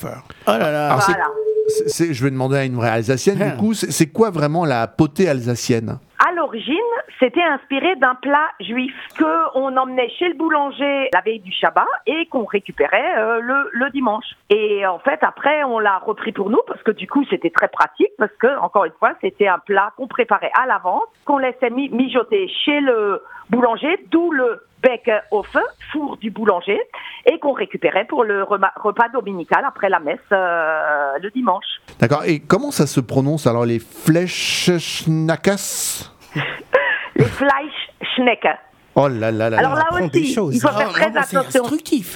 là 0.47 0.59
là. 0.59 0.87
Alors, 0.93 1.01
Voilà. 1.07 1.25
c'est- 1.69 1.89
c'est- 1.89 2.15
je 2.15 2.25
vais 2.25 2.31
demander 2.31 2.57
à 2.59 2.65
une 2.65 2.77
vraie 2.77 2.91
alsacienne, 2.91 3.39
du 3.39 3.57
coup, 3.57 3.75
c'est 3.75 3.91
c'est 3.91 4.07
quoi 4.07 4.31
vraiment 4.31 4.65
la 4.65 4.87
potée 4.87 5.29
alsacienne? 5.29 5.99
À 6.23 6.33
l'origine, 6.33 6.77
c'était 7.19 7.43
inspiré 7.43 7.97
d'un 7.97 8.15
plat 8.15 8.51
juif 8.61 8.93
que 9.17 9.25
on 9.55 9.75
emmenait 9.77 10.11
chez 10.19 10.29
le 10.29 10.35
boulanger 10.35 11.09
la 11.15 11.23
veille 11.23 11.41
du 11.41 11.51
Shabbat 11.51 11.87
et 12.07 12.27
qu'on 12.27 12.45
récupérait 12.45 13.19
euh, 13.19 13.41
le, 13.73 13.89
dimanche. 13.91 14.27
Et 14.51 14.87
en 14.87 14.99
fait, 14.99 15.19
après, 15.23 15.65
on 15.65 15.79
l'a 15.79 15.97
repris 15.99 16.33
pour 16.33 16.51
nous 16.51 16.61
parce 16.67 16.83
que 16.83 16.91
du 16.91 17.09
coup, 17.09 17.25
c'était 17.31 17.49
très 17.49 17.69
pratique 17.69 18.11
parce 18.19 18.33
que, 18.39 18.59
encore 18.59 18.85
une 18.85 18.93
fois, 18.99 19.15
c'était 19.23 19.49
un 19.49 19.59
plat 19.59 19.95
qu'on 19.97 20.09
préparait 20.09 20.53
à 20.61 20.67
l'avance, 20.67 21.05
qu'on 21.25 21.39
laissait 21.39 21.71
mi- 21.71 21.89
mijoter 21.89 22.49
chez 22.65 22.81
le 22.81 23.23
boulanger, 23.49 23.97
d'où 24.11 24.31
le 24.31 24.63
bec 24.83 25.11
au 25.31 25.43
feu, 25.43 25.63
four 25.93 26.17
du 26.19 26.31
boulanger, 26.31 26.81
et 27.27 27.39
qu'on 27.39 27.53
récupérait 27.53 28.07
pour 28.07 28.25
le 28.25 28.43
repas 28.45 29.09
dominical 29.13 29.65
après 29.67 29.89
la 29.89 30.01
messe 30.01 30.19
euh, 30.33 31.19
le 31.21 31.31
dimanche. 31.31 31.65
D'accord, 31.99 32.25
et 32.25 32.41
comment 32.41 32.71
ça 32.71 32.87
se 32.87 33.01
prononce? 33.01 33.47
Alors 33.47 33.65
les 33.67 33.79
Fleischschnackers 33.79 36.10
Les 37.17 37.25
Fleischschnecken. 37.25 38.57
Oh 38.97 39.07
là 39.09 39.31
là 39.31 39.49
là 39.51 39.59
Alors 39.59 39.75
là. 39.77 39.85
aussi, 40.07 40.33
il 40.51 40.61
faut 40.61 40.69
faire 40.79 40.89
très 40.93 41.05
attention. 41.41 41.63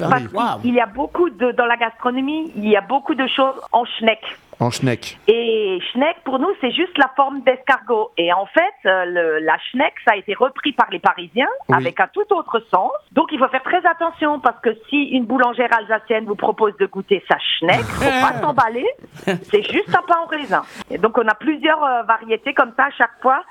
hein. 0.02 0.08
Parce 0.10 0.22
qu'il 0.62 0.74
y 0.74 0.80
a 0.80 0.86
beaucoup 0.86 1.30
de, 1.30 1.52
dans 1.52 1.66
la 1.66 1.76
gastronomie, 1.76 2.52
il 2.56 2.68
y 2.68 2.76
a 2.76 2.80
beaucoup 2.80 3.14
de 3.14 3.26
choses 3.28 3.54
en 3.72 3.84
schneck. 3.84 4.18
En 4.60 4.70
schneck. 4.70 5.18
Et 5.28 5.78
schneck, 5.92 6.16
pour 6.24 6.38
nous, 6.38 6.48
c'est 6.60 6.70
juste 6.70 6.96
la 6.96 7.10
forme 7.16 7.40
d'escargot. 7.42 8.10
Et 8.16 8.32
en 8.32 8.46
fait, 8.46 8.88
euh, 8.88 9.04
le- 9.04 9.38
la 9.40 9.56
schneck, 9.70 9.92
ça 10.06 10.14
a 10.14 10.16
été 10.16 10.34
repris 10.34 10.72
par 10.72 10.86
les 10.90 10.98
Parisiens 11.00 11.48
Oui. 11.68 11.76
avec 11.76 11.98
un 12.00 12.08
tout 12.12 12.24
autre 12.32 12.60
sens. 12.70 12.92
Donc, 13.12 13.28
il 13.32 13.38
faut 13.38 13.48
faire 13.48 13.62
très 13.62 13.84
attention 13.86 14.40
parce 14.40 14.60
que 14.60 14.70
si 14.88 15.04
une 15.10 15.24
boulangère 15.26 15.70
alsacienne 15.76 16.24
vous 16.24 16.36
propose 16.36 16.76
de 16.78 16.86
goûter 16.86 17.22
sa 17.28 17.36
schneck, 17.38 17.80
faut 17.82 18.04
pas 18.04 18.32
s'emballer. 18.40 18.86
C'est 19.24 19.62
juste 19.70 19.88
un 19.94 20.02
pain 20.06 20.18
au 20.24 20.28
raisin. 20.28 20.62
Et 20.90 20.98
donc, 20.98 21.18
on 21.18 21.26
a 21.26 21.34
plusieurs 21.34 21.82
euh, 21.82 22.02
variétés 22.04 22.54
comme 22.54 22.72
ça 22.76 22.84
à 22.84 22.90
chaque 22.92 23.20
fois 23.22 23.42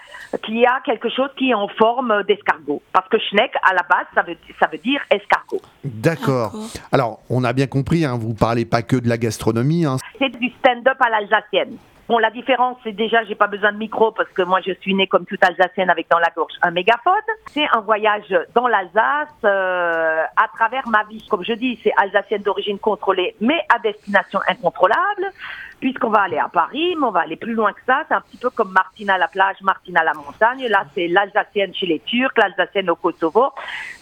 qu'il 0.44 0.58
y 0.58 0.66
a 0.66 0.80
quelque 0.86 1.10
chose 1.10 1.30
qui 1.38 1.50
est 1.52 1.54
en 1.54 1.68
forme 1.68 2.24
d'escargot. 2.24 2.82
Parce 2.94 3.08
que 3.10 3.18
schneck, 3.20 3.52
à 3.64 3.74
la 3.74 3.84
base, 3.90 4.06
ça 4.16 4.22
veut, 4.22 4.38
ça 4.60 4.68
veut 4.72 4.78
dire 4.80 5.02
escargot. 5.12 5.62
D'accord. 5.84 6.54
Alors, 6.92 7.20
on 7.30 7.44
a 7.44 7.54
bien 7.54 7.68
compris, 7.68 8.06
hein, 8.06 8.18
vous 8.20 8.34
parlez 8.34 8.66
pas 8.66 8.82
que 8.82 8.96
de 8.96 9.10
la 9.10 9.18
gastronomie. 9.18 9.86
hein. 9.86 9.98
c'est 10.20 10.30
du 10.40 10.50
stand-up 10.60 10.93
à 11.02 11.10
l'alsacienne. 11.10 11.78
Bon, 12.10 12.18
la 12.18 12.32
différence, 12.32 12.78
c'est 12.84 12.92
déjà, 12.92 13.24
j'ai 13.24 13.36
pas 13.36 13.48
besoin 13.48 13.72
de 13.72 13.78
micro 13.78 14.12
parce 14.12 14.30
que 14.30 14.42
moi, 14.42 14.60
je 14.66 14.74
suis 14.82 14.94
née 14.94 15.08
comme 15.08 15.26
toute 15.26 15.42
alsacienne 15.42 15.90
avec 15.90 16.10
dans 16.10 16.20
la 16.20 16.30
gorge 16.36 16.52
un 16.62 16.72
mégaphone. 16.72 17.14
C'est 17.48 17.66
un 17.72 17.80
voyage 17.80 18.36
dans 18.54 18.68
l'Alsace 18.68 19.30
euh, 19.46 20.24
à 20.36 20.48
travers 20.54 20.86
ma 20.90 21.06
vie. 21.06 21.26
Comme 21.30 21.46
je 21.46 21.54
dis, 21.54 21.80
c'est 21.82 21.94
alsacienne 21.96 22.42
d'origine 22.42 22.78
contrôlée, 22.78 23.36
mais 23.40 23.62
à 23.74 23.80
destination 23.80 24.42
incontrôlable, 24.50 25.32
puisqu'on 25.84 26.12
va 26.12 26.22
aller 26.22 26.38
à 26.38 26.48
Paris, 26.48 26.96
mais 26.98 27.06
on 27.06 27.12
va 27.12 27.20
aller 27.20 27.36
plus 27.36 27.54
loin 27.54 27.74
que 27.74 27.82
ça. 27.86 28.04
C'est 28.08 28.14
un 28.14 28.22
petit 28.22 28.38
peu 28.38 28.50
comme 28.50 28.72
Martine 28.72 29.10
à 29.10 29.18
la 29.18 29.28
plage, 29.28 29.58
Martine 29.62 29.98
à 29.98 30.04
la 30.06 30.14
montagne. 30.14 30.66
Là, 30.70 30.86
c'est 30.96 31.10
l'alsacienne 31.10 31.74
chez 31.76 31.86
les 31.88 32.00
Turcs, 32.00 32.32
l'alsacienne 32.38 32.90
au 32.90 32.96
Kosovo. 32.96 33.50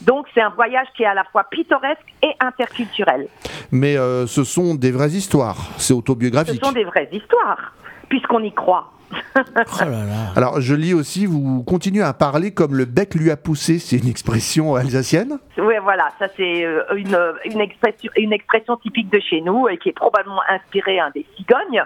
Donc, 0.02 0.28
c'est 0.36 0.42
un 0.42 0.50
voyage 0.52 0.86
qui 0.96 1.02
est 1.02 1.08
à 1.08 1.16
la 1.16 1.24
fois 1.24 1.44
pittoresque 1.50 2.06
et 2.22 2.34
interculturel. 2.40 3.28
Mais 3.72 3.98
euh, 3.98 4.28
ce 4.28 4.44
sont 4.44 4.76
des 4.76 4.92
vraies 4.92 5.10
histoires, 5.10 5.58
c'est 5.78 5.88
Ce 5.88 5.94
autobiographique. 5.94 6.64
sont 6.64 6.72
des 6.72 6.84
vraies 6.84 7.10
histoires, 7.12 7.74
puisqu'on 8.10 8.44
y 8.44 8.54
croit. 8.54 8.92
Alors, 10.36 10.62
je 10.62 10.76
lis 10.76 10.94
aussi, 10.94 11.26
vous 11.26 11.64
continuez 11.64 12.04
à 12.04 12.14
parler 12.14 12.52
comme 12.52 12.76
le 12.76 12.86
bec 12.86 13.16
lui 13.16 13.32
a 13.32 13.38
poussé, 13.38 13.80
c'est 13.80 13.98
une 13.98 14.08
expression 14.08 14.76
alsacienne 14.76 15.40
Oui, 15.58 15.74
voilà, 15.84 16.10
ça 16.20 16.28
c'est 16.36 16.66
euh, 16.66 16.84
une, 16.96 17.16
euh, 17.16 17.34
une, 17.46 17.62
expression, 17.62 18.12
une 18.18 18.34
expression 18.34 18.78
typique 18.78 19.12
de 19.12 19.20
chez 19.20 19.42
nous 19.42 19.68
et 19.68 19.78
qui 19.78 19.90
est 19.90 19.94
probablement 19.94 20.42
inspirée 20.50 21.00
hein, 21.00 21.12
des 21.14 21.26
cigognes. 21.38 21.84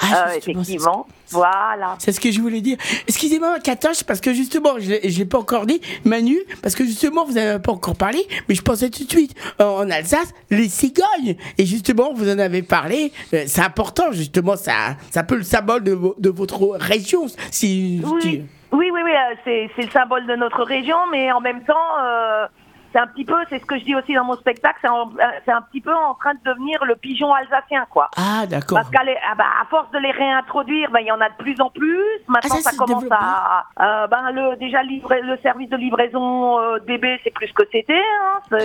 Ah, 0.00 0.28
Euh, 0.28 0.36
effectivement, 0.36 1.06
voilà. 1.30 1.96
C'est 1.98 2.12
ce 2.12 2.20
que 2.20 2.30
je 2.30 2.40
voulais 2.40 2.60
dire. 2.60 2.76
Excusez-moi, 3.08 3.58
Katoche, 3.60 4.04
parce 4.04 4.20
que 4.20 4.34
justement, 4.34 4.78
je 4.78 4.92
ne 4.92 5.18
l'ai 5.18 5.24
pas 5.24 5.38
encore 5.38 5.66
dit, 5.66 5.80
Manu, 6.04 6.38
parce 6.62 6.74
que 6.74 6.84
justement, 6.84 7.24
vous 7.24 7.32
n'avez 7.32 7.58
pas 7.58 7.72
encore 7.72 7.96
parlé, 7.96 8.26
mais 8.48 8.54
je 8.54 8.62
pensais 8.62 8.90
tout 8.90 9.04
de 9.04 9.10
suite, 9.10 9.34
en 9.58 9.90
Alsace, 9.90 10.34
les 10.50 10.68
cigognes. 10.68 11.36
Et 11.58 11.64
justement, 11.64 12.12
vous 12.12 12.28
en 12.30 12.38
avez 12.38 12.62
parlé, 12.62 13.12
c'est 13.30 13.62
important, 13.62 14.12
justement, 14.12 14.56
ça, 14.56 14.96
c'est 15.10 15.20
un 15.20 15.24
peu 15.24 15.36
le 15.36 15.42
symbole 15.42 15.82
de 15.82 16.28
votre 16.28 16.61
région. 16.70 17.26
Si, 17.50 18.00
Oui, 18.04 18.44
oui, 18.72 18.90
oui, 18.92 19.02
oui 19.04 19.10
euh, 19.12 19.34
c'est 19.76 19.82
le 19.84 19.90
symbole 19.90 20.26
de 20.26 20.36
notre 20.36 20.62
région, 20.62 20.96
mais 21.10 21.30
en 21.32 21.40
même 21.40 21.62
temps, 21.64 21.74
euh, 22.02 22.46
c'est 22.92 22.98
un 22.98 23.06
petit 23.06 23.24
peu, 23.24 23.36
c'est 23.48 23.58
ce 23.58 23.64
que 23.64 23.78
je 23.78 23.84
dis 23.84 23.94
aussi 23.94 24.14
dans 24.14 24.24
mon 24.24 24.36
spectacle, 24.36 24.78
c'est 24.82 24.88
en- 24.88 25.08
euh, 25.08 25.52
un 25.52 25.62
petit 25.62 25.80
peu 25.80 25.94
en 25.94 26.14
train 26.14 26.34
de 26.34 26.40
devenir 26.44 26.84
le 26.84 26.94
pigeon 26.96 27.32
alsacien, 27.32 27.86
quoi. 27.90 28.10
Ah, 28.18 28.46
d'accord. 28.46 28.78
Parce 28.78 28.90
qu'à 28.90 29.00
ah 29.30 29.34
bah, 29.34 29.44
à 29.62 29.64
force 29.66 29.90
de 29.92 29.98
les 29.98 30.10
réintroduire, 30.10 30.90
ben, 30.90 31.00
il 31.00 31.06
y 31.06 31.12
en 31.12 31.20
a 31.20 31.28
de 31.30 31.34
plus 31.36 31.58
en 31.60 31.70
plus. 31.70 32.02
Maintenant, 32.28 32.56
Ah, 32.58 32.62
ça 32.62 32.70
ça, 32.70 32.76
commence 32.76 33.04
à, 33.10 33.64
euh, 33.80 34.06
ben, 34.08 34.30
le, 34.32 34.56
déjà 34.56 34.82
le 34.82 35.36
service 35.42 35.70
de 35.70 35.76
livraison 35.76 36.58
euh, 36.60 36.78
DB, 36.86 37.18
c'est 37.24 37.32
plus 37.32 37.50
que 37.52 37.62
c'était. 37.72 37.94
Hein. 38.22 38.58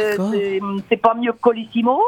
C'est 0.89 0.97
pas 0.97 1.13
mieux 1.13 1.31
que 1.33 1.39
Colissimo. 1.39 2.01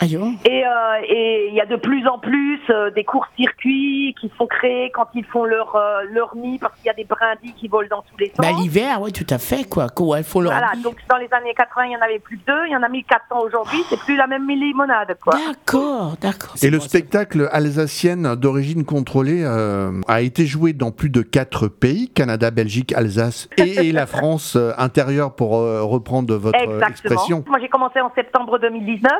Et 0.00 0.64
euh, 0.64 0.70
et 1.08 1.48
il 1.48 1.54
y 1.54 1.60
a 1.60 1.66
de 1.66 1.76
plus 1.76 2.06
en 2.06 2.18
plus 2.18 2.60
euh, 2.70 2.90
des 2.90 3.04
courts-circuits 3.04 4.14
qui 4.20 4.30
sont 4.38 4.46
créés 4.46 4.90
quand 4.94 5.08
ils 5.14 5.24
font 5.24 5.44
leur 5.44 5.74
euh, 5.76 6.02
leur 6.12 6.36
nid 6.36 6.58
parce 6.58 6.74
qu'il 6.76 6.86
y 6.86 6.90
a 6.90 6.94
des 6.94 7.04
brindilles 7.04 7.54
qui 7.54 7.68
volent 7.68 7.88
dans 7.90 8.02
tous 8.02 8.16
les 8.18 8.26
sens. 8.28 8.36
Bah, 8.38 8.52
l'hiver, 8.60 9.00
oui, 9.00 9.12
tout 9.12 9.26
à 9.30 9.38
fait, 9.38 9.64
quoi. 9.68 9.88
Quand 9.88 10.14
elles 10.14 10.24
font 10.24 10.40
leur 10.40 10.52
Voilà, 10.52 10.72
nid. 10.76 10.82
donc 10.82 10.96
dans 11.10 11.16
les 11.16 11.28
années 11.32 11.54
80, 11.56 11.86
il 11.86 11.92
y 11.92 11.96
en 11.96 12.00
avait 12.00 12.18
plus 12.18 12.38
deux, 12.46 12.66
il 12.66 12.72
y 12.72 12.76
en 12.76 12.82
a 12.82 12.88
1400 12.88 13.40
aujourd'hui, 13.44 13.78
c'est 13.88 13.98
plus 14.00 14.16
la 14.16 14.26
même 14.26 14.48
limonade, 14.48 15.16
quoi. 15.22 15.34
D'accord, 15.46 16.14
d'accord. 16.20 16.54
Et 16.62 16.70
le 16.70 16.80
spectacle 16.80 17.48
alsacienne 17.52 18.34
d'origine 18.36 18.84
contrôlée 18.84 19.42
euh, 19.44 20.00
a 20.08 20.20
été 20.20 20.46
joué 20.46 20.72
dans 20.72 20.90
plus 20.92 21.10
de 21.10 21.22
quatre 21.22 21.68
pays, 21.68 22.08
Canada, 22.10 22.50
Belgique, 22.50 22.92
Alsace 22.92 23.48
et, 23.56 23.88
et 23.88 23.92
la 23.92 24.06
France 24.06 24.56
euh, 24.56 24.72
intérieure 24.78 25.34
pour 25.34 25.56
euh, 25.56 25.82
reprendre 25.82 26.34
votre 26.36 26.58
euh, 26.58 26.62
Exactement. 26.62 26.88
expression. 26.88 27.44
Moi, 27.46 27.58
j'ai 27.60 27.68
commencé 27.68 28.00
en 28.00 28.12
septembre 28.14 28.58
2019. 28.58 29.12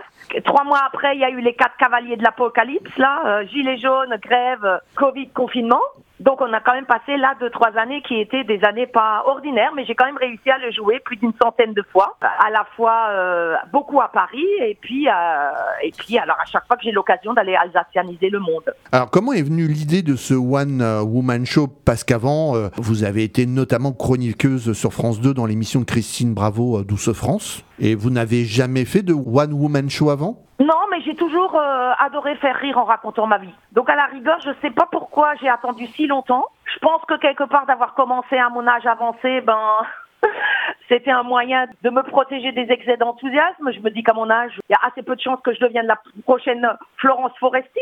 Trois 0.44 0.64
mois 0.68 0.82
après, 0.86 1.16
il 1.16 1.20
y 1.20 1.24
a 1.24 1.30
eu 1.30 1.40
les 1.40 1.54
quatre 1.54 1.76
cavaliers 1.76 2.16
de 2.16 2.22
l'apocalypse, 2.22 2.96
là, 2.98 3.22
euh, 3.26 3.46
gilets 3.46 3.78
jaunes, 3.78 4.16
grève, 4.22 4.64
euh, 4.64 4.78
Covid, 4.94 5.30
confinement. 5.30 5.82
Donc, 6.20 6.40
on 6.40 6.52
a 6.52 6.60
quand 6.60 6.74
même 6.74 6.86
passé 6.86 7.16
là 7.16 7.34
deux, 7.40 7.50
trois 7.50 7.76
années 7.76 8.02
qui 8.02 8.20
étaient 8.20 8.44
des 8.44 8.62
années 8.64 8.86
pas 8.86 9.22
ordinaires, 9.26 9.72
mais 9.76 9.84
j'ai 9.84 9.94
quand 9.94 10.06
même 10.06 10.16
réussi 10.16 10.50
à 10.50 10.58
le 10.58 10.72
jouer 10.72 11.00
plus 11.00 11.16
d'une 11.16 11.32
centaine 11.40 11.74
de 11.74 11.82
fois, 11.92 12.16
à 12.20 12.50
la 12.50 12.66
fois 12.76 13.08
euh, 13.10 13.54
beaucoup 13.72 14.00
à 14.00 14.08
Paris 14.08 14.46
et 14.60 14.76
puis, 14.80 15.08
euh, 15.08 15.12
et 15.82 15.92
puis 15.96 16.18
alors 16.18 16.36
à 16.40 16.44
chaque 16.46 16.66
fois 16.66 16.76
que 16.76 16.82
j'ai 16.82 16.92
l'occasion 16.92 17.34
d'aller 17.34 17.54
alsacianiser 17.54 18.30
le 18.30 18.40
monde. 18.40 18.74
Alors, 18.92 19.10
comment 19.10 19.32
est 19.32 19.42
venue 19.42 19.68
l'idée 19.68 20.02
de 20.02 20.16
ce 20.16 20.34
One 20.34 20.82
euh, 20.82 21.02
Woman 21.02 21.46
Show? 21.46 21.68
Parce 21.84 22.04
qu'avant, 22.04 22.56
euh, 22.56 22.68
vous 22.76 23.04
avez 23.04 23.22
été 23.22 23.46
notamment 23.46 23.92
chroniqueuse 23.92 24.72
sur 24.72 24.92
France 24.92 25.20
2 25.20 25.34
dans 25.34 25.46
l'émission 25.46 25.80
de 25.80 25.84
Christine 25.84 26.34
Bravo, 26.34 26.82
Douce 26.82 27.12
France. 27.12 27.64
Et 27.80 27.94
vous 27.94 28.10
n'avez 28.10 28.44
jamais 28.44 28.84
fait 28.84 29.02
de 29.02 29.12
One 29.12 29.52
Woman 29.52 29.88
Show 29.88 30.10
avant? 30.10 30.42
Non, 30.60 30.74
mais 30.90 31.00
j'ai 31.02 31.14
toujours 31.14 31.54
euh, 31.54 31.92
adoré 32.00 32.34
faire 32.36 32.56
rire 32.56 32.78
en 32.78 32.84
racontant 32.84 33.28
ma 33.28 33.38
vie. 33.38 33.54
Donc 33.72 33.88
à 33.88 33.94
la 33.94 34.06
rigueur, 34.06 34.38
je 34.44 34.50
sais 34.60 34.70
pas 34.70 34.88
pourquoi 34.90 35.34
j'ai 35.40 35.48
attendu 35.48 35.86
si 35.86 36.07
Je 36.08 36.78
pense 36.80 37.04
que 37.06 37.14
quelque 37.18 37.44
part 37.44 37.66
d'avoir 37.66 37.94
commencé 37.94 38.36
à 38.36 38.48
mon 38.48 38.66
âge 38.66 38.86
avancé, 38.86 39.40
ben 39.42 39.78
c'était 40.88 41.10
un 41.10 41.22
moyen 41.22 41.66
de 41.82 41.90
me 41.90 42.02
protéger 42.02 42.52
des 42.52 42.72
excès 42.72 42.96
d'enthousiasme. 42.96 43.72
Je 43.72 43.80
me 43.80 43.90
dis 43.90 44.02
qu'à 44.02 44.14
mon 44.14 44.30
âge, 44.30 44.52
il 44.68 44.72
y 44.72 44.74
a 44.74 44.86
assez 44.86 45.02
peu 45.02 45.16
de 45.16 45.20
chances 45.20 45.40
que 45.42 45.52
je 45.52 45.60
devienne 45.60 45.86
la 45.86 46.00
prochaine 46.24 46.66
Florence 46.96 47.32
Foresti. 47.38 47.80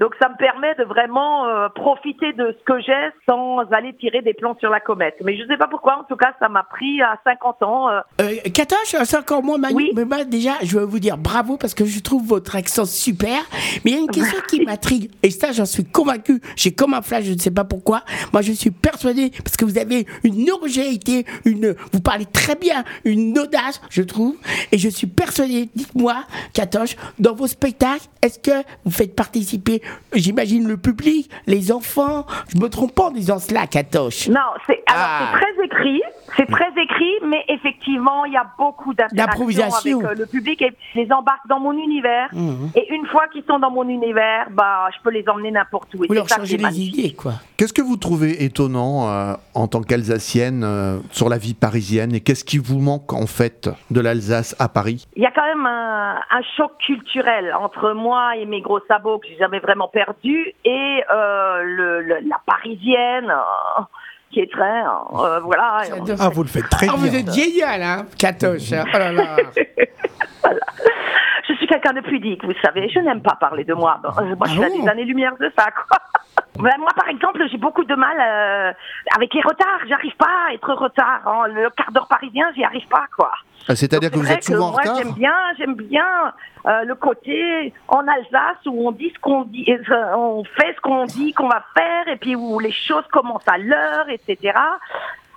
Donc 0.00 0.14
ça 0.20 0.30
me 0.30 0.36
permet 0.38 0.74
de 0.76 0.84
vraiment 0.84 1.46
euh, 1.46 1.68
profiter 1.68 2.32
de 2.32 2.56
ce 2.58 2.64
que 2.64 2.80
j'ai 2.80 3.10
sans 3.28 3.58
aller 3.70 3.94
tirer 4.00 4.22
des 4.22 4.32
plans 4.32 4.56
sur 4.58 4.70
la 4.70 4.80
comète. 4.80 5.16
Mais 5.22 5.36
je 5.36 5.46
sais 5.46 5.58
pas 5.58 5.68
pourquoi, 5.68 5.98
en 6.00 6.04
tout 6.04 6.16
cas, 6.16 6.32
ça 6.40 6.48
m'a 6.48 6.62
pris 6.62 7.02
à 7.02 7.18
50 7.22 7.62
ans. 7.62 7.90
euh, 7.90 8.00
Euh, 8.22 8.34
Katoche, 8.54 8.96
c'est 9.04 9.18
encore 9.18 9.42
moi, 9.42 9.58
Manu. 9.58 9.90
Mais 9.94 10.06
moi, 10.06 10.24
déjà, 10.24 10.52
je 10.62 10.78
veux 10.78 10.84
vous 10.86 11.00
dire 11.00 11.18
bravo 11.18 11.58
parce 11.58 11.74
que 11.74 11.84
je 11.84 12.00
trouve 12.00 12.26
votre 12.26 12.56
accent 12.56 12.86
super. 12.86 13.42
Mais 13.84 13.90
il 13.90 13.94
y 13.94 13.96
a 13.96 14.00
une 14.00 14.08
question 14.10 14.38
qui 14.48 14.60
m'intrigue. 14.64 15.10
Et 15.22 15.30
ça, 15.30 15.52
j'en 15.52 15.66
suis 15.66 15.84
convaincu. 15.84 16.40
J'ai 16.56 16.72
comme 16.72 16.94
un 16.94 17.02
flash, 17.02 17.24
je 17.24 17.34
ne 17.34 17.38
sais 17.38 17.50
pas 17.50 17.64
pourquoi. 17.64 18.02
Moi, 18.32 18.40
je 18.40 18.52
suis 18.52 18.70
persuadé 18.70 19.30
parce 19.44 19.58
que 19.58 19.66
vous 19.66 19.76
avez 19.78 20.06
une 20.24 20.50
originalité, 20.50 21.26
une, 21.44 21.74
vous 21.92 22.00
parlez 22.00 22.24
très 22.24 22.54
bien, 22.56 22.84
une 23.04 23.38
audace, 23.38 23.82
je 23.90 24.02
trouve. 24.02 24.36
Et 24.72 24.78
je 24.78 24.88
suis 24.88 25.06
persuadé, 25.06 25.68
dites-moi, 25.74 26.24
Katoche, 26.54 26.96
dans 27.18 27.34
vos 27.34 27.46
spectacles, 27.46 28.06
est-ce 28.22 28.38
que 28.38 28.64
vous 28.86 28.90
faites 28.90 29.14
participer 29.14 29.82
j'imagine 30.12 30.66
le 30.68 30.76
public, 30.76 31.30
les 31.46 31.72
enfants. 31.72 32.26
Je 32.48 32.58
me 32.60 32.68
trompe 32.68 32.94
pas 32.94 33.04
en 33.04 33.10
disant 33.10 33.38
cela, 33.38 33.66
Katoche. 33.66 34.28
Non, 34.28 34.40
c'est 34.66 34.82
Ah. 34.88 35.32
très 35.32 35.64
écrit, 35.64 36.02
c'est 36.36 36.46
très 36.50 36.68
écrit, 36.82 37.12
mais 37.26 37.44
effectivement, 37.48 38.24
il 38.24 38.32
y 38.32 38.36
a 38.36 38.46
beaucoup 38.58 38.92
D'improvisation. 39.12 40.00
avec 40.00 40.10
euh, 40.10 40.14
le 40.20 40.26
public 40.26 40.60
et 40.62 40.72
je 40.94 41.00
les 41.00 41.12
embarque 41.12 41.46
dans 41.48 41.60
mon 41.60 41.72
univers. 41.72 42.28
Mhm. 42.32 42.70
Et 42.74 42.92
une 42.92 43.06
fois 43.06 43.28
qu'ils 43.32 43.44
sont 43.44 43.58
dans 43.58 43.70
mon 43.70 43.88
univers, 43.88 44.48
bah, 44.50 44.88
je 44.96 45.02
peux 45.02 45.10
les 45.10 45.24
emmener 45.28 45.50
n'importe 45.50 45.94
où. 45.94 46.04
Vous 46.08 46.12
leur 46.14 46.26
est 46.26 46.46
les 46.50 46.58
magnifique. 46.58 46.98
idées, 46.98 47.12
quoi. 47.14 47.32
Qu'est-ce 47.56 47.72
que 47.72 47.82
vous 47.82 47.96
trouvez 47.96 48.44
étonnant 48.44 49.08
euh, 49.08 49.34
en 49.54 49.68
tant 49.68 49.82
qu'Alsacienne 49.82 50.62
euh, 50.64 50.98
sur 51.12 51.28
la 51.28 51.38
vie 51.38 51.54
parisienne? 51.54 52.14
Et 52.14 52.20
qu'est-ce 52.20 52.44
qui 52.44 52.58
vous 52.58 52.78
manque 52.80 53.12
en 53.12 53.26
fait 53.26 53.68
de 53.90 54.00
l'Alsace 54.00 54.56
à 54.58 54.68
Paris? 54.68 55.06
Il 55.16 55.22
y 55.22 55.26
a 55.26 55.30
quand 55.30 55.44
même 55.44 55.66
un, 55.66 56.16
un 56.30 56.42
choc 56.56 56.72
culturel 56.86 57.54
entre 57.60 57.92
moi 57.92 58.36
et 58.36 58.46
mes 58.46 58.60
gros 58.60 58.80
sabots 58.88 59.18
que 59.18 59.28
j'ai 59.28 59.36
jamais 59.36 59.58
vraiment 59.60 59.79
perdu 59.88 60.52
et 60.64 61.04
euh, 61.12 61.62
le, 61.62 62.00
le- 62.02 62.18
la 62.28 62.40
parisienne 62.46 63.30
euh, 63.30 63.82
qui 64.30 64.40
est 64.40 64.50
très 64.52 64.82
euh, 64.82 65.40
voilà. 65.40 65.82
Ah, 66.18 66.28
vous 66.32 66.42
le 66.42 66.48
faites 66.48 66.68
très 66.70 66.86
Ah, 66.88 66.92
bien. 66.92 67.00
vous 67.00 67.16
êtes 67.16 67.32
génial, 67.32 67.82
hein, 67.82 68.06
Katoche. 68.18 68.72
hein. 68.72 68.84
Oh 68.94 68.98
là 68.98 69.12
là. 69.12 69.36
Je 71.48 71.54
suis 71.56 71.66
quelqu'un 71.66 71.92
de 71.92 72.00
pudique, 72.00 72.44
vous 72.44 72.52
savez. 72.64 72.88
Je 72.88 73.00
n'aime 73.00 73.22
pas 73.22 73.34
parler 73.40 73.64
de 73.64 73.74
moi. 73.74 73.98
Bon, 74.02 74.10
moi, 74.36 74.46
je 74.46 74.52
suis 74.52 74.64
à 74.64 74.68
bon 74.68 74.82
des 74.84 74.88
années-lumière 74.88 75.34
de 75.40 75.50
ça, 75.58 75.66
quoi. 75.72 75.98
Ben, 76.58 76.70
moi, 76.78 76.90
par 76.96 77.08
exemple, 77.08 77.42
j'ai 77.50 77.56
beaucoup 77.58 77.84
de 77.84 77.94
mal 77.94 78.16
euh, 78.20 78.72
avec 79.16 79.34
les 79.34 79.40
retards. 79.40 79.80
J'arrive 79.88 80.14
pas 80.16 80.28
à 80.48 80.54
être 80.54 80.72
retard. 80.74 81.20
hein. 81.26 81.48
Le 81.48 81.68
quart 81.70 81.90
d'heure 81.90 82.06
parisien, 82.06 82.46
j'y 82.54 82.62
arrive 82.64 82.86
pas, 82.88 83.04
quoi. 83.16 83.32
Ah, 83.68 83.76
C'est-à-dire 83.76 84.10
que 84.10 84.18
vous 84.18 84.30
êtes 84.30 84.44
souvent 84.44 84.68
en 84.68 84.70
moi, 84.72 84.80
retard 84.80 84.96
J'aime 84.96 85.12
bien, 85.12 85.34
j'aime 85.58 85.74
bien 85.74 86.32
euh, 86.66 86.84
le 86.84 86.94
côté 86.94 87.72
en 87.88 88.06
Alsace 88.06 88.64
où 88.66 88.88
on 88.88 88.92
dit 88.92 89.12
ce 89.14 89.18
qu'on 89.20 89.44
dit, 89.44 89.66
euh, 89.70 90.16
on 90.16 90.44
fait 90.44 90.74
ce 90.76 90.80
qu'on 90.80 91.04
dit 91.06 91.32
qu'on 91.32 91.48
va 91.48 91.64
faire, 91.76 92.08
et 92.08 92.16
puis 92.16 92.36
où 92.36 92.58
les 92.58 92.72
choses 92.72 93.06
commencent 93.12 93.48
à 93.48 93.58
l'heure, 93.58 94.08
etc. 94.08 94.52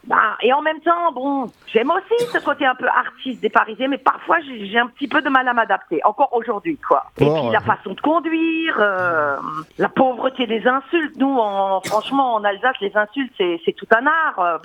Bah, 0.05 0.35
et 0.41 0.51
en 0.51 0.61
même 0.61 0.81
temps, 0.81 1.11
bon, 1.13 1.49
j'aime 1.67 1.89
aussi 1.91 2.25
ce 2.31 2.37
côté 2.39 2.65
un 2.65 2.75
peu 2.75 2.87
artiste 2.87 3.41
des 3.41 3.49
Parisiens, 3.49 3.87
mais 3.87 3.97
parfois 3.97 4.37
j'ai 4.41 4.77
un 4.77 4.87
petit 4.87 5.07
peu 5.07 5.21
de 5.21 5.29
mal 5.29 5.47
à 5.47 5.53
m'adapter, 5.53 6.01
encore 6.03 6.33
aujourd'hui, 6.33 6.77
quoi. 6.77 7.05
Et 7.19 7.25
puis 7.25 7.49
la 7.51 7.61
façon 7.61 7.93
de 7.93 8.01
conduire, 8.01 8.75
euh, 8.79 9.37
la 9.77 9.87
pauvreté 9.89 10.45
des 10.45 10.67
insultes. 10.67 11.15
Nous, 11.17 11.37
en, 11.39 11.79
franchement, 11.85 12.33
en 12.35 12.43
Alsace, 12.43 12.75
les 12.81 12.91
insultes, 12.97 13.33
c'est 13.37 13.71
tout 13.77 13.87
un 13.95 14.05
art. 14.05 14.39
euh, 14.39 14.57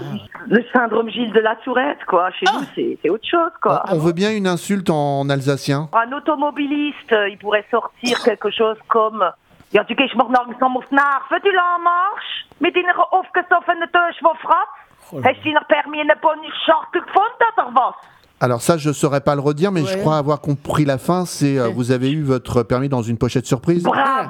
Le 0.49 0.65
syndrome 0.73 1.09
Gilles 1.09 1.33
de 1.33 1.41
la 1.41 1.55
Tourette, 1.57 2.05
quoi. 2.07 2.31
Chez 2.33 2.47
nous, 2.53 2.65
c'est 3.03 3.09
autre 3.09 3.27
chose, 3.29 3.53
quoi. 3.63 3.85
On 3.93 3.99
veut 3.99 4.13
bien 4.13 4.33
une 4.33 4.49
insulte 4.49 4.91
en 4.91 5.29
alsacien 5.31 5.89
Un 5.93 6.13
automobiliste, 6.13 7.13
euh, 7.13 7.29
il 7.29 7.39
pourrait 7.39 7.65
sortir 7.71 8.23
quelque 8.25 8.51
chose 8.51 8.77
comme 8.89 9.25
Ja, 9.71 9.85
du 9.85 9.95
gehst 9.95 10.15
morgen 10.17 10.57
zum 10.59 10.77
auf 10.79 10.91
Nerven, 10.91 11.41
du 11.45 11.51
Lahmarsch. 11.53 12.47
Mit 12.59 12.75
deiner 12.75 12.95
aufgesoffenen 13.13 13.87
Durchwurfratz. 13.93 14.69
Hast 15.13 15.43
du 15.43 15.51
deiner 15.53 15.65
Permis 15.69 16.01
eine 16.01 16.15
bonne 16.23 16.39
Schachtel 16.67 17.03
gefunden, 17.03 17.47
oder 17.57 17.75
was? 17.75 17.95
Alors 18.41 18.63
ça, 18.63 18.77
je 18.77 18.89
ne 18.91 18.95
saurais 18.95 19.21
pas 19.21 19.35
le 19.35 19.41
redire, 19.41 19.73
mais 19.73 19.85
je 19.85 19.97
crois 19.99 20.17
avoir 20.17 20.41
compris 20.41 20.85
la 20.85 20.99
fin. 20.99 21.25
C'est 21.27 21.59
euh, 21.59 21.69
vous 21.75 21.91
avez 21.91 22.13
eu 22.13 22.23
votre 22.23 22.63
permis 22.63 22.89
dans 22.89 23.03
une 23.03 23.19
pochette 23.19 23.47
surprise. 23.47 23.83
Bravo! 23.83 24.29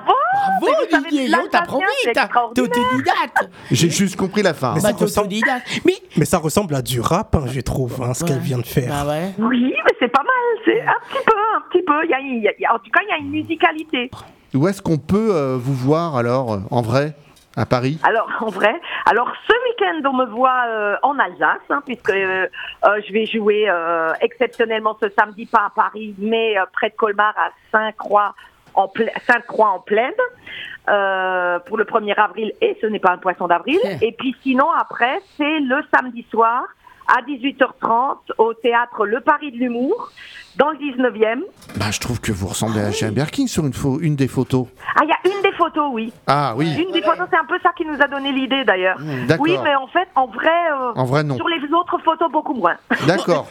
Bravo, 0.61 0.75
savez, 0.91 1.09
Didier, 1.11 1.29
yo, 1.29 1.37
t'as 1.51 1.63
promis, 1.63 1.85
t'es 2.05 2.61
autodidacte. 2.63 3.51
J'ai 3.71 3.91
juste 3.91 4.17
compris 4.17 4.43
la 4.43 4.55
fin. 4.55 4.73
Mais 4.75 4.81
ça, 4.81 4.93
Bah, 4.93 4.99
ressemble... 5.01 5.27
autodidacte. 5.27 5.81
Mais 5.85 5.95
mais 6.17 6.25
ça 6.25 6.39
ressemble 6.39 6.75
à 6.75 6.81
du 6.83 7.01
rap, 7.01 7.35
hein, 7.35 7.45
je 7.49 7.61
trouve, 7.61 8.01
hein, 8.03 8.15
ce 8.15 8.25
qu'elle 8.25 8.39
vient 8.39 8.59
de 8.59 8.67
faire. 8.67 8.91
Ah 8.95 9.07
ouais. 9.07 9.35
Oui, 9.39 9.75
mais 9.85 9.93
c'est 9.99 10.09
pas 10.09 10.23
mal. 10.23 10.63
C'est 10.65 10.81
un 10.81 10.95
petit 11.11 11.25
peu, 11.27 11.33
un 11.57 11.61
petit 11.71 11.83
peu. 11.85 12.05
Il 12.05 12.11
y 12.11 12.15
a, 12.15 12.21
il 12.21 12.43
y 12.43 12.49
a- 12.49 12.53
il 12.59 12.63
y 12.63 12.67
a- 12.67 12.75
en 12.75 12.79
tout 12.79 12.91
cas, 12.91 13.01
il 13.07 13.11
y 13.11 13.13
a 13.13 13.19
une 13.19 13.31
musicalité. 13.31 14.11
Où 14.55 14.67
est-ce 14.69 14.81
qu'on 14.81 14.97
peut 14.99 15.31
euh, 15.35 15.59
vous 15.61 15.75
voir 15.75 16.17
alors 16.17 16.55
euh, 16.55 16.59
en 16.71 16.81
vrai? 16.81 17.15
À 17.59 17.67
Paris 17.67 17.99
Alors, 18.05 18.29
en 18.41 18.47
vrai, 18.51 18.81
alors 19.07 19.31
ce 19.47 19.53
week-end, 19.69 20.09
on 20.09 20.15
me 20.17 20.27
voit 20.27 20.65
euh, 20.69 20.97
en 21.03 21.19
Alsace, 21.19 21.59
hein, 21.71 21.83
puisque 21.85 22.11
euh, 22.11 22.47
euh, 22.85 23.01
je 23.07 23.13
vais 23.13 23.27
jouer 23.27 23.67
euh, 23.69 24.13
exceptionnellement 24.21 24.97
ce 25.03 25.09
samedi, 25.19 25.47
pas 25.47 25.67
à 25.67 25.71
Paris, 25.75 26.15
mais 26.19 26.59
euh, 26.59 26.65
près 26.73 26.91
de 26.91 26.95
Colmar, 26.95 27.35
à 27.37 27.51
Saint-Croix 27.73 28.35
en, 28.75 28.87
pla- 28.89 29.11
Sainte-Croix 29.27 29.69
en 29.71 29.81
plaine, 29.81 30.13
euh, 30.89 31.59
pour 31.61 31.77
le 31.77 31.85
1er 31.85 32.15
avril, 32.15 32.53
et 32.61 32.77
ce 32.81 32.87
n'est 32.87 32.99
pas 33.01 33.11
un 33.13 33.19
poisson 33.19 33.47
d'avril. 33.49 33.79
Et 34.01 34.13
puis 34.13 34.37
sinon, 34.43 34.71
après, 34.71 35.19
c'est 35.37 35.61
le 35.61 35.83
samedi 35.95 36.25
soir, 36.31 36.65
à 37.09 37.23
18h30, 37.23 38.19
au 38.39 38.55
théâtre 38.55 39.07
Le 39.07 39.21
Paris 39.21 39.51
de 39.51 39.57
l'Humour, 39.57 40.11
dans 40.59 40.71
le 40.71 40.77
19e. 40.79 41.43
bah, 41.77 41.87
Je 41.93 42.01
trouve 42.01 42.21
que 42.21 42.33
vous 42.33 42.49
ressemblez 42.49 42.81
à 42.81 42.91
Jean 42.91 43.13
Berkin 43.13 43.47
sur 43.47 43.65
une, 43.65 44.17
des 44.17 44.29
photos. 44.29 44.67
Ah, 44.97 45.03
il 45.05 45.09
y 45.09 45.13
a 45.13 45.37
une 45.37 45.43
des 45.43 45.53
photos, 45.57 45.89
oui. 45.93 46.13
Ah 46.27 46.55
oui. 46.57 46.67
Une 46.77 46.93
des 46.93 47.01
photos, 47.03 47.27
c'est 47.31 47.39
un 47.39 47.45
peu 47.45 47.59
ça 47.63 47.71
qui 47.77 47.85
nous 47.85 47.95
a 48.03 48.07
donné 48.09 48.33
l'idée 48.33 48.65
d'ailleurs. 48.65 48.99
D'accord. 49.29 49.45
Oui, 49.47 49.57
mais 49.63 49.75
en 49.77 49.87
fait, 49.87 50.09
en 50.17 50.27
vrai, 50.27 50.49
euh, 50.73 50.93
En 50.97 51.05
vrai, 51.05 51.23
non. 51.23 51.37
sur 51.37 51.49
les 51.49 51.61
autres 51.73 51.99
photos, 52.05 52.31
beaucoup 52.31 52.55
moins. 52.55 52.75
D'accord. 53.07 53.47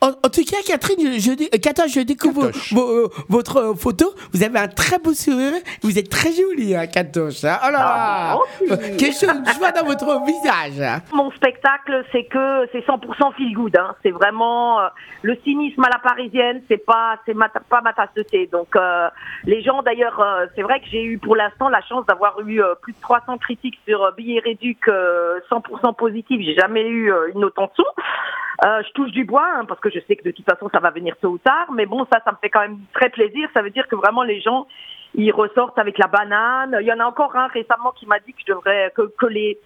En, 0.00 0.08
en 0.08 0.28
tout 0.30 0.44
cas, 0.44 0.56
Catherine, 0.66 1.18
je, 1.20 1.30
euh, 1.30 1.58
Katoche, 1.62 1.92
je 1.92 2.00
découvre 2.00 2.50
vos- 2.72 2.88
euh, 3.04 3.08
votre 3.28 3.56
euh, 3.58 3.74
photo. 3.74 4.12
Vous 4.32 4.42
avez 4.42 4.58
un 4.58 4.68
très 4.68 4.98
beau 4.98 5.12
sourire. 5.12 5.52
Vous 5.82 5.98
êtes 5.98 6.08
très 6.10 6.32
jolie, 6.32 6.74
hein, 6.74 6.86
Katoche. 6.86 7.44
hein. 7.44 7.58
Oh 7.62 7.66
là 7.66 7.78
là. 7.78 7.84
Ah. 7.86 8.38
Euh, 8.70 8.76
Quelque 8.98 9.14
chose 9.18 9.42
de 9.42 9.52
joie 9.58 9.70
dans 9.72 9.84
votre 9.84 10.24
visage. 10.24 11.02
Mon 11.12 11.30
spectacle, 11.32 12.04
c'est 12.12 12.24
que 12.24 12.66
c'est 12.72 12.84
100% 12.86 13.34
feel 13.36 13.52
good. 13.54 13.76
Hein. 13.78 13.94
C'est 14.02 14.10
vraiment 14.10 14.80
euh, 14.80 14.88
le 15.22 15.36
cynisme 15.44 15.84
à 15.84 15.88
la 15.90 15.98
parisienne. 15.98 16.47
C'est 16.68 16.84
pas, 16.84 17.16
c'est 17.26 17.34
ma- 17.34 17.48
pas 17.48 17.80
ma 17.80 17.92
tasse 17.92 18.12
de 18.14 18.22
thé. 18.22 18.46
Donc 18.46 18.74
euh, 18.76 19.08
les 19.44 19.62
gens, 19.62 19.82
d'ailleurs, 19.82 20.20
euh, 20.20 20.46
c'est 20.54 20.62
vrai 20.62 20.80
que 20.80 20.86
j'ai 20.86 21.02
eu 21.04 21.18
pour 21.18 21.36
l'instant 21.36 21.68
la 21.68 21.80
chance 21.82 22.04
d'avoir 22.06 22.40
eu 22.40 22.62
euh, 22.62 22.74
plus 22.82 22.92
de 22.92 23.00
300 23.00 23.38
critiques 23.38 23.78
sur 23.86 24.12
Billet 24.16 24.40
Réduc, 24.40 24.88
euh, 24.88 25.40
100% 25.50 25.94
positif. 25.94 26.40
J'ai 26.44 26.54
jamais 26.54 26.86
eu 26.86 27.12
une 27.34 27.40
note 27.40 27.58
en 27.58 27.68
je 28.62 28.92
touche 28.92 29.10
du 29.12 29.24
bois 29.24 29.46
hein, 29.54 29.64
parce 29.66 29.80
que 29.80 29.90
je 29.90 30.00
sais 30.00 30.16
que 30.16 30.24
de 30.24 30.30
toute 30.32 30.44
façon 30.44 30.68
ça 30.72 30.80
va 30.80 30.90
venir 30.90 31.16
tôt 31.20 31.28
ou 31.30 31.38
tard. 31.38 31.70
Mais 31.72 31.86
bon, 31.86 32.06
ça, 32.12 32.20
ça 32.24 32.32
me 32.32 32.36
fait 32.40 32.50
quand 32.50 32.60
même 32.60 32.78
très 32.92 33.08
plaisir. 33.08 33.48
Ça 33.54 33.62
veut 33.62 33.70
dire 33.70 33.86
que 33.86 33.96
vraiment 33.96 34.22
les 34.22 34.40
gens 34.40 34.66
ils 35.14 35.32
ressortent 35.32 35.78
avec 35.78 35.98
la 35.98 36.06
banane. 36.06 36.76
Il 36.80 36.86
y 36.86 36.92
en 36.92 37.00
a 37.00 37.04
encore 37.04 37.34
un 37.36 37.46
récemment 37.46 37.92
qui 37.92 38.06
m'a 38.06 38.18
dit 38.18 38.32
que 38.32 38.40
je 38.46 38.52
devrais 38.52 38.92
que, 38.94 39.02
que 39.18 39.26
les 39.26 39.58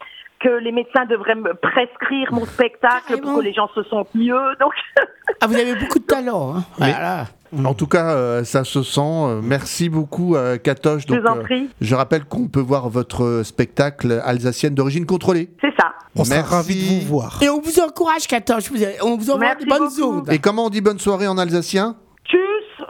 que 0.43 0.49
les 0.63 0.73
médecins 0.73 1.05
devraient 1.07 1.35
me 1.35 1.55
prescrire 1.55 2.33
mon 2.33 2.45
spectacle 2.47 3.21
pour 3.21 3.37
que 3.39 3.43
les 3.43 3.53
gens 3.53 3.69
se 3.75 3.83
sentent 3.85 4.15
mieux. 4.15 4.41
Donc 4.61 4.73
Ah, 5.41 5.47
vous 5.47 5.55
avez 5.55 5.75
beaucoup 5.77 5.99
de 5.99 6.05
talent. 6.05 6.55
Hein. 6.57 6.65
Mais- 6.79 6.91
Voilà. 6.93 7.25
En 7.67 7.75
tout 7.75 7.87
cas, 7.87 8.13
euh, 8.15 8.45
ça 8.45 8.65
se 8.65 8.83
sent. 8.83 9.01
Euh, 9.03 9.41
Merci 9.43 9.89
beaucoup, 9.91 10.37
euh, 10.37 10.57
Katoche. 10.57 11.03
Je 11.07 11.15
vous 11.15 11.27
en 11.27 11.37
euh, 11.39 11.43
prie. 11.43 11.69
je 11.83 11.95
rappelle 11.95 12.25
qu'on 12.25 12.49
peut 12.49 12.61
voir 12.61 12.89
votre 12.89 13.43
spectacle 13.45 14.23
alsacienne 14.25 14.75
d'origine 14.75 15.05
contrôlée. 15.05 15.51
c'est 15.61 15.75
ça. 15.79 15.93
On 16.17 16.25
sera 16.25 16.43
ravis 16.43 17.01
de 17.01 17.05
vous 17.05 17.09
voir. 17.19 17.39
Et 17.43 17.49
on 17.51 17.61
vous 17.61 17.79
encourage, 17.81 18.27
Katoche. 18.27 18.71
Vous 18.71 18.83
avez- 18.83 19.03
on 19.03 19.17
vous 19.17 19.31
envoie 19.31 19.41
Merci 19.47 19.65
de 19.67 19.71
bonnes 19.71 20.03
ondes. 20.03 20.33
Et 20.33 20.39
comment 20.39 20.67
on 20.67 20.71
dit 20.71 20.81
bonne 20.81 20.99
soirée 20.99 21.29
en 21.29 21.37
alsacien? 21.39 21.97
Tchuss, 22.25 22.87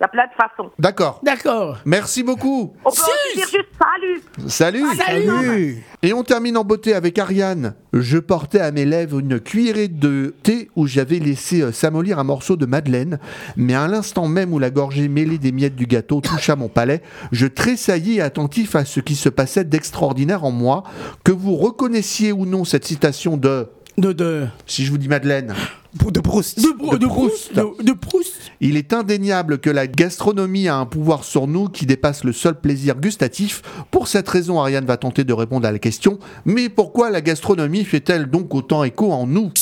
il 0.00 0.02
y 0.02 0.04
a 0.04 0.08
plein 0.08 0.26
de 0.26 0.32
façons. 0.32 0.70
D'accord. 0.78 1.20
D'accord. 1.22 1.78
Merci 1.84 2.24
beaucoup. 2.24 2.74
On 2.84 2.90
peut 2.90 2.96
aussi 2.96 3.36
dire 3.36 3.46
juste 3.46 3.68
salut. 3.80 4.48
Salut. 4.48 4.96
Salut 4.96 5.84
Et 6.02 6.12
on 6.12 6.24
termine 6.24 6.56
en 6.56 6.64
beauté 6.64 6.94
avec 6.94 7.16
Ariane. 7.16 7.74
Je 7.92 8.18
portais 8.18 8.58
à 8.58 8.72
mes 8.72 8.84
lèvres 8.84 9.20
une 9.20 9.38
cuillerée 9.38 9.86
de 9.86 10.34
thé 10.42 10.68
où 10.74 10.88
j'avais 10.88 11.20
laissé 11.20 11.62
euh, 11.62 11.70
s'amollir 11.70 12.18
un 12.18 12.24
morceau 12.24 12.56
de 12.56 12.66
madeleine, 12.66 13.20
mais 13.56 13.74
à 13.74 13.86
l'instant 13.86 14.26
même 14.26 14.52
où 14.52 14.58
la 14.58 14.70
gorgée 14.70 15.06
mêlée 15.06 15.38
des 15.38 15.52
miettes 15.52 15.76
du 15.76 15.86
gâteau 15.86 16.20
toucha 16.20 16.56
mon 16.56 16.68
palais, 16.68 17.00
je 17.30 17.46
tressaillis 17.46 18.20
attentif 18.20 18.74
à 18.74 18.84
ce 18.84 18.98
qui 18.98 19.14
se 19.14 19.28
passait 19.28 19.64
d'extraordinaire 19.64 20.44
en 20.44 20.50
moi, 20.50 20.82
que 21.22 21.30
vous 21.30 21.54
reconnaissiez 21.54 22.32
ou 22.32 22.46
non 22.46 22.64
cette 22.64 22.84
citation 22.84 23.36
de... 23.36 23.68
De, 23.96 24.12
de, 24.12 24.46
Si 24.66 24.84
je 24.84 24.90
vous 24.90 24.98
dis 24.98 25.08
Madeleine. 25.08 25.54
De 26.10 26.18
Proust. 26.18 26.58
de, 26.60 26.72
Brou- 26.76 26.98
de 26.98 27.06
Proust. 27.06 27.54
De, 27.54 27.82
de 27.84 27.92
Proust. 27.92 28.34
Il 28.60 28.76
est 28.76 28.92
indéniable 28.92 29.58
que 29.58 29.70
la 29.70 29.86
gastronomie 29.86 30.66
a 30.66 30.74
un 30.76 30.86
pouvoir 30.86 31.22
sur 31.22 31.46
nous 31.46 31.68
qui 31.68 31.86
dépasse 31.86 32.24
le 32.24 32.32
seul 32.32 32.58
plaisir 32.60 32.96
gustatif. 32.96 33.62
Pour 33.92 34.08
cette 34.08 34.28
raison, 34.28 34.60
Ariane 34.60 34.84
va 34.86 34.96
tenter 34.96 35.22
de 35.22 35.32
répondre 35.32 35.68
à 35.68 35.70
la 35.72 35.78
question 35.78 36.18
Mais 36.44 36.68
pourquoi 36.68 37.10
la 37.10 37.20
gastronomie 37.20 37.84
fait-elle 37.84 38.26
donc 38.26 38.52
autant 38.54 38.82
écho 38.82 39.12
en 39.12 39.28
nous? 39.28 39.52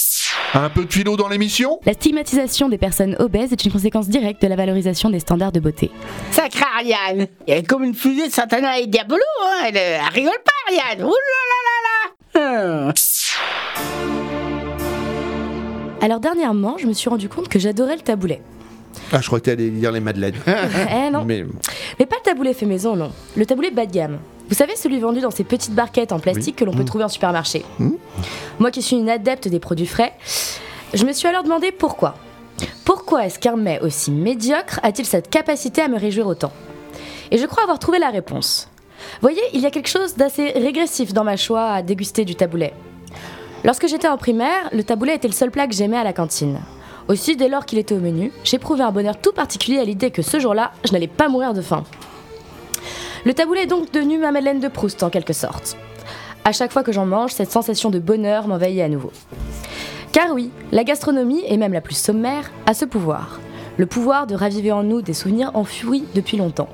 Un 0.55 0.71
peu 0.71 0.87
de 0.87 0.93
philo 0.93 1.17
dans 1.17 1.29
l'émission? 1.29 1.79
La 1.85 1.93
stigmatisation 1.93 2.71
des 2.71 2.79
personnes 2.79 3.15
obèses 3.19 3.53
est 3.53 3.65
une 3.67 3.73
conséquence 3.73 4.09
directe 4.09 4.41
de 4.43 4.49
la 4.49 4.57
valorisation 4.57 5.11
des 5.11 5.21
standards 5.21 5.53
de 5.53 5.61
beauté. 5.61 5.91
Sacré 6.31 6.65
Ariane. 6.79 7.27
Elle 7.47 7.59
est 7.59 7.67
comme 7.67 7.85
une 7.85 7.95
fusée 7.95 8.29
de 8.29 8.33
Satana 8.33 8.79
et 8.79 8.87
Diabolo. 8.87 9.21
Hein. 9.45 9.65
Elle, 9.69 9.77
euh, 9.77 9.99
elle 10.07 10.15
rigole 10.15 10.33
pas, 10.45 10.73
Ariane. 10.75 11.05
Ouh 11.07 11.11
là 11.11 11.43
là 11.51 12.41
là 12.41 12.45
là. 12.87 12.89
Ah. 12.89 14.02
Alors 16.03 16.21
dernièrement, 16.21 16.77
je 16.79 16.87
me 16.87 16.93
suis 16.93 17.09
rendu 17.09 17.29
compte 17.29 17.49
que 17.49 17.59
j'adorais 17.59 17.95
le 17.97 18.03
taboulet. 18.03 18.43
Ah, 19.13 19.21
je 19.21 19.27
crois 19.27 19.41
que 19.41 19.45
t'allais 19.47 19.69
lire 19.71 19.91
les 19.93 20.01
Madeleines. 20.01 20.35
eh 20.47 21.11
non, 21.11 21.25
Mais 21.25 21.45
mais 21.99 22.07
pas 22.07 22.17
le 22.17 22.23
taboulet 22.23 22.53
fait 22.53 22.67
maison, 22.67 22.95
non. 22.97 23.11
Le 23.37 23.47
taboulet 23.47 23.71
bas 23.71 23.87
de 23.87 23.93
gamme. 23.93 24.19
Vous 24.49 24.55
savez, 24.55 24.77
celui 24.77 24.99
vendu 25.01 25.21
dans 25.21 25.31
ces 25.31 25.45
petites 25.45 25.73
barquettes 25.75 26.13
en 26.13 26.19
plastique 26.19 26.57
Oui. 26.59 26.61
que 26.61 26.65
l'on 26.65 26.73
peut 26.73 26.83
Mm. 26.83 26.87
trouver 26.87 27.05
en 27.05 27.09
supermarché. 27.09 27.65
Mm. 27.79 27.91
Moi 28.59 28.71
qui 28.71 28.83
suis 28.83 28.97
une 28.97 29.09
adepte 29.09 29.49
des 29.49 29.61
produits 29.61 29.87
frais, 29.87 30.13
je 30.93 31.05
me 31.07 31.13
suis 31.13 31.27
alors 31.29 31.43
demandé 31.45 31.73
pourquoi. 31.73 32.17
Pourquoi 32.85 33.25
est-ce 33.27 33.39
qu'un 33.39 33.57
mets 33.57 33.81
aussi 33.81 34.11
médiocre 34.11 34.79
a-t-il 34.83 35.07
cette 35.07 35.31
capacité 35.31 35.81
à 35.83 35.89
me 35.89 35.99
réjouir 35.99 36.27
autant? 36.27 36.53
Et 37.31 37.39
je 37.39 37.47
crois 37.47 37.63
avoir 37.63 37.79
trouvé 37.79 37.99
la 37.99 38.11
réponse. 38.11 38.69
Voyez, 39.23 39.41
il 39.55 39.61
y 39.61 39.67
a 39.67 39.71
quelque 39.71 39.89
chose 39.89 40.17
d'assez 40.17 40.51
régressif 40.51 41.13
dans 41.15 41.25
ma 41.25 41.37
choix 41.37 41.71
à 41.71 41.83
déguster 41.83 42.25
du 42.25 42.35
taboulet. 42.35 42.73
Lorsque 43.65 43.87
j'étais 43.87 44.09
en 44.09 44.17
primaire, 44.17 44.69
le 44.73 44.83
taboulet 44.83 45.15
était 45.15 45.29
le 45.29 45.35
seul 45.35 45.51
plat 45.51 45.69
que 45.69 45.75
j'aimais 45.75 45.97
à 45.97 46.03
la 46.03 46.13
cantine. 46.13 46.59
Aussi, 47.09 47.37
dès 47.37 47.49
lors 47.49 47.65
qu'il 47.65 47.79
était 47.79 47.95
au 47.95 48.01
menu, 48.01 48.33
j'éprouvais 48.43 48.83
un 48.83 48.91
bonheur 48.91 49.21
tout 49.21 49.33
particulier 49.33 49.79
à 49.79 49.85
l'idée 49.85 50.11
que 50.11 50.23
ce 50.23 50.41
jour-là, 50.41 50.73
je 50.85 50.93
n'allais 50.93 51.07
pas 51.07 51.29
mourir 51.29 51.55
de 51.55 51.63
faim. 51.63 51.85
Le 53.25 53.35
taboulet 53.35 53.63
est 53.63 53.67
donc 53.67 53.93
devenu 53.93 54.19
ma 54.19 54.33
Madeleine 54.33 54.59
de 54.59 54.67
Proust 54.67 55.03
en 55.05 55.11
quelque 55.11 55.33
sorte. 55.33 55.77
À 56.45 56.51
chaque 56.51 56.73
fois 56.73 56.83
que 56.83 56.91
j'en 56.91 57.07
mange, 57.07 57.33
cette 57.33 57.53
sensation 57.53 57.91
de 57.91 58.01
bonheur 58.01 58.49
m'envahit 58.49 58.81
à 58.81 58.89
nouveau. 58.89 59.13
Car 60.11 60.33
oui, 60.33 60.51
la 60.73 60.83
gastronomie, 60.83 61.45
et 61.47 61.57
même 61.57 61.73
la 61.73 61.81
plus 61.81 61.97
sommaire, 61.97 62.51
a 62.67 62.75
ce 62.75 62.85
pouvoir. 62.85 63.39
Le 63.77 63.87
pouvoir 63.87 64.27
de 64.27 64.35
raviver 64.35 64.73
en 64.73 64.83
nous 64.83 65.03
des 65.03 65.15
souvenirs 65.15 65.53
enfouis 65.55 66.05
depuis 66.15 66.37
longtemps. 66.37 66.69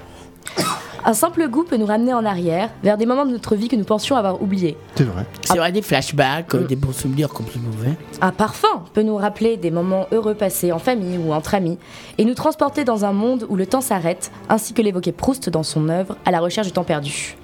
Un 1.04 1.14
simple 1.14 1.48
goût 1.48 1.64
peut 1.64 1.76
nous 1.76 1.86
ramener 1.86 2.12
en 2.12 2.24
arrière, 2.24 2.70
vers 2.82 2.96
des 2.96 3.06
moments 3.06 3.26
de 3.26 3.30
notre 3.30 3.56
vie 3.56 3.68
que 3.68 3.76
nous 3.76 3.84
pensions 3.84 4.16
avoir 4.16 4.42
oubliés. 4.42 4.76
C'est 4.94 5.04
vrai. 5.04 5.26
C'est 5.44 5.58
vrai, 5.58 5.72
des 5.72 5.82
flashbacks, 5.82 6.54
euh, 6.54 6.66
des 6.66 6.76
bons 6.76 6.92
souvenirs 6.92 7.28
comme 7.30 7.46
des 7.46 7.60
mauvais. 7.60 7.96
Un 8.20 8.32
parfum 8.32 8.84
peut 8.92 9.02
nous 9.02 9.16
rappeler 9.16 9.56
des 9.56 9.70
moments 9.70 10.06
heureux 10.12 10.34
passés 10.34 10.72
en 10.72 10.78
famille 10.78 11.18
ou 11.18 11.32
entre 11.32 11.54
amis 11.54 11.78
et 12.18 12.24
nous 12.24 12.34
transporter 12.34 12.84
dans 12.84 13.04
un 13.04 13.12
monde 13.12 13.46
où 13.48 13.56
le 13.56 13.66
temps 13.66 13.80
s'arrête, 13.80 14.30
ainsi 14.48 14.74
que 14.74 14.82
l'évoquait 14.82 15.12
Proust 15.12 15.48
dans 15.48 15.62
son 15.62 15.88
œuvre 15.88 16.16
À 16.24 16.30
la 16.30 16.40
recherche 16.40 16.66
du 16.66 16.72
temps 16.72 16.84
perdu. 16.84 17.36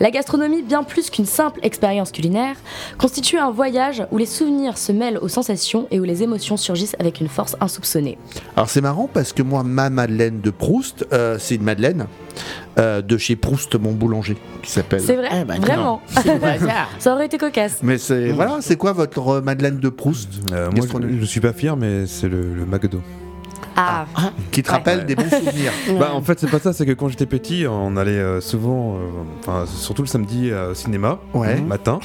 La 0.00 0.10
gastronomie, 0.10 0.62
bien 0.62 0.82
plus 0.82 1.08
qu'une 1.10 1.24
simple 1.26 1.58
expérience 1.62 2.12
culinaire, 2.12 2.56
constitue 2.98 3.38
un 3.38 3.50
voyage 3.50 4.04
où 4.12 4.18
les 4.18 4.26
souvenirs 4.26 4.76
se 4.76 4.92
mêlent 4.92 5.18
aux 5.18 5.28
sensations 5.28 5.86
et 5.90 5.98
où 6.00 6.04
les 6.04 6.22
émotions 6.22 6.56
surgissent 6.56 6.96
avec 6.98 7.20
une 7.20 7.28
force 7.28 7.56
insoupçonnée. 7.60 8.18
Alors 8.56 8.68
c'est 8.68 8.80
marrant 8.82 9.08
parce 9.12 9.32
que 9.32 9.42
moi, 9.42 9.62
ma 9.62 9.88
Madeleine 9.90 10.40
de 10.40 10.50
Proust, 10.50 11.06
euh, 11.12 11.38
c'est 11.38 11.54
une 11.54 11.62
Madeleine 11.62 12.06
euh, 12.78 13.00
de 13.00 13.16
chez 13.16 13.36
Proust, 13.36 13.74
mon 13.80 13.92
boulanger, 13.92 14.36
qui 14.62 14.70
s'appelle. 14.70 15.00
C'est 15.00 15.16
vrai, 15.16 15.28
Eh 15.32 15.44
ben, 15.44 15.58
vraiment. 15.60 16.02
Ça 16.98 17.14
aurait 17.14 17.26
été 17.26 17.38
cocasse. 17.38 17.78
Mais 17.82 17.96
c'est 17.98 18.32
voilà, 18.32 18.58
c'est 18.60 18.76
quoi 18.76 18.92
votre 18.92 19.28
euh, 19.28 19.40
Madeleine 19.40 19.78
de 19.78 19.88
Proust 19.88 20.28
Euh, 20.52 20.70
moi, 20.72 20.86
je, 20.86 21.18
je 21.20 21.24
suis 21.24 21.40
pas 21.40 21.52
fier, 21.54 21.76
mais 21.76 22.06
c'est 22.06 22.28
le, 22.28 22.52
le 22.54 22.66
McDo. 22.66 23.00
Ah, 23.76 24.06
Qui 24.50 24.62
te 24.62 24.70
rappelle 24.70 25.04
des 25.06 25.14
bons 25.14 25.28
souvenirs. 25.28 25.72
Bah, 25.98 26.10
en 26.14 26.22
fait, 26.22 26.38
c'est 26.40 26.50
pas 26.50 26.58
ça, 26.58 26.72
c'est 26.72 26.86
que 26.86 26.92
quand 26.92 27.08
j'étais 27.08 27.26
petit, 27.26 27.64
on 27.68 27.96
allait 27.96 28.12
euh, 28.12 28.40
souvent, 28.40 28.96
euh, 28.96 28.98
enfin, 29.40 29.64
surtout 29.66 30.02
le 30.02 30.08
samedi 30.08 30.50
euh, 30.50 30.70
au 30.70 30.74
cinéma, 30.74 31.18
Ouais. 31.34 31.60
matin. 31.60 31.98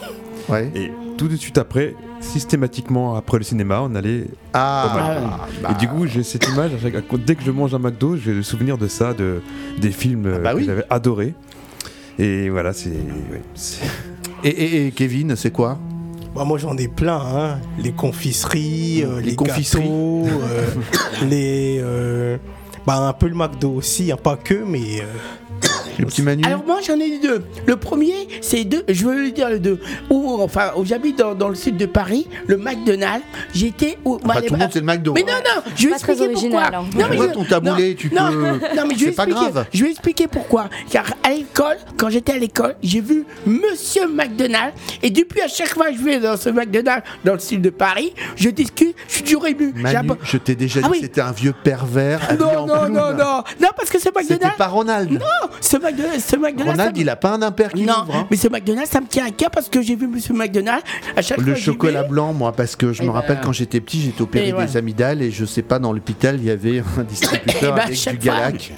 Ouais. 0.50 0.70
Et 0.76 0.92
tout 1.18 1.28
de 1.28 1.36
suite 1.36 1.58
après, 1.58 1.96
systématiquement 2.20 3.16
après 3.16 3.38
le 3.38 3.44
cinéma, 3.44 3.82
on 3.84 3.96
allait 3.96 4.26
Ah, 4.54 4.86
au 4.86 4.98
McDo. 4.98 5.28
bah. 5.62 5.70
Et 5.72 5.74
du 5.76 5.88
coup, 5.88 6.06
j'ai 6.08 6.24
cette 6.24 6.48
image, 6.50 6.72
dès 7.26 7.36
que 7.36 7.44
je 7.44 7.52
mange 7.52 7.74
un 7.74 7.80
McDo, 7.80 8.18
j'ai 8.18 8.34
le 8.34 8.44
souvenir 8.44 8.78
de 8.78 8.88
ça, 8.88 9.14
de, 9.14 9.42
des 9.80 9.92
films 9.92 10.26
euh, 10.26 10.40
bah 10.40 10.54
que 10.54 10.64
j'avais 10.64 10.84
adorés. 10.90 11.34
Et 12.20 12.50
voilà, 12.50 12.74
c'est. 12.74 12.90
ouais, 12.90 13.42
c'est- 13.56 13.86
Et, 14.44 14.50
et- 14.50 14.88
et 14.88 14.92
Kevin, 14.92 15.36
c'est 15.36 15.52
quoi? 15.52 15.78
Bah, 16.34 16.46
moi 16.46 16.58
j'en 16.58 16.78
ai 16.78 16.88
plein, 16.88 17.20
hein. 17.20 17.60
les 17.78 17.92
confiseries, 17.92 19.04
euh, 19.04 19.20
Les 19.20 19.32
les, 19.32 19.36
confiseries. 19.36 19.84
gâteaux, 19.84 20.26
euh, 20.28 20.66
les, 21.30 21.78
euh, 21.82 22.38
bah 22.88 22.96
un 22.96 23.14
peu 23.14 23.28
le 23.28 23.36
McDo 23.36 23.72
aussi, 23.72 24.12
hein, 24.12 24.18
pas 24.22 24.38
que, 24.38 24.54
mais 24.66 25.04
Le 26.00 26.06
petit 26.06 26.22
Manu 26.22 26.44
Alors 26.46 26.64
moi 26.66 26.80
j'en 26.86 27.00
ai 27.00 27.20
deux. 27.20 27.44
Le 27.66 27.76
premier, 27.76 28.28
c'est 28.42 28.64
deux, 28.64 28.84
je 28.88 29.06
veux 29.06 29.24
le 29.26 29.32
dire 29.32 29.50
le 29.50 29.60
deux. 29.60 29.80
Où, 30.10 30.40
enfin, 30.42 30.72
où 30.78 30.86
j'habite 30.86 31.18
dans, 31.18 31.36
dans 31.36 31.50
le 31.50 31.56
sud 31.56 31.78
de 31.78 31.86
Paris, 31.86 32.28
le 32.48 32.58
McDonald's. 32.58 33.26
J'étais 33.54 33.98
où 34.06 34.20
Enfin, 34.24 34.42
tout 34.42 34.54
le 34.54 34.60
monde, 34.60 34.70
c'est 34.72 34.80
le 34.80 34.86
McDo. 34.86 35.14
Mais 35.14 35.22
non, 35.24 35.34
non, 35.34 35.62
je 35.76 35.88
vais 35.88 35.94
expliquer 35.94 36.30
pourquoi. 36.30 36.62
original. 36.62 36.72
Non, 36.96 37.06
mais 37.10 37.18
je- 37.18 37.34
ton 37.34 37.44
taboulé, 37.44 37.90
non, 37.90 37.96
tu 37.98 38.14
non, 38.14 38.28
peux- 38.32 38.36
Non, 38.76 38.84
mais 38.88 38.96
je 38.96 39.06
vais 39.06 39.12
C'est 39.12 39.12
pas 39.16 39.24
expliquer. 39.26 39.52
grave. 39.52 39.66
Je 39.74 39.84
vais 39.84 39.92
expliquer 39.92 40.28
pourquoi. 40.28 40.70
Car 40.90 41.06
à 41.24 41.32
l'école, 41.32 41.78
quand 41.98 42.10
j'étais 42.10 42.34
à 42.34 42.38
l'école, 42.38 42.76
j'ai 42.82 43.02
vu 43.02 43.26
Monsieur 43.46 44.08
McDonald. 44.08 44.74
Et 45.04 45.10
depuis, 45.10 45.42
à 45.42 45.48
chaque 45.48 45.70
fois 45.74 45.92
que 45.92 45.98
je 45.98 46.04
vais 46.04 46.20
dans 46.20 46.38
ce 46.38 46.50
McDonald's 46.50 47.04
dans 47.26 47.34
le 47.34 47.40
sud 47.40 47.62
de 47.62 47.70
Paris, 47.70 48.14
je 48.36 48.50
discute, 48.50 48.96
je 49.08 49.14
suis 49.16 49.24
toujours 49.24 49.48
ému. 49.48 49.74
Manu, 49.76 50.10
je 50.24 50.38
t'ai 50.38 50.56
déjà 50.56 50.80
dit 50.80 50.86
Ah 50.86 50.90
que 50.90 50.94
oui. 50.94 51.00
c'était 51.02 51.22
un 51.22 51.32
vieux 51.32 51.54
pervers. 51.64 52.20
Non, 52.40 52.66
non, 52.66 52.88
non, 52.90 53.12
non, 53.14 53.44
non, 53.60 53.70
parce 53.76 53.90
que 53.90 53.98
ce 54.00 54.06
C'était 54.06 54.20
McDonald's. 54.22 54.58
pas 54.58 54.68
Ronald. 54.68 55.12
Non, 55.12 55.20
ce 55.60 55.78
McDonald's, 55.82 56.24
ce 56.24 56.36
McDonald's. 56.36 56.72
Ronald, 56.80 56.98
il 56.98 57.10
a 57.10 57.16
pas 57.16 57.34
un 57.34 57.42
impair 57.42 57.72
qui 57.74 57.84
Non, 57.84 58.04
ouvre. 58.04 58.16
hein. 58.16 58.28
mais 58.32 58.38
ce 58.38 58.48
McDonald's, 58.48 58.90
ça 58.92 59.02
me 59.02 59.08
tient 59.08 59.26
à 59.26 59.32
cœur 59.32 59.50
parce 59.52 59.68
que 59.70 59.82
j'ai 59.82 59.96
vu 59.96 60.08
Monsieur 60.08 60.34
McDonald's 60.34 60.84
à 61.16 61.22
chaque 61.22 61.38
fois 61.40 61.46
Le 61.48 61.54
que 61.54 61.58
j'y 61.60 61.66
chocolat 61.66 62.04
vais. 62.04 62.10
blanc, 62.10 62.34
moi, 62.34 62.52
parce 62.54 62.76
que 62.76 62.94
je 62.94 63.02
Eh 63.02 63.06
me 63.06 63.10
ben. 63.12 63.16
rappelle 63.16 63.40
quand 63.44 63.52
j'étais 63.52 63.82
petit, 63.82 64.02
j'étais 64.02 64.22
opéré 64.22 64.50
Et 64.50 64.54
ouais. 64.54 64.66
des 64.66 64.78
amygdales 64.78 65.22
et 65.22 65.32
je 65.32 65.44
sais 65.46 65.62
pas, 65.64 65.80
dans 65.80 65.92
l'hôpital, 65.92 66.38
il 66.38 66.46
y 66.46 66.52
avait 66.52 66.84
un 66.98 67.04
distributeur 67.08 67.56
Eh 67.62 67.66
ben, 67.66 67.78
avec 67.80 67.96
chaque 67.96 68.20
du 68.20 68.28
fois. 68.30 68.38
Galac. 68.40 68.72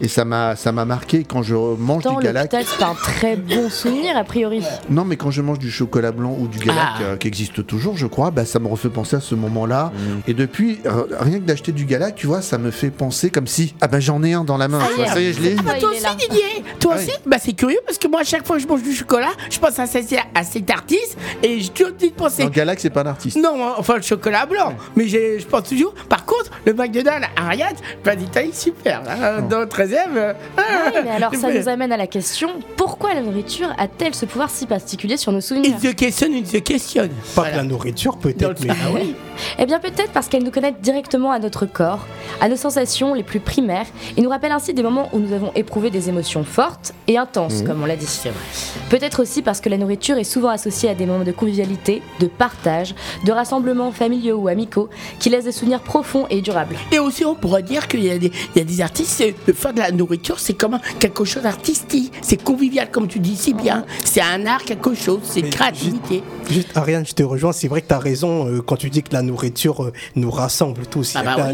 Et 0.00 0.08
ça 0.08 0.24
m'a, 0.24 0.56
ça 0.56 0.72
m'a 0.72 0.84
marqué 0.84 1.24
quand 1.24 1.42
je 1.42 1.54
mange 1.54 2.02
Pourtant, 2.02 2.18
du 2.18 2.24
Galac. 2.26 2.50
c'est 2.52 2.82
un 2.84 2.94
très 2.94 3.36
bon 3.36 3.70
souvenir, 3.70 4.16
a 4.16 4.24
priori. 4.24 4.62
Non, 4.90 5.04
mais 5.04 5.16
quand 5.16 5.30
je 5.30 5.40
mange 5.42 5.58
du 5.58 5.70
chocolat 5.70 6.12
blanc 6.12 6.36
ou 6.38 6.48
du 6.48 6.58
Galac, 6.58 6.76
Ah. 6.98 7.02
euh, 7.02 7.16
qui 7.16 7.28
existe 7.28 7.66
toujours, 7.66 7.96
je 7.96 8.06
crois, 8.06 8.30
bah, 8.30 8.44
ça 8.44 8.58
me 8.58 8.68
refait 8.68 8.90
penser 8.90 9.16
à 9.16 9.20
ce 9.20 9.34
moment-là. 9.34 9.92
Et 10.28 10.34
depuis, 10.34 10.80
rien 11.20 11.38
que 11.38 11.44
d'acheter 11.44 11.72
du 11.72 11.84
Galac, 11.86 12.14
tu 12.14 12.26
vois, 12.26 12.42
ça 12.42 12.58
me 12.58 12.70
fait 12.70 12.90
penser 12.90 13.30
comme 13.30 13.46
si, 13.46 13.74
ah 13.80 13.88
ben 13.88 14.00
j'en 14.00 14.22
ai 14.22 14.34
un 14.34 14.44
dans 14.44 14.56
la 14.56 14.68
main. 14.68 14.80
Est. 14.98 15.06
ça 15.08 15.20
y 15.20 15.26
est, 15.26 15.32
je 15.32 15.40
l'ai. 15.40 15.56
Ah 15.58 15.62
bah 15.62 15.72
toi 15.80 15.90
aussi. 15.90 16.02
Didier 16.28 16.64
Toi 16.80 16.92
Ah 16.94 16.98
aussi 16.98 17.08
oui. 17.10 17.22
Bah 17.26 17.36
c'est 17.40 17.52
curieux 17.52 17.78
parce 17.84 17.98
que 17.98 18.06
moi 18.08 18.20
à 18.20 18.24
chaque 18.24 18.46
fois 18.46 18.56
que 18.56 18.62
je 18.62 18.68
mange 18.68 18.82
du 18.82 18.92
chocolat 18.94 19.30
Je 19.50 19.58
pense 19.58 19.78
à, 19.78 19.86
cet- 19.86 20.14
à 20.34 20.42
cet 20.44 20.70
artiste 20.70 21.16
Et 21.42 21.60
j'ai 21.60 21.68
toujours 21.68 21.92
de 21.92 22.06
penser 22.08 22.44
Non, 22.44 22.50
Galac, 22.50 22.78
c'est 22.80 22.90
pas 22.90 23.02
un 23.02 23.06
artiste. 23.06 23.36
Non, 23.36 23.72
enfin 23.76 23.96
le 23.96 24.02
chocolat 24.02 24.46
blanc 24.46 24.74
Mais 24.94 25.08
je 25.08 25.44
pense 25.46 25.68
toujours 25.68 25.94
Par 26.08 26.24
contre 26.24 26.50
le 26.64 26.72
McDonald's 26.74 27.26
à 27.36 27.46
Ariad 27.46 27.74
Pas 28.04 28.14
d'Italie 28.16 28.50
super 28.52 29.02
Dans 29.50 29.60
le 29.60 29.66
13 29.88 30.34
Ah 30.56 30.62
oui, 30.86 31.00
mais 31.04 31.10
alors 31.16 31.34
ça 31.34 31.52
nous 31.52 31.68
amène 31.68 31.92
à 31.92 31.96
la 31.96 32.06
question 32.06 32.50
pourquoi 32.76 33.14
la 33.14 33.20
nourriture 33.22 33.68
a-t-elle 33.78 34.14
ce 34.14 34.26
pouvoir 34.26 34.50
si 34.50 34.66
particulier 34.66 35.16
sur 35.16 35.32
nos 35.32 35.40
souvenirs 35.40 35.74
questionne, 35.96 36.32
il 36.34 36.46
se 36.46 36.58
questionne 36.58 37.10
pas 37.34 37.50
que 37.50 37.56
la 37.56 37.62
nourriture 37.62 38.16
peut-être, 38.18 38.62
mais 38.64 38.70
Ah 38.72 38.90
oui 38.94 39.14
Eh 39.58 39.66
bien 39.66 39.78
peut-être 39.80 40.12
parce 40.12 40.28
qu'elle 40.28 40.42
nous 40.44 40.50
connecte 40.50 40.80
directement 40.80 41.30
à 41.30 41.38
notre 41.38 41.66
corps, 41.66 42.06
à 42.40 42.48
nos 42.48 42.56
sensations 42.56 43.12
les 43.14 43.22
plus 43.22 43.40
primaires, 43.40 43.86
et 44.16 44.22
nous 44.22 44.30
rappelle 44.30 44.52
ainsi 44.52 44.72
des 44.72 44.82
moments 44.82 45.08
où 45.12 45.18
nous 45.18 45.32
avons 45.34 45.52
éprouvé 45.54 45.90
des 45.90 46.08
émotions 46.08 46.42
fortes 46.44 46.92
et 47.06 47.18
intenses, 47.18 47.60
Mhm. 47.60 47.66
comme 47.66 47.82
on 47.82 47.86
l'a 47.86 47.96
dit. 47.96 48.06
Peut-être 48.88 49.20
aussi 49.20 49.42
parce 49.42 49.60
que 49.60 49.68
la 49.68 49.76
nourriture 49.76 50.16
est 50.16 50.24
souvent 50.24 50.48
associée 50.48 50.88
à 50.88 50.94
des 50.94 51.04
moments 51.06 51.24
de 51.24 51.32
convivialité, 51.32 52.02
de 52.20 52.26
partage, 52.26 52.94
de 53.24 53.32
rassemblements 53.32 53.92
familiaux 53.92 54.36
ou 54.38 54.48
amicaux, 54.48 54.88
qui 55.18 55.28
laissent 55.28 55.44
des 55.44 55.52
souvenirs 55.52 55.80
profonds 55.80 56.26
et 56.30 56.40
durables. 56.40 56.76
Et 56.92 56.98
aussi, 56.98 57.24
on 57.24 57.34
pourrait 57.34 57.62
dire 57.62 57.88
qu'il 57.88 58.04
y, 58.04 58.10
a 58.10 58.18
des- 58.18 58.32
il 58.54 58.58
y 58.58 58.60
a 58.62 58.64
des 58.64 58.80
artistes, 58.80 59.10
c'est- 59.10 59.34
de 59.46 59.52
faire 59.52 59.72
de 59.76 59.80
la 59.80 59.92
nourriture, 59.92 60.40
c'est 60.40 60.54
comme 60.54 60.74
un- 60.74 60.80
quelque 60.98 61.24
chose 61.24 61.42
d'artistique. 61.44 62.12
C'est 62.22 62.42
convivial, 62.42 62.90
comme 62.90 63.06
tu 63.08 63.18
dis 63.20 63.36
si 63.36 63.54
bien. 63.54 63.84
C'est 64.04 64.20
un 64.20 64.44
art, 64.46 64.62
quelque 64.64 64.94
chose, 64.94 65.20
c'est 65.22 65.40
une 65.40 65.50
créativité. 65.50 66.22
Juste, 66.50 66.76
Ariane, 66.76 67.06
je 67.06 67.12
te 67.12 67.22
rejoins. 67.22 67.52
C'est 67.52 67.68
vrai 67.68 67.82
que 67.82 67.88
tu 67.88 67.94
as 67.94 67.98
raison 67.98 68.48
euh, 68.48 68.60
quand 68.62 68.76
tu 68.76 68.90
dis 68.90 69.02
que 69.02 69.12
la 69.12 69.22
nourriture 69.22 69.84
euh, 69.84 69.92
nous 70.16 70.30
rassemble 70.30 70.86
tous. 70.86 71.14
Ah 71.16 71.20
il, 71.22 71.26
y 71.26 71.28
a 71.28 71.36
bah 71.36 71.48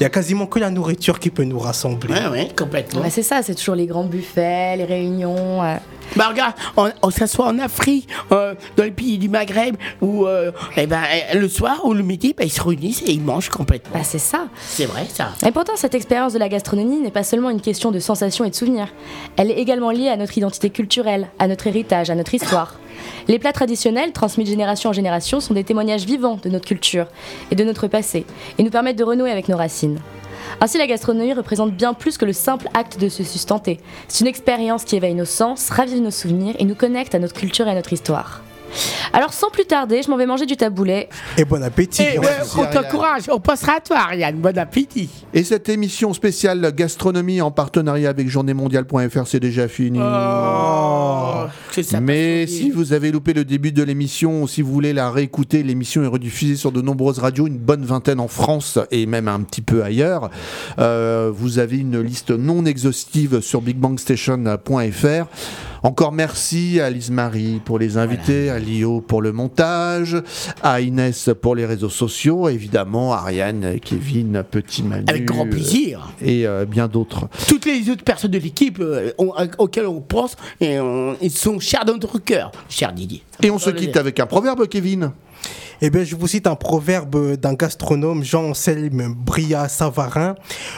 oui. 0.00 0.04
a 0.04 0.08
quasiment 0.10 0.46
que 0.46 0.58
la 0.58 0.70
nourriture 0.70 1.18
qui 1.20 1.30
peut 1.30 1.44
nous 1.44 1.58
rassembler. 1.58 2.12
Ouais, 2.14 2.28
ouais, 2.28 2.48
complètement. 2.56 3.00
Bah, 3.02 3.10
c'est 3.10 3.22
ça, 3.22 3.42
c'est 3.42 3.54
toujours 3.54 3.74
les 3.76 3.86
grands 3.86 4.04
buffets, 4.04 4.76
les 4.76 4.84
réunions. 4.84 5.62
euh. 5.62 5.76
Bah 6.16 6.28
regarde, 6.30 6.54
on, 6.78 6.90
on 7.02 7.10
s'assoit 7.10 7.46
en 7.46 7.58
Afrique, 7.58 8.08
euh, 8.32 8.54
dans 8.78 8.84
les 8.84 8.90
pays 8.90 9.18
du 9.18 9.28
Maghreb, 9.28 9.76
où 10.00 10.24
euh, 10.26 10.52
eh 10.78 10.86
ben, 10.86 11.02
le 11.34 11.46
soir 11.48 11.84
ou 11.84 11.92
le 11.92 12.02
midi, 12.02 12.34
bah, 12.36 12.44
ils 12.44 12.50
se 12.50 12.62
réunissent 12.62 13.02
et 13.02 13.12
ils 13.12 13.20
mangent 13.20 13.50
complètement. 13.50 13.92
Bah, 13.92 14.04
c'est 14.04 14.18
ça. 14.18 14.46
C'est 14.58 14.86
vrai 14.86 15.06
ça. 15.12 15.32
Et 15.46 15.52
pourtant, 15.52 15.74
cette 15.76 15.94
expérience 15.94 16.32
de 16.32 16.38
la 16.38 16.48
gastronomie 16.48 16.96
n'est 17.00 17.10
pas 17.10 17.24
seulement 17.24 17.50
une 17.50 17.60
question 17.68 17.90
de 17.90 17.98
sensations 17.98 18.46
et 18.46 18.50
de 18.50 18.54
souvenirs. 18.54 18.88
Elle 19.36 19.50
est 19.50 19.58
également 19.58 19.90
liée 19.90 20.08
à 20.08 20.16
notre 20.16 20.38
identité 20.38 20.70
culturelle, 20.70 21.28
à 21.38 21.48
notre 21.48 21.66
héritage, 21.66 22.08
à 22.08 22.14
notre 22.14 22.32
histoire. 22.32 22.76
Les 23.28 23.38
plats 23.38 23.52
traditionnels, 23.52 24.12
transmis 24.12 24.44
de 24.44 24.48
génération 24.48 24.88
en 24.88 24.94
génération, 24.94 25.38
sont 25.38 25.52
des 25.52 25.64
témoignages 25.64 26.06
vivants 26.06 26.38
de 26.42 26.48
notre 26.48 26.64
culture 26.64 27.08
et 27.50 27.56
de 27.56 27.64
notre 27.64 27.86
passé, 27.86 28.24
et 28.56 28.62
nous 28.62 28.70
permettent 28.70 28.96
de 28.96 29.04
renouer 29.04 29.30
avec 29.30 29.50
nos 29.50 29.58
racines. 29.58 29.98
Ainsi, 30.62 30.78
la 30.78 30.86
gastronomie 30.86 31.34
représente 31.34 31.72
bien 31.72 31.92
plus 31.92 32.16
que 32.16 32.24
le 32.24 32.32
simple 32.32 32.70
acte 32.72 32.98
de 32.98 33.10
se 33.10 33.22
sustenter. 33.22 33.80
C'est 34.08 34.22
une 34.22 34.28
expérience 34.28 34.84
qui 34.84 34.96
éveille 34.96 35.14
nos 35.14 35.26
sens, 35.26 35.68
ravive 35.68 36.00
nos 36.00 36.10
souvenirs 36.10 36.56
et 36.58 36.64
nous 36.64 36.74
connecte 36.74 37.14
à 37.14 37.18
notre 37.18 37.34
culture 37.34 37.68
et 37.68 37.72
à 37.72 37.74
notre 37.74 37.92
histoire. 37.92 38.40
Alors, 39.12 39.32
sans 39.32 39.50
plus 39.50 39.64
tarder, 39.64 40.02
je 40.02 40.10
m'en 40.10 40.16
vais 40.16 40.26
manger 40.26 40.46
du 40.46 40.56
taboulet. 40.56 41.08
Et 41.36 41.44
bon 41.44 41.62
appétit. 41.62 42.02
Et 42.02 42.18
bien 42.18 42.20
ouais, 42.20 42.44
sûr. 42.44 42.60
on 42.60 42.72
t'encourage, 42.72 43.22
on 43.30 43.40
passera 43.40 43.76
à 43.76 43.80
toi, 43.80 43.96
Ariane. 43.98 44.36
Bon 44.36 44.56
appétit. 44.56 45.08
Et 45.34 45.44
cette 45.44 45.68
émission 45.68 46.12
spéciale 46.12 46.72
gastronomie 46.74 47.40
en 47.40 47.50
partenariat 47.50 48.10
avec 48.10 48.28
journéemondiale.fr, 48.28 49.26
c'est 49.26 49.40
déjà 49.40 49.68
fini. 49.68 49.98
Oh, 50.02 51.46
ça. 51.82 52.00
Mais 52.00 52.46
si 52.46 52.70
vous 52.70 52.92
avez 52.92 53.10
loupé 53.10 53.32
le 53.32 53.44
début 53.44 53.72
de 53.72 53.82
l'émission, 53.82 54.46
si 54.46 54.62
vous 54.62 54.72
voulez 54.72 54.92
la 54.92 55.10
réécouter, 55.10 55.62
l'émission 55.62 56.02
est 56.02 56.08
rediffusée 56.08 56.56
sur 56.56 56.72
de 56.72 56.80
nombreuses 56.82 57.18
radios, 57.18 57.46
une 57.46 57.58
bonne 57.58 57.84
vingtaine 57.84 58.20
en 58.20 58.28
France 58.28 58.78
et 58.90 59.06
même 59.06 59.28
un 59.28 59.40
petit 59.40 59.62
peu 59.62 59.82
ailleurs. 59.82 60.30
Euh, 60.78 61.30
vous 61.34 61.58
avez 61.58 61.78
une 61.78 62.00
liste 62.00 62.30
non 62.30 62.64
exhaustive 62.64 63.40
sur 63.40 63.62
bigbangstation.fr. 63.62 65.26
Encore 65.82 66.12
merci 66.12 66.80
à 66.80 66.90
Lise 66.90 67.10
Marie 67.10 67.60
pour 67.64 67.78
les 67.78 67.96
invités, 67.96 68.50
à 68.50 68.58
Lio 68.58 69.00
pour 69.00 69.22
le 69.22 69.32
montage, 69.32 70.16
à 70.62 70.80
Inès 70.80 71.30
pour 71.40 71.54
les 71.54 71.66
réseaux 71.66 71.88
sociaux, 71.88 72.48
évidemment 72.48 73.12
Ariane, 73.12 73.78
Kevin, 73.80 74.42
Petit 74.50 74.82
Manu. 74.82 75.04
Avec 75.08 75.24
grand 75.24 75.46
plaisir. 75.48 76.12
Et 76.20 76.46
euh, 76.46 76.64
bien 76.64 76.88
d'autres. 76.88 77.28
Toutes 77.46 77.64
les 77.66 77.88
autres 77.90 78.04
personnes 78.04 78.30
de 78.32 78.38
l'équipe 78.38 78.78
euh, 78.80 79.12
auxquelles 79.58 79.86
on 79.86 80.00
pense, 80.00 80.36
et 80.60 80.80
on- 80.80 81.16
ils 81.22 81.30
sont 81.30 81.58
chers 81.60 81.84
dans 81.84 81.94
notre 81.94 82.18
cœur, 82.18 82.50
cher 82.68 82.92
Didier. 82.92 83.22
Et 83.42 83.50
on 83.50 83.58
se 83.58 83.70
quitte 83.70 83.96
avec 83.96 84.18
un 84.20 84.26
proverbe, 84.26 84.66
Kevin. 84.66 85.12
Eh 85.80 85.90
bien, 85.90 86.02
je 86.02 86.16
vous 86.16 86.26
cite 86.26 86.48
un 86.48 86.56
proverbe 86.56 87.36
d'un 87.36 87.54
gastronome, 87.54 88.24
Jean-Anselme 88.24 89.14
Bria 89.16 89.68
Savarin. 89.68 90.34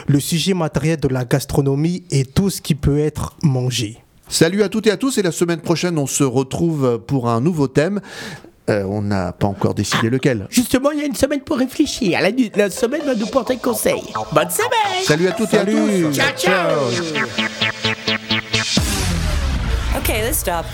Le 0.07 0.19
sujet 0.19 0.53
matériel 0.53 0.99
de 0.99 1.07
la 1.07 1.25
gastronomie 1.25 2.03
est 2.11 2.31
tout 2.35 2.51
ce 2.51 2.61
qui 2.61 2.75
peut 2.75 2.99
être 2.99 3.35
mangé. 3.41 3.97
Salut 4.27 4.63
à 4.63 4.69
toutes 4.69 4.87
et 4.87 4.91
à 4.91 4.97
tous 4.97 5.17
et 5.17 5.21
la 5.21 5.31
semaine 5.31 5.59
prochaine 5.61 5.97
on 5.97 6.07
se 6.07 6.23
retrouve 6.23 6.99
pour 7.05 7.29
un 7.29 7.41
nouveau 7.41 7.67
thème. 7.67 7.99
Euh, 8.69 8.83
on 8.83 9.01
n'a 9.01 9.31
pas 9.33 9.47
encore 9.47 9.73
décidé 9.73 10.09
lequel. 10.09 10.47
Justement, 10.49 10.91
il 10.91 10.99
y 10.99 11.01
a 11.01 11.05
une 11.05 11.15
semaine 11.15 11.41
pour 11.41 11.57
réfléchir. 11.57 12.19
La, 12.21 12.29
la 12.55 12.69
semaine 12.69 13.01
va 13.05 13.15
nous 13.15 13.25
porter 13.25 13.57
conseil. 13.57 14.01
Bonne 14.31 14.49
semaine 14.49 15.03
Salut 15.03 15.27
à 15.27 15.31
toutes 15.31 15.53
et 15.53 15.57
à 15.57 15.65
tous. 15.65 16.13
Ciao, 16.13 16.31
ciao 16.37 16.79
Okay, 19.97 20.21
let's 20.23 20.37
stop. 20.39 20.65